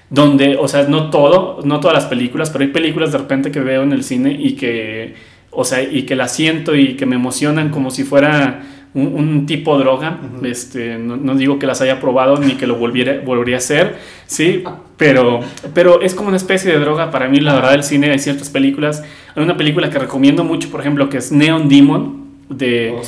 donde, 0.09 0.57
o 0.57 0.67
sea, 0.67 0.83
no 0.83 1.09
todo, 1.09 1.61
no 1.63 1.79
todas 1.79 1.95
las 1.95 2.05
películas, 2.05 2.49
pero 2.49 2.65
hay 2.65 2.71
películas 2.71 3.13
de 3.13 3.17
repente 3.17 3.49
que 3.49 3.61
veo 3.61 3.83
en 3.83 3.93
el 3.93 4.03
cine 4.03 4.35
y 4.37 4.55
que, 4.57 5.15
o 5.51 5.63
sea, 5.63 5.81
y 5.81 6.03
que 6.03 6.17
las 6.17 6.33
siento 6.33 6.75
y 6.75 6.95
que 6.97 7.05
me 7.05 7.15
emocionan 7.15 7.69
como 7.69 7.91
si 7.91 8.03
fuera 8.03 8.61
un, 8.93 9.45
tipo 9.45 9.77
de 9.77 9.83
droga. 9.83 10.19
este, 10.43 10.97
no, 10.97 11.35
digo 11.35 11.59
que 11.59 11.65
las 11.65 11.81
haya 11.81 11.99
probado 11.99 12.37
ni 12.37 12.55
que 12.55 12.67
lo 12.67 12.75
volviera, 12.75 13.21
volvería 13.23 13.55
a 13.55 13.59
hacer, 13.59 13.95
¿sí? 14.25 14.63
Pero, 14.97 15.39
pero 15.73 16.01
es 16.01 16.13
como 16.13 16.27
una 16.27 16.37
especie 16.37 16.71
de 16.71 16.79
droga 16.79 17.09
para 17.09 17.27
mí, 17.27 17.39
la 17.39 17.55
verdad, 17.55 17.71
del 17.71 17.83
cine. 17.83 18.11
Hay 18.11 18.19
ciertas 18.19 18.49
películas. 18.49 19.03
Hay 19.35 19.43
una 19.43 19.57
película 19.57 19.89
que 19.89 19.97
recomiendo 19.97 20.43
mucho, 20.43 20.69
por 20.69 20.81
ejemplo, 20.81 21.09
que 21.09 21.17
es 21.17 21.31
Neon 21.31 21.67
Demon, 21.67 22.25
de... 22.49 22.95
Oh, 22.95 23.01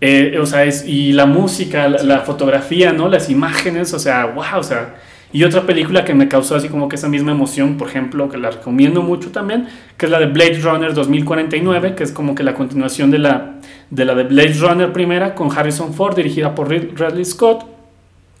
eh, 0.00 0.38
o 0.38 0.44
sea, 0.44 0.64
es, 0.64 0.86
y 0.86 1.12
la 1.12 1.24
música, 1.24 1.88
la, 1.88 2.20
fotografía, 2.20 2.92
¿no? 2.92 3.08
Las 3.08 3.30
imágenes, 3.30 3.94
o 3.94 3.98
sea, 3.98 4.26
wow, 4.26 4.58
o 4.58 4.62
sea... 4.62 4.96
Y 5.32 5.44
otra 5.44 5.62
película 5.66 6.04
que 6.04 6.14
me 6.14 6.28
causó 6.28 6.54
así 6.56 6.68
como 6.68 6.88
que 6.88 6.96
esa 6.96 7.08
misma 7.08 7.32
emoción, 7.32 7.76
por 7.76 7.88
ejemplo, 7.88 8.28
que 8.28 8.38
la 8.38 8.50
recomiendo 8.50 9.02
mucho 9.02 9.32
también, 9.32 9.68
que 9.96 10.06
es 10.06 10.12
la 10.12 10.20
de 10.20 10.26
Blade 10.26 10.60
Runner 10.60 10.94
2049, 10.94 11.94
que 11.94 12.04
es 12.04 12.12
como 12.12 12.34
que 12.34 12.42
la 12.42 12.54
continuación 12.54 13.10
de 13.10 13.18
la 13.18 13.56
de 13.90 14.04
la 14.04 14.14
de 14.14 14.24
Blade 14.24 14.54
Runner 14.54 14.92
primera 14.92 15.34
con 15.34 15.50
Harrison 15.56 15.94
Ford, 15.94 16.16
dirigida 16.16 16.54
por 16.54 16.68
Ridley 16.68 17.24
Scott. 17.24 17.66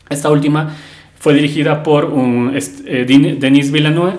Esta 0.08 0.30
última 0.30 0.74
fue 1.18 1.34
dirigida 1.34 1.82
por 1.82 2.06
un, 2.06 2.52
eh, 2.54 3.36
Denis 3.38 3.70
Villeneuve. 3.70 4.14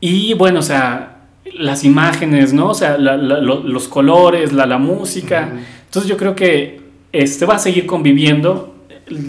Y 0.00 0.34
bueno, 0.34 0.60
o 0.60 0.62
sea, 0.62 1.16
las 1.58 1.84
imágenes, 1.84 2.52
¿no? 2.52 2.70
O 2.70 2.74
sea, 2.74 2.98
los 2.98 3.88
colores, 3.88 4.52
la, 4.52 4.78
música. 4.78 5.50
Entonces 5.84 6.08
yo 6.08 6.16
creo 6.16 6.34
que 6.34 6.80
este 7.12 7.46
va 7.46 7.54
a 7.54 7.58
seguir 7.58 7.86
conviviendo 7.86 8.74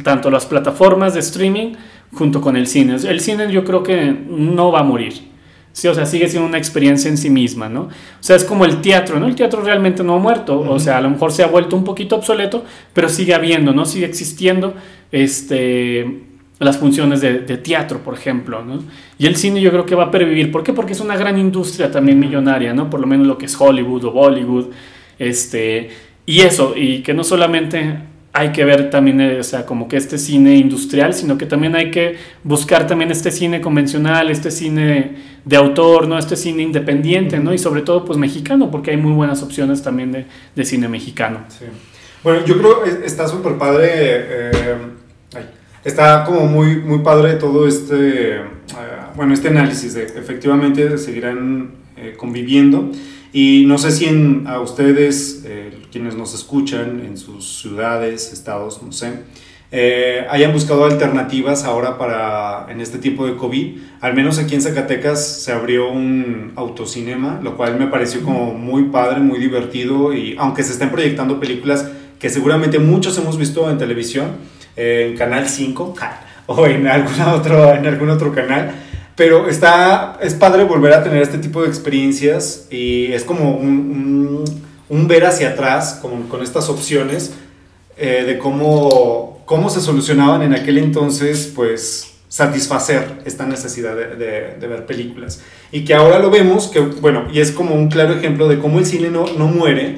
tanto 0.03 0.29
las 0.29 0.45
plataformas 0.45 1.13
de 1.13 1.21
streaming 1.21 1.73
junto 2.13 2.41
con 2.41 2.55
el 2.55 2.67
cine. 2.67 2.95
El 2.95 3.19
cine 3.19 3.51
yo 3.51 3.63
creo 3.63 3.83
que 3.83 4.15
no 4.29 4.71
va 4.71 4.81
a 4.81 4.83
morir. 4.83 5.13
Sí, 5.77 5.87
o 5.87 5.93
sea, 5.93 6.07
sigue 6.07 6.27
siendo 6.27 6.47
una 6.47 6.57
experiencia 6.57 7.07
en 7.07 7.17
sí 7.17 7.29
misma, 7.29 7.69
¿no? 7.69 7.81
O 7.81 7.89
sea, 8.19 8.35
es 8.35 8.43
como 8.43 8.65
el 8.65 8.81
teatro, 8.81 9.19
¿no? 9.19 9.27
El 9.27 9.35
teatro 9.35 9.61
realmente 9.61 10.03
no 10.03 10.15
ha 10.15 10.17
muerto, 10.17 10.59
o 10.59 10.79
sea, 10.79 10.97
a 10.97 11.01
lo 11.01 11.11
mejor 11.11 11.31
se 11.31 11.43
ha 11.43 11.47
vuelto 11.47 11.75
un 11.75 11.83
poquito 11.83 12.15
obsoleto, 12.15 12.65
pero 12.93 13.09
sigue 13.09 13.35
habiendo, 13.35 13.73
¿no? 13.73 13.85
Sigue 13.85 14.07
existiendo 14.07 14.73
este, 15.11 16.23
las 16.57 16.79
funciones 16.79 17.21
de, 17.21 17.57
teatro, 17.57 17.99
por 17.99 18.15
ejemplo, 18.15 18.65
¿no? 18.65 18.79
Y 19.19 19.27
el 19.27 19.35
cine 19.35 19.61
yo 19.61 19.69
creo 19.69 19.85
que 19.85 19.93
va 19.93 20.05
a 20.05 20.11
pervivir. 20.11 20.51
¿Por 20.51 20.63
qué? 20.63 20.73
Porque 20.73 20.93
es 20.93 20.99
una 20.99 21.15
gran 21.15 21.37
industria 21.37 21.91
también 21.91 22.19
millonaria, 22.19 22.73
¿no? 22.73 22.89
Por 22.89 22.99
lo 22.99 23.05
menos 23.05 23.27
lo 23.27 23.37
que 23.37 23.45
es 23.45 23.55
Hollywood 23.61 24.03
o 24.05 24.11
Bollywood, 24.11 24.69
este, 25.19 25.91
y 26.25 26.39
eso, 26.39 26.73
y 26.75 27.03
que 27.03 27.13
no 27.13 27.23
solamente 27.23 27.99
hay 28.37 28.51
que 28.51 28.63
ver 28.63 28.91
también, 28.91 29.19
eh, 29.19 29.39
o 29.39 29.43
sea, 29.43 29.65
como 29.65 29.87
que 29.87 29.97
este 29.97 30.19
cine 30.19 30.55
industrial, 30.57 31.15
sino 31.15 31.39
que 31.39 31.47
también 31.47 31.75
hay 31.75 31.89
que 31.89 32.17
buscar 32.43 32.85
también 32.85 33.09
este 33.09 33.31
cine 33.31 33.61
convencional, 33.61 34.29
este 34.29 34.51
cine 34.51 35.15
de 35.43 35.55
autor, 35.57 36.07
¿no? 36.07 36.19
Este 36.19 36.35
cine 36.35 36.61
independiente, 36.61 37.39
¿no? 37.39 37.51
Y 37.51 37.57
sobre 37.57 37.81
todo, 37.81 38.05
pues, 38.05 38.19
mexicano, 38.19 38.69
porque 38.69 38.91
hay 38.91 38.97
muy 38.97 39.13
buenas 39.13 39.41
opciones 39.41 39.81
también 39.81 40.11
de, 40.11 40.25
de 40.55 40.65
cine 40.65 40.87
mexicano. 40.87 41.39
Bueno, 42.23 42.45
yo 42.45 42.59
creo 42.59 42.83
que 42.83 43.07
está 43.07 43.27
súper 43.27 43.57
padre, 43.57 43.87
eh, 43.91 44.51
está 45.83 46.23
como 46.23 46.45
muy, 46.45 46.77
muy 46.77 46.99
padre 46.99 47.37
todo 47.37 47.67
este, 47.67 48.35
eh, 48.35 48.41
bueno, 49.15 49.33
este 49.33 49.47
análisis 49.47 49.95
de 49.95 50.03
efectivamente 50.03 50.99
seguirán 50.99 51.71
conviviendo. 52.17 52.91
Y 53.33 53.65
no 53.67 53.77
sé 53.77 53.91
si 53.91 54.07
a 54.45 54.59
ustedes, 54.59 55.43
eh, 55.45 55.71
quienes 55.91 56.15
nos 56.15 56.33
escuchan 56.33 57.03
en 57.05 57.17
sus 57.17 57.59
ciudades, 57.59 58.31
estados, 58.31 58.81
no 58.81 58.91
sé, 58.91 59.13
eh, 59.69 60.25
hayan 60.29 60.53
buscado 60.53 60.85
alternativas 60.85 61.65
ahora 61.65 61.97
para 61.97 62.71
en 62.71 62.79
este 62.79 62.99
tipo 62.99 63.25
de 63.25 63.35
COVID. 63.35 63.77
Al 63.99 64.13
menos 64.13 64.39
aquí 64.39 64.55
en 64.55 64.61
Zacatecas 64.61 65.43
se 65.43 65.51
abrió 65.51 65.89
un 65.89 66.53
autocinema, 66.55 67.41
lo 67.43 67.57
cual 67.57 67.77
me 67.77 67.87
pareció 67.87 68.23
como 68.23 68.53
muy 68.53 68.85
padre, 68.85 69.19
muy 69.19 69.39
divertido 69.39 70.13
y 70.13 70.35
aunque 70.39 70.63
se 70.63 70.71
estén 70.71 70.89
proyectando 70.89 71.39
películas 71.39 71.91
que 72.17 72.29
seguramente 72.29 72.79
muchos 72.79 73.17
hemos 73.17 73.37
visto 73.37 73.69
en 73.69 73.77
televisión, 73.77 74.37
eh, 74.77 75.09
en 75.11 75.17
Canal 75.17 75.49
5 75.49 75.95
o 76.47 76.65
en, 76.65 76.87
alguna 76.87 77.33
otro, 77.35 77.73
en 77.73 77.85
algún 77.85 78.09
otro 78.09 78.33
canal, 78.33 78.71
pero 79.17 79.49
está, 79.49 80.19
es 80.21 80.35
padre 80.35 80.63
volver 80.63 80.93
a 80.93 81.03
tener 81.03 81.23
este 81.23 81.39
tipo 81.39 81.63
de 81.63 81.67
experiencias 81.67 82.67
y 82.69 83.11
es 83.11 83.23
como 83.23 83.57
un, 83.57 84.45
un, 84.87 85.07
ver 85.07 85.25
hacia 85.25 85.49
atrás 85.49 85.97
con, 85.99 86.27
con 86.27 86.43
estas 86.43 86.69
opciones 86.69 87.33
eh, 87.97 88.23
de 88.27 88.37
cómo, 88.37 89.41
cómo 89.45 89.71
se 89.71 89.81
solucionaban 89.81 90.43
en 90.43 90.53
aquel 90.53 90.77
entonces, 90.77 91.51
pues 91.55 92.13
satisfacer 92.29 93.21
esta 93.25 93.47
necesidad 93.47 93.95
de, 93.95 94.55
de, 94.59 94.67
ver 94.67 94.85
películas. 94.85 95.41
Y 95.71 95.83
que 95.83 95.95
ahora 95.95 96.19
lo 96.19 96.29
vemos, 96.29 96.67
que 96.67 96.79
bueno, 96.79 97.27
y 97.33 97.39
es 97.39 97.51
como 97.51 97.73
un 97.73 97.87
claro 97.87 98.13
ejemplo 98.13 98.47
de 98.47 98.59
cómo 98.59 98.77
el 98.77 98.85
cine 98.85 99.09
no, 99.09 99.25
no 99.35 99.47
muere, 99.47 99.97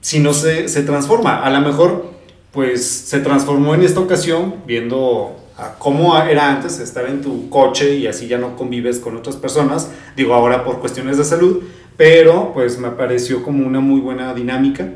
sino 0.00 0.32
se, 0.32 0.68
se 0.68 0.82
transforma. 0.82 1.42
A 1.42 1.50
lo 1.50 1.60
mejor, 1.60 2.10
pues 2.52 2.86
se 2.86 3.20
transformó 3.20 3.74
en 3.74 3.82
esta 3.82 4.00
ocasión 4.00 4.54
viendo 4.66 5.36
a 5.56 5.74
cómo 5.78 6.16
era 6.22 6.52
antes 6.52 6.78
estar 6.80 7.06
en 7.06 7.22
tu 7.22 7.48
coche 7.48 7.96
y 7.96 8.06
así 8.06 8.26
ya 8.26 8.38
no 8.38 8.56
convives 8.56 8.98
con 8.98 9.16
otras 9.16 9.36
personas, 9.36 9.90
digo 10.16 10.34
ahora 10.34 10.64
por 10.64 10.80
cuestiones 10.80 11.16
de 11.16 11.24
salud, 11.24 11.62
pero 11.96 12.52
pues 12.52 12.78
me 12.78 12.90
pareció 12.90 13.42
como 13.42 13.66
una 13.66 13.80
muy 13.80 14.00
buena 14.00 14.34
dinámica 14.34 14.90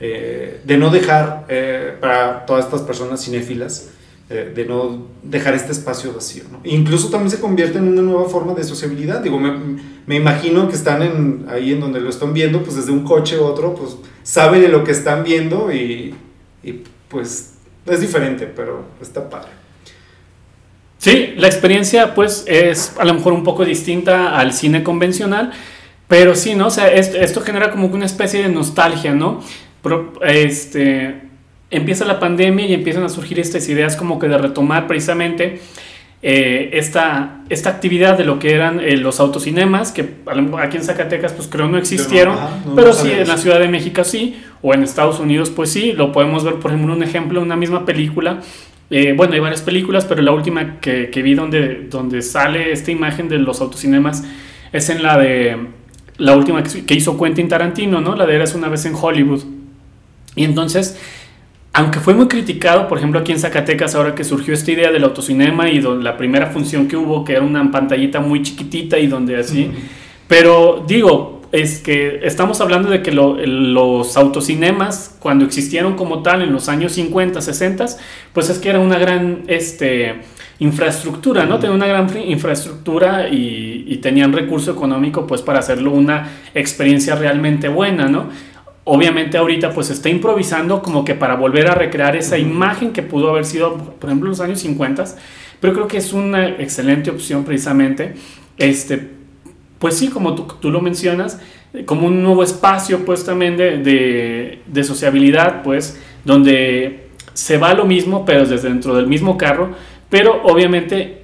eh, 0.00 0.60
de 0.64 0.76
no 0.78 0.90
dejar 0.90 1.44
eh, 1.48 1.96
para 2.00 2.46
todas 2.46 2.64
estas 2.64 2.82
personas 2.82 3.22
cinéfilas, 3.22 3.90
eh, 4.30 4.52
de 4.54 4.64
no 4.64 5.06
dejar 5.22 5.54
este 5.54 5.72
espacio 5.72 6.12
vacío. 6.14 6.44
¿no? 6.50 6.60
Incluso 6.64 7.10
también 7.10 7.30
se 7.30 7.40
convierte 7.40 7.78
en 7.78 7.88
una 7.88 8.02
nueva 8.02 8.28
forma 8.28 8.54
de 8.54 8.64
sociabilidad, 8.64 9.20
digo, 9.20 9.38
me, 9.38 9.52
me 10.06 10.16
imagino 10.16 10.66
que 10.68 10.74
están 10.76 11.02
en, 11.02 11.46
ahí 11.50 11.72
en 11.72 11.80
donde 11.80 12.00
lo 12.00 12.08
están 12.08 12.32
viendo, 12.32 12.62
pues 12.62 12.76
desde 12.76 12.90
un 12.90 13.04
coche 13.04 13.38
u 13.38 13.44
otro, 13.44 13.74
pues 13.74 13.96
saben 14.22 14.62
de 14.62 14.68
lo 14.68 14.82
que 14.82 14.92
están 14.92 15.24
viendo 15.24 15.70
y, 15.70 16.14
y 16.62 16.84
pues 17.08 17.52
es 17.84 18.00
diferente, 18.00 18.46
pero 18.46 18.82
está 19.00 19.28
padre. 19.28 19.65
Sí, 21.06 21.34
la 21.36 21.46
experiencia 21.46 22.14
pues 22.16 22.42
es 22.48 22.92
a 22.98 23.04
lo 23.04 23.14
mejor 23.14 23.32
un 23.32 23.44
poco 23.44 23.64
distinta 23.64 24.36
al 24.36 24.52
cine 24.52 24.82
convencional, 24.82 25.52
pero 26.08 26.34
sí, 26.34 26.56
¿no? 26.56 26.66
O 26.66 26.70
sea, 26.70 26.88
esto, 26.88 27.42
genera 27.42 27.70
como 27.70 27.86
una 27.86 28.06
especie 28.06 28.42
de 28.42 28.48
nostalgia, 28.48 29.14
¿no? 29.14 29.40
este, 30.26 31.14
empieza 31.70 32.04
la 32.06 32.18
pandemia 32.18 32.66
y 32.66 32.74
empiezan 32.74 33.04
a 33.04 33.08
surgir 33.08 33.38
estas 33.38 33.68
ideas 33.68 33.94
como 33.94 34.18
que 34.18 34.26
de 34.26 34.36
retomar 34.36 34.88
precisamente 34.88 35.60
eh, 36.22 36.70
esta, 36.72 37.44
esta 37.50 37.70
actividad 37.70 38.18
de 38.18 38.24
lo 38.24 38.40
que 38.40 38.52
eran 38.52 38.80
eh, 38.80 38.96
los 38.96 39.20
autocinemas, 39.20 39.92
que 39.92 40.14
aquí 40.58 40.76
en 40.76 40.82
Zacatecas 40.82 41.34
pues 41.34 41.46
creo 41.46 41.68
no 41.68 41.78
existieron, 41.78 42.36
pero, 42.74 42.92
sí 42.92 43.12
en 43.12 43.28
la 43.28 43.36
Ciudad 43.36 43.60
de 43.60 43.68
México 43.68 44.02
sí, 44.02 44.42
o 44.60 44.74
en 44.74 44.82
Estados 44.82 45.20
Unidos 45.20 45.50
pues 45.50 45.70
sí, 45.70 45.92
lo 45.92 46.10
podemos 46.10 46.42
ver 46.42 46.54
por 46.54 46.72
ejemplo 46.72 46.92
un 46.92 47.04
ejemplo, 47.04 47.40
una 47.40 47.54
misma 47.54 47.86
película 47.86 48.40
eh, 48.90 49.14
bueno, 49.16 49.34
hay 49.34 49.40
varias 49.40 49.62
películas, 49.62 50.04
pero 50.04 50.22
la 50.22 50.32
última 50.32 50.78
que, 50.80 51.10
vi 51.22 51.34
donde, 51.34 51.86
donde 51.90 52.22
sale 52.22 52.72
esta 52.72 52.90
imagen 52.90 53.28
de 53.28 53.38
los 53.38 53.60
autocinemas 53.60 54.24
es 54.72 54.90
en 54.90 55.02
la 55.02 55.18
de 55.18 55.56
la 56.18 56.36
última 56.36 56.62
que, 56.62 56.94
hizo 56.94 57.18
Quentin 57.18 57.48
Tarantino, 57.48 58.00
¿no? 58.00 58.14
La 58.14 58.26
de 58.26 58.36
Eres 58.36 58.54
una 58.54 58.68
vez 58.68 58.84
en 58.86 58.94
Hollywood. 58.94 59.42
Y 60.34 60.44
entonces, 60.44 60.98
aunque 61.72 62.00
fue 62.00 62.14
muy 62.14 62.28
criticado, 62.28 62.88
por 62.88 62.98
ejemplo, 62.98 63.20
aquí 63.20 63.32
en 63.32 63.40
Zacatecas, 63.40 63.94
ahora 63.94 64.14
que 64.14 64.24
surgió 64.24 64.54
esta 64.54 64.70
idea 64.70 64.92
del 64.92 65.04
autocinema 65.04 65.68
y 65.68 65.80
donde 65.80 66.04
la 66.04 66.16
primera 66.16 66.46
función 66.46 66.88
que 66.88 66.96
hubo, 66.96 67.24
que 67.24 67.32
era 67.32 67.42
una 67.42 67.70
pantallita 67.70 68.20
muy 68.20 68.42
chiquitita 68.42 68.98
y 68.98 69.08
donde 69.08 69.36
así. 69.36 69.70
Pero 70.28 70.84
digo, 70.86 71.35
es 71.52 71.78
que 71.78 72.20
estamos 72.22 72.60
hablando 72.60 72.90
de 72.90 73.02
que 73.02 73.12
los 73.12 74.16
autocinemas, 74.16 75.16
cuando 75.18 75.44
existieron 75.44 75.94
como 75.94 76.22
tal 76.22 76.42
en 76.42 76.52
los 76.52 76.68
años 76.68 76.92
50, 76.92 77.40
60, 77.40 77.86
pues 78.32 78.50
es 78.50 78.58
que 78.58 78.70
era 78.70 78.80
una 78.80 78.98
gran 78.98 79.44
este, 79.46 80.22
infraestructura, 80.58 81.44
¿no? 81.46 81.58
Tenían 81.58 81.76
una 81.76 81.86
gran 81.86 82.08
infraestructura 82.26 83.28
y, 83.28 83.98
tenían 84.02 84.32
recurso 84.32 84.70
económico 84.70 85.26
pues 85.26 85.42
para 85.42 85.58
hacerlo 85.58 85.90
una 85.90 86.30
experiencia 86.54 87.16
realmente 87.16 87.68
buena, 87.68 88.08
¿no? 88.08 88.28
Obviamente 88.84 89.36
ahorita 89.36 89.72
pues 89.72 89.90
está 89.90 90.08
improvisando 90.10 90.80
como 90.80 91.04
que 91.04 91.14
para 91.14 91.34
volver 91.34 91.66
a 91.68 91.74
recrear 91.74 92.14
esa 92.14 92.38
imagen 92.38 92.92
que 92.92 93.02
pudo 93.02 93.30
haber 93.30 93.44
sido, 93.44 93.76
por 93.76 94.10
ejemplo, 94.10 94.28
en 94.28 94.30
los 94.30 94.40
años 94.40 94.60
50, 94.60 95.04
pero 95.60 95.72
creo 95.72 95.88
que 95.88 95.96
es 95.96 96.12
una 96.12 96.46
excelente 96.46 97.10
opción 97.10 97.44
precisamente 97.44 98.14
este, 98.58 99.15
pues 99.86 99.98
sí, 99.98 100.08
como 100.08 100.34
tú, 100.34 100.68
lo 100.68 100.80
mencionas, 100.80 101.38
como 101.84 102.08
un 102.08 102.20
nuevo 102.20 102.42
espacio 102.42 103.04
pues 103.04 103.24
también 103.24 103.56
de, 103.56 104.58
de, 104.66 104.82
sociabilidad, 104.82 105.62
pues, 105.62 106.00
donde 106.24 107.06
se 107.34 107.56
va 107.56 107.72
lo 107.72 107.84
mismo, 107.84 108.24
pero 108.24 108.44
desde 108.44 108.68
dentro 108.68 108.96
del 108.96 109.06
mismo 109.06 109.38
carro, 109.38 109.76
pero 110.10 110.42
obviamente 110.42 111.22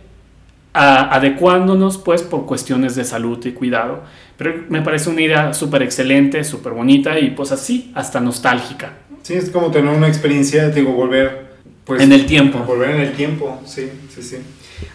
adecuándonos 0.75 1.99
pues 1.99 2.23
por 2.23 2.47
cuestiones 2.47 2.95
de 2.95 3.03
salud 3.03 3.45
y 3.45 3.51
cuidado. 3.51 4.05
Pero 4.37 4.63
me 4.69 4.81
parece 4.81 5.11
una 5.11 5.23
idea 5.23 5.55
súper 5.55 5.83
excelente, 5.83 6.45
súper 6.45 6.73
bonita 6.73 7.19
y 7.19 7.31
pues 7.31 7.51
así, 7.51 7.91
hasta 7.97 8.21
nostálgica. 8.21 8.93
Sí, 9.23 9.35
es 9.35 9.51
como 9.51 9.73
tener 9.73 9.93
una 9.93 10.07
experiencia, 10.07 10.69
digo, 10.69 10.93
volver 10.93 11.57
pues... 11.85 12.01
En 12.01 12.13
el 12.13 12.27
tiempo. 12.27 12.61
Volver 12.61 12.91
en 12.91 13.01
el 13.01 13.13
tiempo, 13.15 13.61
sí, 13.67 13.91
sí, 14.15 14.23
sí. 14.23 14.37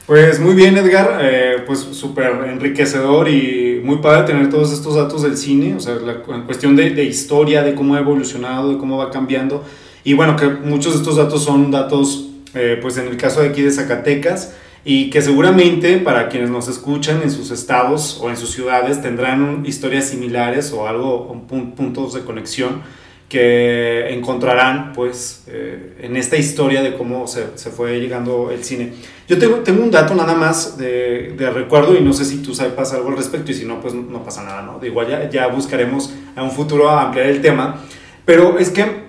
Pues 0.05 0.39
muy 0.39 0.53
bien, 0.53 0.77
Edgar, 0.77 1.19
eh, 1.21 1.63
pues 1.65 1.79
súper 1.79 2.31
enriquecedor 2.47 3.27
y 3.29 3.81
muy 3.83 3.97
padre 3.97 4.25
tener 4.25 4.49
todos 4.49 4.71
estos 4.71 4.95
datos 4.95 5.23
del 5.23 5.37
cine, 5.37 5.75
o 5.75 5.79
sea, 5.79 5.95
en 5.95 6.43
cuestión 6.43 6.75
de, 6.75 6.91
de, 6.91 7.03
historia, 7.03 7.63
de 7.63 7.75
cómo 7.75 7.95
ha 7.95 7.99
evolucionado, 7.99 8.71
de 8.71 8.77
cómo 8.77 8.97
va 8.97 9.11
cambiando. 9.11 9.63
Y 10.03 10.13
bueno, 10.13 10.35
que 10.35 10.47
muchos 10.47 10.93
de 10.93 10.99
estos 10.99 11.17
datos 11.17 11.43
son 11.43 11.71
datos, 11.71 12.29
eh, 12.53 12.79
pues 12.81 12.97
en 12.97 13.07
el 13.07 13.17
caso 13.17 13.41
de 13.41 13.49
aquí 13.49 13.61
de 13.61 13.71
Zacatecas, 13.71 14.55
y 14.85 15.09
que 15.09 15.21
seguramente 15.21 15.97
para 15.97 16.29
quienes 16.29 16.49
nos 16.49 16.69
escuchan 16.69 17.21
en 17.21 17.29
sus 17.29 17.51
estados 17.51 18.19
o 18.21 18.29
en 18.29 18.37
sus 18.37 18.51
ciudades 18.51 19.01
tendrán 19.01 19.65
historias 19.65 20.05
similares 20.05 20.71
o 20.71 20.87
algo, 20.87 21.45
puntos 21.75 22.13
de 22.13 22.21
conexión 22.21 22.83
que 23.29 24.13
encontrarán 24.13 24.93
pues 24.93 25.43
eh, 25.47 25.97
en 26.01 26.15
esta 26.15 26.37
historia 26.37 26.81
de 26.81 26.95
cómo 26.95 27.27
se, 27.27 27.57
se, 27.57 27.71
fue 27.71 27.99
llegando 27.99 28.51
el 28.51 28.63
cine. 28.63 28.93
Yo 29.27 29.37
tengo, 29.37 29.57
tengo 29.57 29.83
un 29.83 29.91
dato 29.91 30.15
nada 30.15 30.33
más 30.33 30.77
de, 30.77 31.33
de, 31.37 31.49
recuerdo 31.49 31.97
y 31.97 32.01
no 32.01 32.13
sé 32.13 32.23
si 32.23 32.37
tú 32.37 32.55
sabes 32.55 32.93
algo 32.93 33.09
al 33.09 33.17
respecto 33.17 33.51
y 33.51 33.53
si 33.53 33.65
no 33.65 33.81
pues 33.81 33.93
no 33.93 34.23
pasa 34.23 34.43
nada, 34.43 34.61
¿no? 34.61 34.79
De 34.79 34.87
igual 34.87 35.09
ya, 35.09 35.29
ya 35.29 35.47
buscaremos 35.47 36.13
a 36.35 36.43
un 36.43 36.51
futuro 36.51 36.89
ampliar 36.89 37.27
el 37.27 37.41
tema, 37.41 37.83
pero 38.23 38.59
es 38.59 38.69
que 38.69 39.07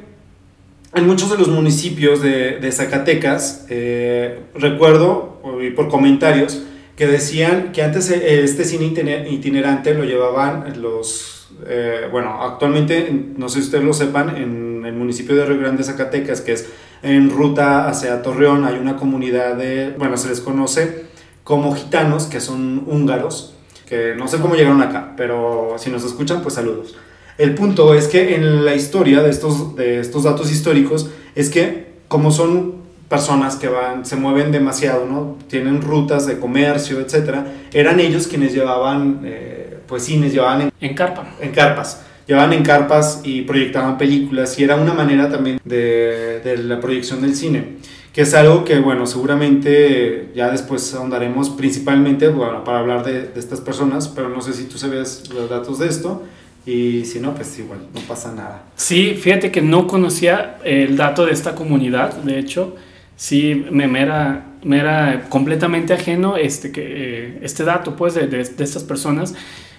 en 0.95 1.07
muchos 1.07 1.31
de 1.31 1.39
los 1.39 1.49
municipios 1.49 2.21
de, 2.23 2.59
de 2.59 2.73
Zacatecas, 2.73 3.67
eh, 3.69 4.41
recuerdo, 4.55 5.41
por 5.77 5.89
comentarios, 5.89 6.63
que 6.97 7.07
decían 7.07 7.73
que 7.73 7.83
antes 7.83 8.11
eh, 8.11 8.43
este 8.43 8.65
cine 8.65 9.27
itinerante 9.31 9.95
lo 9.95 10.05
llevaban 10.05 10.81
los 10.83 11.38
eh, 11.67 12.09
bueno, 12.11 12.43
actualmente, 12.43 13.11
no 13.37 13.49
sé 13.49 13.61
si 13.61 13.67
ustedes 13.67 13.85
lo 13.85 13.93
sepan, 13.93 14.37
en 14.37 14.85
el 14.85 14.95
municipio 14.95 15.35
de 15.35 15.45
Río 15.45 15.59
Grande, 15.59 15.83
Zacatecas, 15.83 16.41
que 16.41 16.53
es 16.53 16.69
en 17.03 17.31
ruta 17.31 17.89
hacia 17.89 18.23
Torreón, 18.23 18.65
hay 18.65 18.79
una 18.79 18.97
comunidad 18.97 19.57
de, 19.57 19.95
bueno, 19.99 20.17
se 20.17 20.29
les 20.29 20.41
conoce 20.41 21.07
como 21.45 21.75
gitanos, 21.75 22.27
que 22.27 22.41
son 22.41 22.85
húngaros, 22.87 23.55
que 23.89 24.15
no 24.17 24.29
sé 24.29 24.39
cómo 24.39 24.55
llegaron 24.55 24.83
acá, 24.83 25.15
pero 25.17 25.77
si 25.79 25.91
nos 25.91 26.05
escuchan, 26.05 26.43
pues 26.43 26.55
saludos. 26.55 26.97
El 27.39 27.55
punto 27.55 27.95
es 27.95 28.09
que 28.09 28.35
en 28.35 28.65
la 28.65 28.75
historia 28.75 29.23
de 29.23 29.31
estos, 29.31 29.77
de 29.77 30.01
estos 30.01 30.25
datos 30.25 30.51
históricos 30.51 31.09
es 31.35 31.51
que 31.51 31.87
como 32.09 32.33
son 32.33 32.75
personas 33.09 33.57
que 33.57 33.69
van, 33.69 34.05
se 34.05 34.17
mueven 34.17 34.53
demasiado, 34.53 35.07
¿no? 35.07 35.39
Tienen 35.49 35.81
rutas 35.81 36.27
de 36.27 36.39
comercio, 36.39 37.01
etcétera, 37.01 37.47
eran 37.73 38.01
ellos 38.01 38.27
quienes 38.27 38.53
llevaban... 38.53 39.21
Eh, 39.25 39.78
pues 39.89 40.05
cines, 40.05 40.33
llevaban 40.33 40.63
en, 40.63 40.73
en 40.81 40.95
carpa. 40.95 41.27
En 41.41 41.51
carpas. 41.51 42.03
Llevaban 42.27 42.53
en 42.53 42.63
carpas 42.63 43.23
y 43.25 43.43
proyectaban 43.43 43.97
películas 43.99 44.59
y 44.59 44.65
era 44.65 44.77
una 44.77 44.93
manera 44.93 45.31
también 45.31 45.59
de, 45.65 46.41
de 46.45 46.59
la 46.59 46.79
proyección 46.79 47.23
del 47.23 47.35
cine 47.35 47.79
que 48.19 48.23
es 48.23 48.35
algo 48.35 48.65
que, 48.65 48.81
bueno, 48.81 49.07
seguramente 49.07 50.31
ya 50.35 50.51
después 50.51 50.93
ahondaremos 50.93 51.51
principalmente, 51.51 52.27
bueno, 52.27 52.65
para 52.65 52.81
hablar 52.81 53.05
de, 53.05 53.29
de, 53.29 53.39
estas 53.39 53.61
personas, 53.61 54.09
pero 54.09 54.29
no 54.29 54.41
sé 54.41 54.55
si 54.55 54.65
tú 54.65 54.77
sabes 54.77 55.31
los 55.33 55.49
datos 55.49 55.79
de 55.79 55.87
esto, 55.87 56.25
y 56.67 57.05
si 57.05 57.21
no, 57.21 57.33
pues 57.35 57.57
igual, 57.61 57.79
no 57.95 58.01
pasa 58.01 58.33
nada. 58.33 58.65
Sí, 58.75 59.15
fíjate 59.15 59.53
que 59.53 59.63
no 59.63 59.87
conocía 59.87 60.59
el 60.65 60.97
dato 60.97 61.27
de 61.27 61.33
esta 61.33 61.55
comunidad, 61.55 62.15
de 62.15 62.41
hecho, 62.41 62.75
sí 63.15 63.65
me, 63.71 63.87
me, 63.87 64.03
era, 64.03 64.47
me 64.65 64.81
era 64.81 65.29
completamente 65.29 65.93
ajeno 65.93 66.37
este, 66.37 66.73
que, 66.73 66.83
eh, 66.85 67.39
este 67.43 67.63
dato, 67.63 67.95
pues, 67.95 68.15
de, 68.15 68.27
de, 68.27 68.43
de 68.43 68.65
estas 68.65 68.83
personas, 68.83 69.35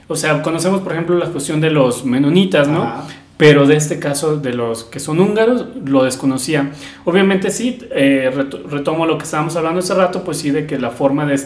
o 0.10 0.16
sea, 0.16 0.42
conocemos, 0.42 0.82
por 0.82 0.94
ejemplo, 0.94 1.16
la 1.16 1.28
cuestión 1.28 1.62
de 1.62 1.70
los 1.70 2.04
menonitas, 2.04 2.68
¿no? 2.68 2.92
Pero 3.38 3.68
de 3.68 3.76
este 3.76 4.00
caso, 4.00 4.38
de 4.38 4.54
los 4.54 4.84
que 4.84 5.00
son 5.00 5.20
húngaros, 5.20 5.68
lo 5.86 6.04
desconocía. 6.04 6.72
Obviamente 7.06 7.52
sí, 7.52 7.78
eh, 7.92 8.32
retomo 8.70 9.06
lo 9.06 9.20
que 9.20 9.26
estábamos 9.26 9.56
hablando 9.56 9.80
hace 9.80 9.94
rato, 9.94 10.24
pues 10.24 10.40
sí, 10.40 10.50
de 10.50 10.66
que 10.66 10.80
la 10.80 10.90
forma 10.90 11.28
de, 11.28 11.40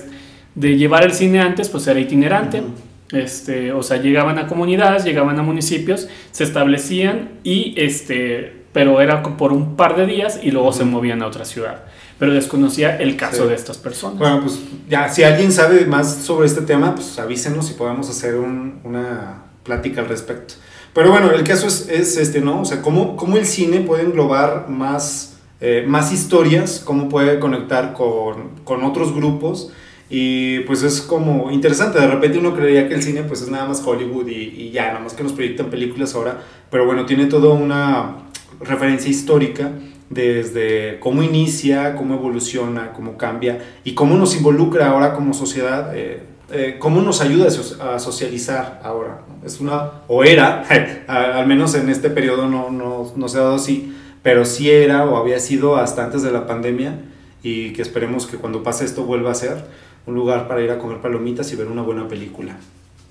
de 0.55 0.77
llevar 0.77 1.03
el 1.03 1.11
cine 1.11 1.41
antes, 1.41 1.67
pues 1.67 1.85
era 1.87 1.99
itinerante. 1.99 2.63
Este, 3.11 3.73
o 3.73 3.83
sea, 3.83 3.97
llegaban 3.97 4.39
a 4.39 4.47
comunidades, 4.47 5.03
llegaban 5.03 5.37
a 5.37 5.43
municipios, 5.43 6.07
se 6.31 6.45
establecían 6.45 7.31
y 7.43 7.75
este, 7.75 8.63
pero 8.71 9.01
era 9.01 9.21
por 9.21 9.51
un 9.51 9.75
par 9.75 9.97
de 9.97 10.05
días 10.05 10.39
y 10.41 10.51
luego 10.51 10.71
se 10.71 10.85
movían 10.85 11.21
a 11.21 11.27
otra 11.27 11.43
ciudad 11.43 11.83
pero 12.23 12.35
desconocía 12.35 12.95
el 12.95 13.17
caso 13.17 13.47
de 13.47 13.55
estas 13.55 13.77
personas. 13.77 14.17
Bueno, 14.17 14.39
pues 14.39 14.57
ya, 14.87 15.09
si 15.09 15.23
alguien 15.23 15.51
sabe 15.51 15.85
más 15.85 16.19
sobre 16.23 16.47
este 16.47 16.61
tema, 16.61 16.95
pues 16.95 17.19
avísenos 17.19 17.69
y 17.69 17.73
podemos 17.73 18.09
hacer 18.09 18.35
un, 18.35 18.79
una 18.85 19.43
plática 19.63 19.99
al 19.99 20.07
respecto. 20.07 20.53
Pero 20.93 21.11
bueno, 21.11 21.31
el 21.31 21.43
caso 21.43 21.67
es, 21.67 21.89
es 21.89 22.15
este, 22.15 22.39
¿no? 22.39 22.61
O 22.61 22.63
sea, 22.63 22.81
cómo, 22.81 23.17
cómo 23.17 23.35
el 23.35 23.45
cine 23.45 23.81
puede 23.81 24.03
englobar 24.03 24.69
más, 24.69 25.35
eh, 25.59 25.83
más 25.85 26.13
historias, 26.13 26.81
cómo 26.85 27.09
puede 27.09 27.39
conectar 27.39 27.91
con, 27.91 28.51
con 28.63 28.85
otros 28.85 29.13
grupos. 29.13 29.73
Y 30.09 30.61
pues 30.61 30.81
es 30.83 31.01
como 31.01 31.51
interesante, 31.51 31.99
de 31.99 32.07
repente 32.07 32.37
uno 32.37 32.55
creería 32.55 32.87
que 32.87 32.95
el 32.95 33.03
cine 33.03 33.23
pues 33.23 33.41
es 33.41 33.49
nada 33.49 33.65
más 33.65 33.85
Hollywood 33.85 34.27
y, 34.27 34.61
y 34.61 34.71
ya, 34.71 34.93
nada 34.93 34.99
más 35.01 35.11
que 35.11 35.23
nos 35.23 35.33
proyectan 35.33 35.69
películas 35.69 36.15
ahora, 36.15 36.41
pero 36.71 36.85
bueno, 36.85 37.05
tiene 37.05 37.25
toda 37.25 37.53
una 37.53 38.15
referencia 38.61 39.11
histórica 39.11 39.73
desde 40.13 40.99
cómo 40.99 41.23
inicia, 41.23 41.95
cómo 41.95 42.15
evoluciona, 42.15 42.93
cómo 42.93 43.17
cambia 43.17 43.59
y 43.83 43.93
cómo 43.93 44.15
nos 44.15 44.35
involucra 44.35 44.89
ahora 44.89 45.13
como 45.13 45.33
sociedad, 45.33 45.95
eh, 45.95 46.23
eh, 46.51 46.77
cómo 46.79 47.01
nos 47.01 47.21
ayuda 47.21 47.47
a 47.47 47.99
socializar 47.99 48.81
ahora. 48.83 49.21
Es 49.45 49.59
una, 49.59 49.91
o 50.07 50.23
era, 50.23 50.63
al 51.07 51.47
menos 51.47 51.75
en 51.75 51.89
este 51.89 52.09
periodo 52.09 52.47
no, 52.47 52.69
no, 52.69 53.11
no 53.15 53.27
se 53.27 53.37
ha 53.37 53.41
dado 53.41 53.55
así, 53.55 53.95
pero 54.21 54.45
sí 54.45 54.69
era 54.69 55.05
o 55.05 55.17
había 55.17 55.39
sido 55.39 55.75
hasta 55.75 56.03
antes 56.03 56.21
de 56.21 56.31
la 56.31 56.47
pandemia 56.47 56.99
y 57.43 57.73
que 57.73 57.81
esperemos 57.81 58.25
que 58.25 58.37
cuando 58.37 58.63
pase 58.63 58.85
esto 58.85 59.03
vuelva 59.03 59.31
a 59.31 59.35
ser 59.35 59.65
un 60.05 60.15
lugar 60.15 60.47
para 60.47 60.61
ir 60.61 60.71
a 60.71 60.79
comer 60.79 60.99
palomitas 60.99 61.51
y 61.51 61.55
ver 61.55 61.67
una 61.67 61.81
buena 61.81 62.07
película. 62.07 62.57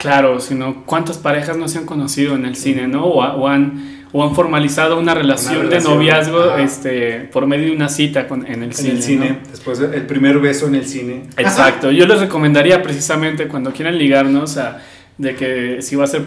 Claro, 0.03 0.41
sino 0.41 0.85
cuántas 0.85 1.17
parejas 1.19 1.57
no 1.57 1.69
se 1.69 1.79
han 1.79 1.87
conocido 1.87 2.35
en 2.35 2.45
el 2.45 2.57
cine, 2.57 2.89
¿no? 2.89 3.07
O, 3.07 3.23
o 3.23 3.49
han 3.49 4.03
o 4.13 4.23
han 4.23 4.35
formalizado 4.35 4.99
una 4.99 5.15
relación, 5.15 5.71
de 5.71 5.81
noviazgo 5.81 6.57
este, 6.57 7.31
por 7.33 7.47
medio 7.47 7.67
de 7.67 7.73
una 7.73 7.89
cita 7.89 8.29
con, 8.29 8.47
en 8.47 8.63
el 8.63 8.75
cine. 8.75 8.91
En 8.91 8.97
el 8.97 9.03
cine, 9.03 9.39
después 9.51 9.81
el 9.81 10.07
primer 10.07 10.39
beso 10.39 10.67
en 10.67 10.75
el 10.75 10.87
cine. 10.87 11.23
Exacto, 11.39 11.91
yo 11.91 12.07
les 12.07 12.21
recomendaría 12.21 12.83
precisamente 12.83 13.49
cuando 13.49 13.73
quieran 13.73 13.97
ligarnos 13.97 14.59
a, 14.59 14.83
de 15.17 15.35
que 15.35 15.81
si 15.81 15.97
va 15.97 16.05
a 16.05 16.09
ser 16.09 16.23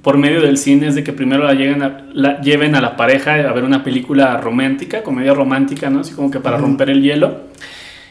por 0.00 0.16
medio 0.16 0.40
del 0.40 0.56
cine 0.56 0.88
es 0.88 0.94
de 0.94 1.04
que 1.04 1.12
primero 1.12 1.44
la, 1.44 1.52
lleguen 1.52 1.82
a, 1.82 2.06
la 2.12 2.40
lleven 2.40 2.74
a 2.74 2.80
la 2.80 2.96
pareja 2.96 3.34
a 3.34 3.52
ver 3.52 3.64
una 3.64 3.84
película 3.84 4.40
romántica, 4.40 5.02
comedia 5.02 5.34
romántica, 5.34 5.90
¿no? 5.90 6.00
Así 6.00 6.14
como 6.14 6.30
que 6.30 6.40
para 6.40 6.56
romper 6.56 6.88
el 6.88 7.02
hielo. 7.02 7.40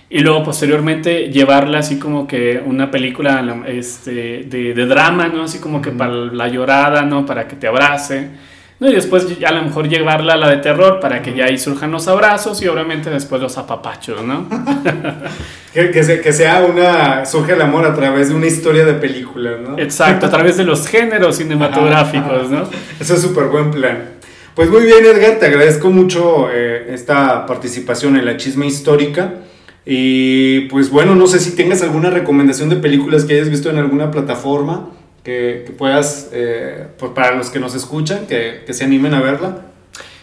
Y 0.10 0.20
luego 0.20 0.44
posteriormente 0.44 1.32
llevarla 1.32 1.80
así 1.80 1.98
como 1.98 2.28
que 2.28 2.62
una 2.64 2.92
película 2.92 3.64
este, 3.68 4.44
de, 4.44 4.74
de 4.74 4.86
drama, 4.86 5.28
¿no? 5.28 5.44
Así 5.44 5.60
como 5.60 5.82
que 5.82 5.92
para 5.92 6.14
la 6.14 6.48
llorada, 6.48 7.02
¿no? 7.02 7.26
Para 7.26 7.48
que 7.48 7.56
te 7.56 7.68
abrace 7.68 8.30
¿no? 8.80 8.90
Y 8.90 8.94
después 8.94 9.26
a 9.46 9.52
lo 9.52 9.64
mejor 9.64 9.88
llevarla 9.88 10.34
a 10.34 10.38
la 10.38 10.50
de 10.50 10.58
terror 10.58 11.00
para 11.00 11.22
que 11.22 11.34
ya 11.34 11.46
ahí 11.46 11.58
surjan 11.58 11.92
los 11.92 12.08
abrazos 12.08 12.62
y 12.62 12.68
obviamente 12.68 13.10
después 13.10 13.42
los 13.42 13.58
apapachos, 13.58 14.24
¿no? 14.24 14.48
que, 15.74 15.92
que, 15.92 16.34
sea 16.34 16.66
una, 16.66 17.26
surge 17.26 17.54
el 17.54 17.62
amor 17.62 17.86
a 17.86 17.94
través 17.94 18.30
de 18.30 18.36
una 18.36 18.48
historia 18.48 18.86
de 18.86 18.94
película, 18.96 19.52
¿no? 19.62 19.80
Exacto, 19.80 20.26
a 20.26 20.30
través 20.30 20.58
de 20.58 20.66
los 20.66 20.88
géneros 20.88 21.38
cinematográficos, 21.38 22.50
¿no? 22.50 22.64
Eso 23.00 23.16
es 23.16 23.22
súper 23.22 23.46
buen 23.46 23.72
plan. 23.72 24.16
Pues 24.54 24.70
muy 24.70 24.84
bien, 24.84 25.06
Edgar, 25.06 25.38
te 25.38 25.48
agradezco 25.48 25.90
mucho 25.90 26.50
eh, 26.52 26.88
esta 26.94 27.46
participación 27.46 28.16
en 28.18 28.26
la 28.26 28.38
chisma 28.38 28.66
histórica. 28.66 29.34
Y 29.86 30.62
pues 30.62 30.90
bueno, 30.90 31.16
no 31.16 31.28
sé 31.28 31.40
si 31.40 31.56
tengas 31.56 31.82
alguna 31.84 32.10
recomendación 32.10 32.70
de 32.70 32.78
películas 32.78 33.26
que 33.26 33.34
hayas 33.34 33.50
visto 33.50 33.70
en 33.70 33.78
alguna 33.78 34.10
plataforma 34.10 34.90
que, 35.26 35.74
puedas, 35.78 36.30
eh, 36.34 36.88
pues 36.98 37.12
para 37.12 37.36
los 37.36 37.50
que 37.50 37.60
nos 37.60 37.76
escuchan, 37.76 38.28
que, 38.28 38.64
que, 38.66 38.74
se 38.74 38.84
animen 38.84 39.14
a 39.16 39.22
verla. 39.22 39.66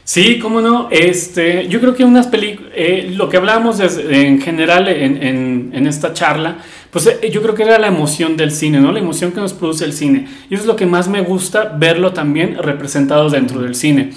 Sí, 0.04 0.38
cómo 0.38 0.60
no. 0.60 0.88
Este, 0.90 1.68
yo 1.68 1.80
creo 1.80 1.94
que 1.94 2.04
unas 2.04 2.28
películas, 2.28 2.72
eh, 2.74 3.12
lo 3.14 3.28
que 3.28 3.36
hablábamos 3.36 3.80
en 3.80 4.40
general 4.40 4.88
en, 4.88 5.22
en, 5.22 5.70
en, 5.72 5.86
esta 5.86 6.12
charla, 6.12 6.58
pues 6.90 7.06
eh, 7.06 7.30
yo 7.30 7.42
creo 7.42 7.54
que 7.54 7.64
era 7.64 7.78
la 7.78 7.88
emoción 7.88 8.36
del 8.36 8.52
cine, 8.52 8.80
¿no? 8.80 8.92
La 8.92 9.00
emoción 9.00 9.32
que 9.32 9.40
nos 9.40 9.52
produce 9.52 9.84
el 9.84 9.92
cine. 9.92 10.26
Y 10.48 10.54
eso 10.54 10.62
es 10.62 10.66
lo 10.66 10.76
que 10.76 10.86
más 10.86 11.08
me 11.08 11.20
gusta, 11.20 11.76
verlo 11.76 12.12
también 12.12 12.56
representado 12.58 13.28
dentro 13.28 13.60
del 13.60 13.74
cine. 13.74 14.10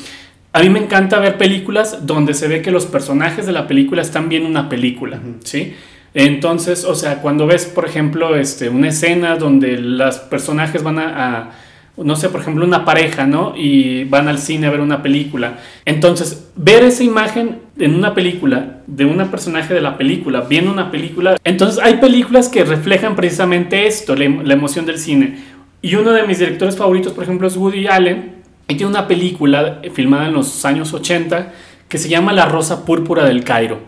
A 0.56 0.62
mí 0.62 0.70
me 0.70 0.80
encanta 0.80 1.20
ver 1.20 1.38
películas 1.38 2.08
donde 2.08 2.34
se 2.34 2.48
ve 2.48 2.62
que 2.62 2.72
los 2.72 2.86
personajes 2.86 3.46
de 3.46 3.52
la 3.52 3.68
película 3.68 4.02
están 4.02 4.30
viendo 4.30 4.48
una 4.48 4.70
película, 4.70 5.20
¿sí? 5.44 5.74
Entonces, 6.14 6.86
o 6.86 6.96
sea, 6.96 7.22
cuando 7.22 7.46
ves, 7.46 7.66
por 7.66 7.86
ejemplo, 7.86 8.38
este, 8.38 8.70
una 8.70 8.88
escena 8.88 9.36
donde 9.36 9.78
los 9.78 10.16
personajes 10.16 10.82
van 10.82 11.00
a, 11.00 11.52
no 11.98 12.16
sé, 12.16 12.30
por 12.30 12.40
ejemplo, 12.40 12.64
una 12.64 12.86
pareja, 12.86 13.28
¿no? 13.28 13.54
Y 13.58 14.06
van 14.06 14.30
al 14.30 14.40
cine 14.40 14.68
a 14.68 14.70
ver 14.70 14.80
una 14.80 15.04
película. 15.04 15.58
Entonces, 15.84 16.48
ver 16.56 16.86
esa 16.86 17.04
imagen 17.04 17.58
en 17.78 17.94
una 17.94 18.14
película, 18.14 18.78
de 18.88 19.04
un 19.04 19.18
personaje 19.28 19.74
de 19.74 19.82
la 19.82 19.98
película, 19.98 20.40
viendo 20.40 20.72
una 20.72 20.90
película. 20.90 21.36
Entonces, 21.44 21.84
hay 21.84 21.96
películas 21.96 22.48
que 22.48 22.64
reflejan 22.64 23.18
precisamente 23.18 23.88
esto, 23.88 24.16
la, 24.16 24.30
la 24.30 24.54
emoción 24.54 24.86
del 24.86 25.00
cine. 25.00 25.38
Y 25.82 25.96
uno 25.96 26.14
de 26.14 26.24
mis 26.24 26.40
directores 26.40 26.78
favoritos, 26.78 27.12
por 27.12 27.26
ejemplo, 27.26 27.46
es 27.46 27.58
Woody 27.58 27.88
Allen. 27.88 28.45
Tiene 28.68 28.88
una 28.88 29.08
película 29.08 29.82
filmada 29.94 30.28
en 30.28 30.34
los 30.34 30.66
años 30.66 30.94
80 30.94 31.54
que 31.88 31.98
se 31.98 32.10
llama 32.10 32.34
La 32.34 32.46
Rosa 32.46 32.86
Púrpura 32.86 33.26
del 33.26 33.44
Cairo. 33.44 33.80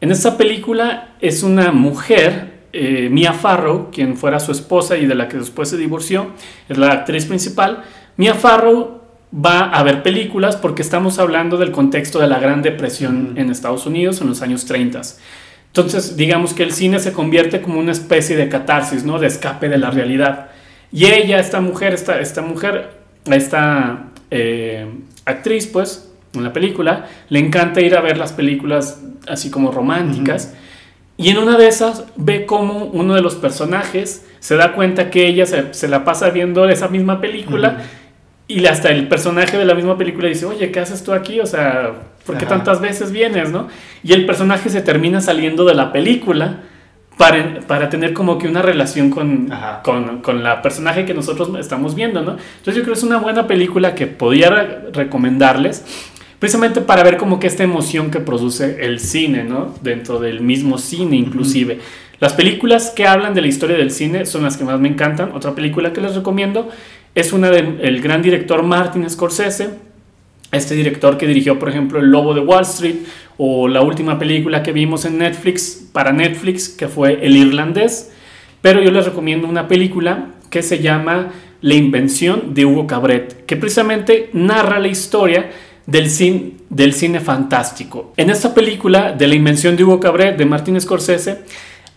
En 0.00 0.12
esta 0.12 0.36
película 0.36 1.14
es 1.20 1.42
una 1.42 1.72
mujer, 1.72 2.66
eh, 2.72 3.08
Mia 3.10 3.32
Farrow, 3.32 3.90
quien 3.90 4.16
fuera 4.16 4.38
su 4.38 4.52
esposa 4.52 4.98
y 4.98 5.06
de 5.06 5.14
la 5.14 5.28
que 5.28 5.38
después 5.38 5.70
se 5.70 5.78
divorció, 5.78 6.32
es 6.68 6.76
la 6.76 6.92
actriz 6.92 7.24
principal. 7.24 7.84
Mia 8.18 8.34
Farrow 8.34 9.00
va 9.34 9.70
a 9.70 9.82
ver 9.82 10.02
películas 10.02 10.56
porque 10.56 10.82
estamos 10.82 11.18
hablando 11.18 11.56
del 11.56 11.72
contexto 11.72 12.18
de 12.18 12.26
la 12.26 12.38
Gran 12.38 12.62
Depresión 12.62 13.32
en 13.36 13.50
Estados 13.50 13.86
Unidos 13.86 14.20
en 14.20 14.28
los 14.28 14.42
años 14.42 14.66
30. 14.66 15.00
Entonces, 15.68 16.16
digamos 16.16 16.54
que 16.54 16.62
el 16.62 16.72
cine 16.72 17.00
se 17.00 17.12
convierte 17.12 17.60
como 17.62 17.78
una 17.78 17.92
especie 17.92 18.36
de 18.36 18.48
catarsis, 18.48 19.04
¿no? 19.04 19.18
De 19.18 19.26
escape 19.26 19.68
de 19.68 19.78
la 19.78 19.90
realidad. 19.90 20.48
Y 20.92 21.06
ella, 21.06 21.38
esta 21.38 21.60
mujer, 21.60 21.92
esta, 21.92 22.20
esta 22.20 22.42
mujer, 22.42 22.95
esta 23.34 24.06
eh, 24.30 24.86
actriz, 25.24 25.66
pues, 25.66 26.10
en 26.34 26.44
la 26.44 26.52
película, 26.52 27.06
le 27.28 27.38
encanta 27.38 27.80
ir 27.80 27.96
a 27.96 28.00
ver 28.00 28.18
las 28.18 28.32
películas 28.32 29.00
así 29.26 29.50
como 29.50 29.72
románticas. 29.72 30.54
Y 31.16 31.30
en 31.30 31.38
una 31.38 31.56
de 31.56 31.66
esas 31.66 32.04
ve 32.16 32.44
como 32.44 32.84
uno 32.84 33.14
de 33.14 33.22
los 33.22 33.34
personajes 33.36 34.26
se 34.38 34.56
da 34.56 34.74
cuenta 34.74 35.10
que 35.10 35.26
ella 35.26 35.46
se, 35.46 35.88
la 35.88 36.04
pasa 36.04 36.30
viendo 36.30 36.68
esa 36.68 36.88
misma 36.88 37.20
película. 37.20 37.78
Y 38.48 38.66
hasta 38.66 38.90
el 38.90 39.08
personaje 39.08 39.56
de 39.56 39.64
la 39.64 39.74
misma 39.74 39.98
película 39.98 40.28
dice, 40.28 40.46
oye, 40.46 40.70
¿qué 40.70 40.78
haces 40.78 41.02
tú 41.02 41.12
aquí? 41.12 41.40
O 41.40 41.46
sea, 41.46 41.94
¿por 42.24 42.36
qué 42.38 42.46
tantas 42.46 42.80
veces 42.80 43.10
vienes, 43.10 43.50
no? 43.50 43.68
Y 44.04 44.12
el 44.12 44.26
personaje 44.26 44.68
se 44.68 44.82
termina 44.82 45.20
saliendo 45.20 45.64
de 45.64 45.74
la 45.74 45.90
película 45.90 46.60
para, 47.16 47.60
para 47.66 47.88
tener 47.88 48.12
como 48.12 48.38
que 48.38 48.46
una 48.46 48.62
relación 48.62 49.10
con, 49.10 49.50
con, 49.82 50.20
con, 50.20 50.42
la 50.42 50.60
personaje 50.60 51.04
que 51.06 51.14
nosotros 51.14 51.50
estamos 51.58 51.94
viendo, 51.94 52.22
¿no? 52.22 52.32
Entonces 52.32 52.74
yo 52.74 52.82
creo 52.82 52.94
que 52.94 52.98
es 52.98 53.04
una 53.04 53.18
buena 53.18 53.46
película 53.46 53.94
que 53.94 54.06
podría 54.06 54.50
recomendarles, 54.92 55.84
precisamente 56.38 56.82
para 56.82 57.02
ver 57.02 57.16
como 57.16 57.40
que 57.40 57.46
esta 57.46 57.64
emoción 57.64 58.10
que 58.10 58.20
produce 58.20 58.84
el 58.84 59.00
cine, 59.00 59.44
¿no? 59.44 59.74
Dentro 59.80 60.20
del 60.20 60.42
mismo 60.42 60.76
cine 60.78 61.16
inclusive. 61.16 61.80
Las 62.18 62.32
películas 62.32 62.90
que 62.90 63.06
hablan 63.06 63.34
de 63.34 63.42
la 63.42 63.46
historia 63.46 63.76
del 63.76 63.90
cine 63.90 64.24
son 64.26 64.42
las 64.42 64.56
que 64.56 64.64
más 64.64 64.80
me 64.80 64.88
encantan. 64.88 65.32
Otra 65.34 65.54
película 65.54 65.92
que 65.92 66.00
les 66.00 66.14
recomiendo 66.14 66.70
es 67.14 67.32
una 67.32 67.50
del 67.50 68.00
gran 68.02 68.22
director 68.22 68.62
Martin 68.62 69.08
Scorsese, 69.08 69.70
este 70.56 70.74
director 70.74 71.16
que 71.16 71.26
dirigió, 71.26 71.58
por 71.58 71.68
ejemplo, 71.68 71.98
El 71.98 72.10
Lobo 72.10 72.34
de 72.34 72.40
Wall 72.40 72.62
Street 72.62 72.96
o 73.38 73.68
la 73.68 73.82
última 73.82 74.18
película 74.18 74.62
que 74.62 74.72
vimos 74.72 75.04
en 75.04 75.18
Netflix, 75.18 75.88
para 75.92 76.12
Netflix, 76.12 76.68
que 76.68 76.88
fue 76.88 77.24
El 77.24 77.36
Irlandés. 77.36 78.12
Pero 78.62 78.82
yo 78.82 78.90
les 78.90 79.04
recomiendo 79.04 79.46
una 79.46 79.68
película 79.68 80.28
que 80.50 80.62
se 80.62 80.80
llama 80.80 81.32
La 81.60 81.74
Invención 81.74 82.54
de 82.54 82.64
Hugo 82.64 82.86
Cabret, 82.86 83.44
que 83.46 83.56
precisamente 83.56 84.30
narra 84.32 84.78
la 84.78 84.88
historia 84.88 85.50
del 85.86 86.10
cine, 86.10 86.52
del 86.68 86.92
cine 86.92 87.20
fantástico. 87.20 88.12
En 88.16 88.30
esta 88.30 88.54
película 88.54 89.12
de 89.12 89.28
La 89.28 89.34
Invención 89.34 89.76
de 89.76 89.84
Hugo 89.84 90.00
Cabret 90.00 90.36
de 90.36 90.46
Martin 90.46 90.80
Scorsese, 90.80 91.40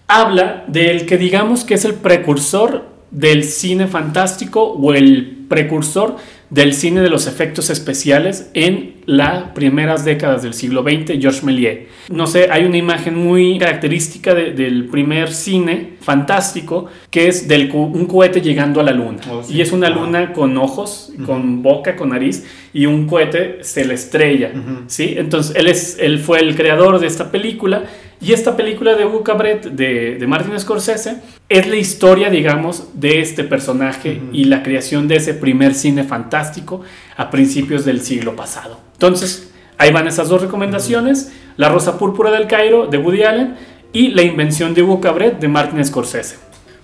habla 0.08 0.66
del 0.68 1.06
que 1.06 1.18
digamos 1.18 1.64
que 1.64 1.76
es 1.76 1.86
el 1.86 1.96
precursor 1.96 2.84
del 3.12 3.44
cine 3.44 3.88
fantástico 3.88 4.64
o 4.64 4.94
el 4.94 5.46
precursor 5.48 6.18
del 6.50 6.74
cine 6.74 7.02
de 7.02 7.10
los 7.10 7.28
efectos 7.28 7.70
especiales 7.70 8.50
en 8.54 8.96
las 9.06 9.52
primeras 9.52 10.06
décadas 10.06 10.44
del 10.44 10.54
siglo 10.54 10.84
XX, 10.84 11.20
Georges 11.20 11.44
Méliès. 11.44 11.88
No 12.10 12.28
sé, 12.28 12.50
hay 12.52 12.66
una 12.66 12.78
imagen 12.78 13.16
muy 13.16 13.58
característica 13.58 14.34
del 14.34 14.86
primer 14.86 15.32
cine 15.34 15.94
fantástico 16.02 16.88
que 17.10 17.28
es 17.28 17.48
de 17.48 17.70
un 17.72 18.06
cohete 18.06 18.42
llegando 18.42 18.80
a 18.80 18.84
la 18.84 18.92
luna. 18.92 19.20
Oh, 19.30 19.44
y 19.50 19.62
es 19.62 19.72
una 19.72 19.90
luna 19.90 20.34
con 20.34 20.58
ojos, 20.58 21.12
con 21.26 21.62
boca, 21.62 21.96
con 21.96 22.10
nariz, 22.10 22.46
y 22.74 22.86
un 22.86 23.08
cohete 23.08 23.64
se 23.64 23.86
le 23.86 23.94
estrella. 23.96 24.52
¿sí? 24.88 25.16
Entonces, 25.18 25.56
él, 25.56 25.68
es, 25.68 25.98
él 26.00 26.20
fue 26.20 26.40
el 26.40 26.56
creador 26.56 27.00
de 27.00 27.08
esta 27.08 27.32
película 27.32 27.84
y 28.22 28.34
esta 28.34 28.58
película 28.58 28.96
de 28.96 29.06
Hugo 29.06 29.24
Cabret, 29.24 29.64
de, 29.64 30.18
de 30.18 30.28
Martin 30.28 30.60
Scorsese, 30.60 31.18
es 31.48 31.68
la 31.68 31.78
historia, 31.78 32.30
digamos, 32.30 32.90
de 32.94 33.22
este 33.22 33.46
personaje 33.46 34.22
y 34.34 34.46
la 34.46 34.62
creación 34.62 35.08
de 35.08 35.16
ese 35.16 35.34
primer 35.34 35.74
cine 35.74 36.04
fantástico 36.04 36.82
a 37.16 37.30
principios 37.30 37.86
del 37.86 38.02
siglo 38.02 38.36
pasado. 38.36 38.80
Entonces, 38.94 39.52
ahí 39.78 39.94
van 39.94 40.08
esas 40.08 40.28
dos 40.28 40.42
recomendaciones, 40.42 41.32
La 41.56 41.70
Rosa 41.70 41.98
Púrpura 41.98 42.30
del 42.32 42.48
Cairo, 42.48 42.88
de 42.88 42.98
Woody 42.98 43.24
Allen, 43.24 43.56
y 43.94 44.10
La 44.10 44.22
Invención 44.22 44.74
de 44.74 44.84
Hugo 44.84 45.00
Cabret, 45.00 45.40
de 45.40 45.48
Martin 45.48 45.84
Scorsese. 45.84 46.38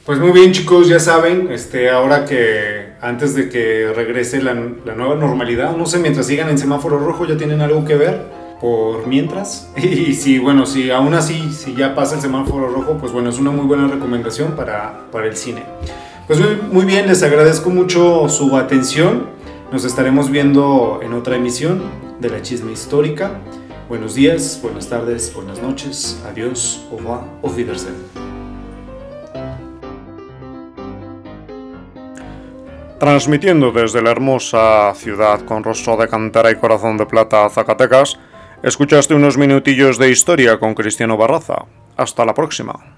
Pues 0.05 0.19
muy 0.19 0.31
bien 0.31 0.53
chicos, 0.53 0.87
ya 0.87 0.99
saben, 0.99 1.49
este, 1.51 1.89
ahora 1.89 2.25
que 2.25 2.93
antes 3.01 3.35
de 3.35 3.49
que 3.49 3.91
regrese 3.93 4.41
la, 4.41 4.53
la 4.53 4.95
nueva 4.95 5.15
normalidad, 5.15 5.75
no 5.75 5.85
sé, 5.85 5.99
mientras 5.99 6.27
sigan 6.27 6.47
en 6.49 6.57
semáforo 6.57 6.99
rojo 6.99 7.25
ya 7.25 7.35
tienen 7.35 7.59
algo 7.59 7.83
que 7.83 7.95
ver 7.95 8.44
por 8.65 9.05
mientras. 9.05 9.69
Y 9.77 10.15
si, 10.15 10.39
bueno, 10.39 10.65
si 10.65 10.89
aún 10.89 11.13
así, 11.13 11.51
si 11.51 11.75
ya 11.75 11.93
pasa 11.93 12.15
el 12.15 12.21
semáforo 12.21 12.67
rojo, 12.67 12.97
pues 12.99 13.11
bueno, 13.11 13.29
es 13.29 13.37
una 13.37 13.51
muy 13.51 13.67
buena 13.67 13.87
recomendación 13.87 14.53
para, 14.53 15.05
para 15.11 15.27
el 15.27 15.37
cine. 15.37 15.63
Pues 16.25 16.39
muy, 16.71 16.85
bien, 16.85 17.05
les 17.05 17.21
agradezco 17.21 17.69
mucho 17.69 18.27
su 18.27 18.57
atención. 18.57 19.27
Nos 19.71 19.85
estaremos 19.85 20.31
viendo 20.31 20.99
en 21.03 21.13
otra 21.13 21.35
emisión 21.35 21.83
de 22.19 22.29
la 22.31 22.41
chisme 22.41 22.71
histórica. 22.71 23.39
Buenos 23.87 24.15
días, 24.15 24.59
buenas 24.63 24.89
tardes, 24.89 25.31
buenas 25.35 25.61
noches. 25.61 26.19
Adiós, 26.27 26.87
au 26.91 26.97
revoir, 26.97 27.21
auf 27.43 27.55
Wiedersehen. 27.55 27.93
Transmitiendo 32.97 33.71
desde 33.71 34.01
la 34.01 34.09
hermosa 34.09 34.91
ciudad 34.95 35.41
con 35.41 35.63
rostro 35.63 35.97
de 35.97 36.07
cantera 36.07 36.49
y 36.49 36.55
corazón 36.55 36.97
de 36.97 37.05
plata, 37.05 37.47
Zacatecas, 37.51 38.17
Escuchaste 38.63 39.13
unos 39.13 39.37
minutillos 39.37 39.97
de 39.97 40.09
historia 40.09 40.57
con 40.59 40.73
Cristiano 40.73 41.17
Barraza. 41.17 41.65
Hasta 41.97 42.25
la 42.25 42.33
próxima. 42.33 42.94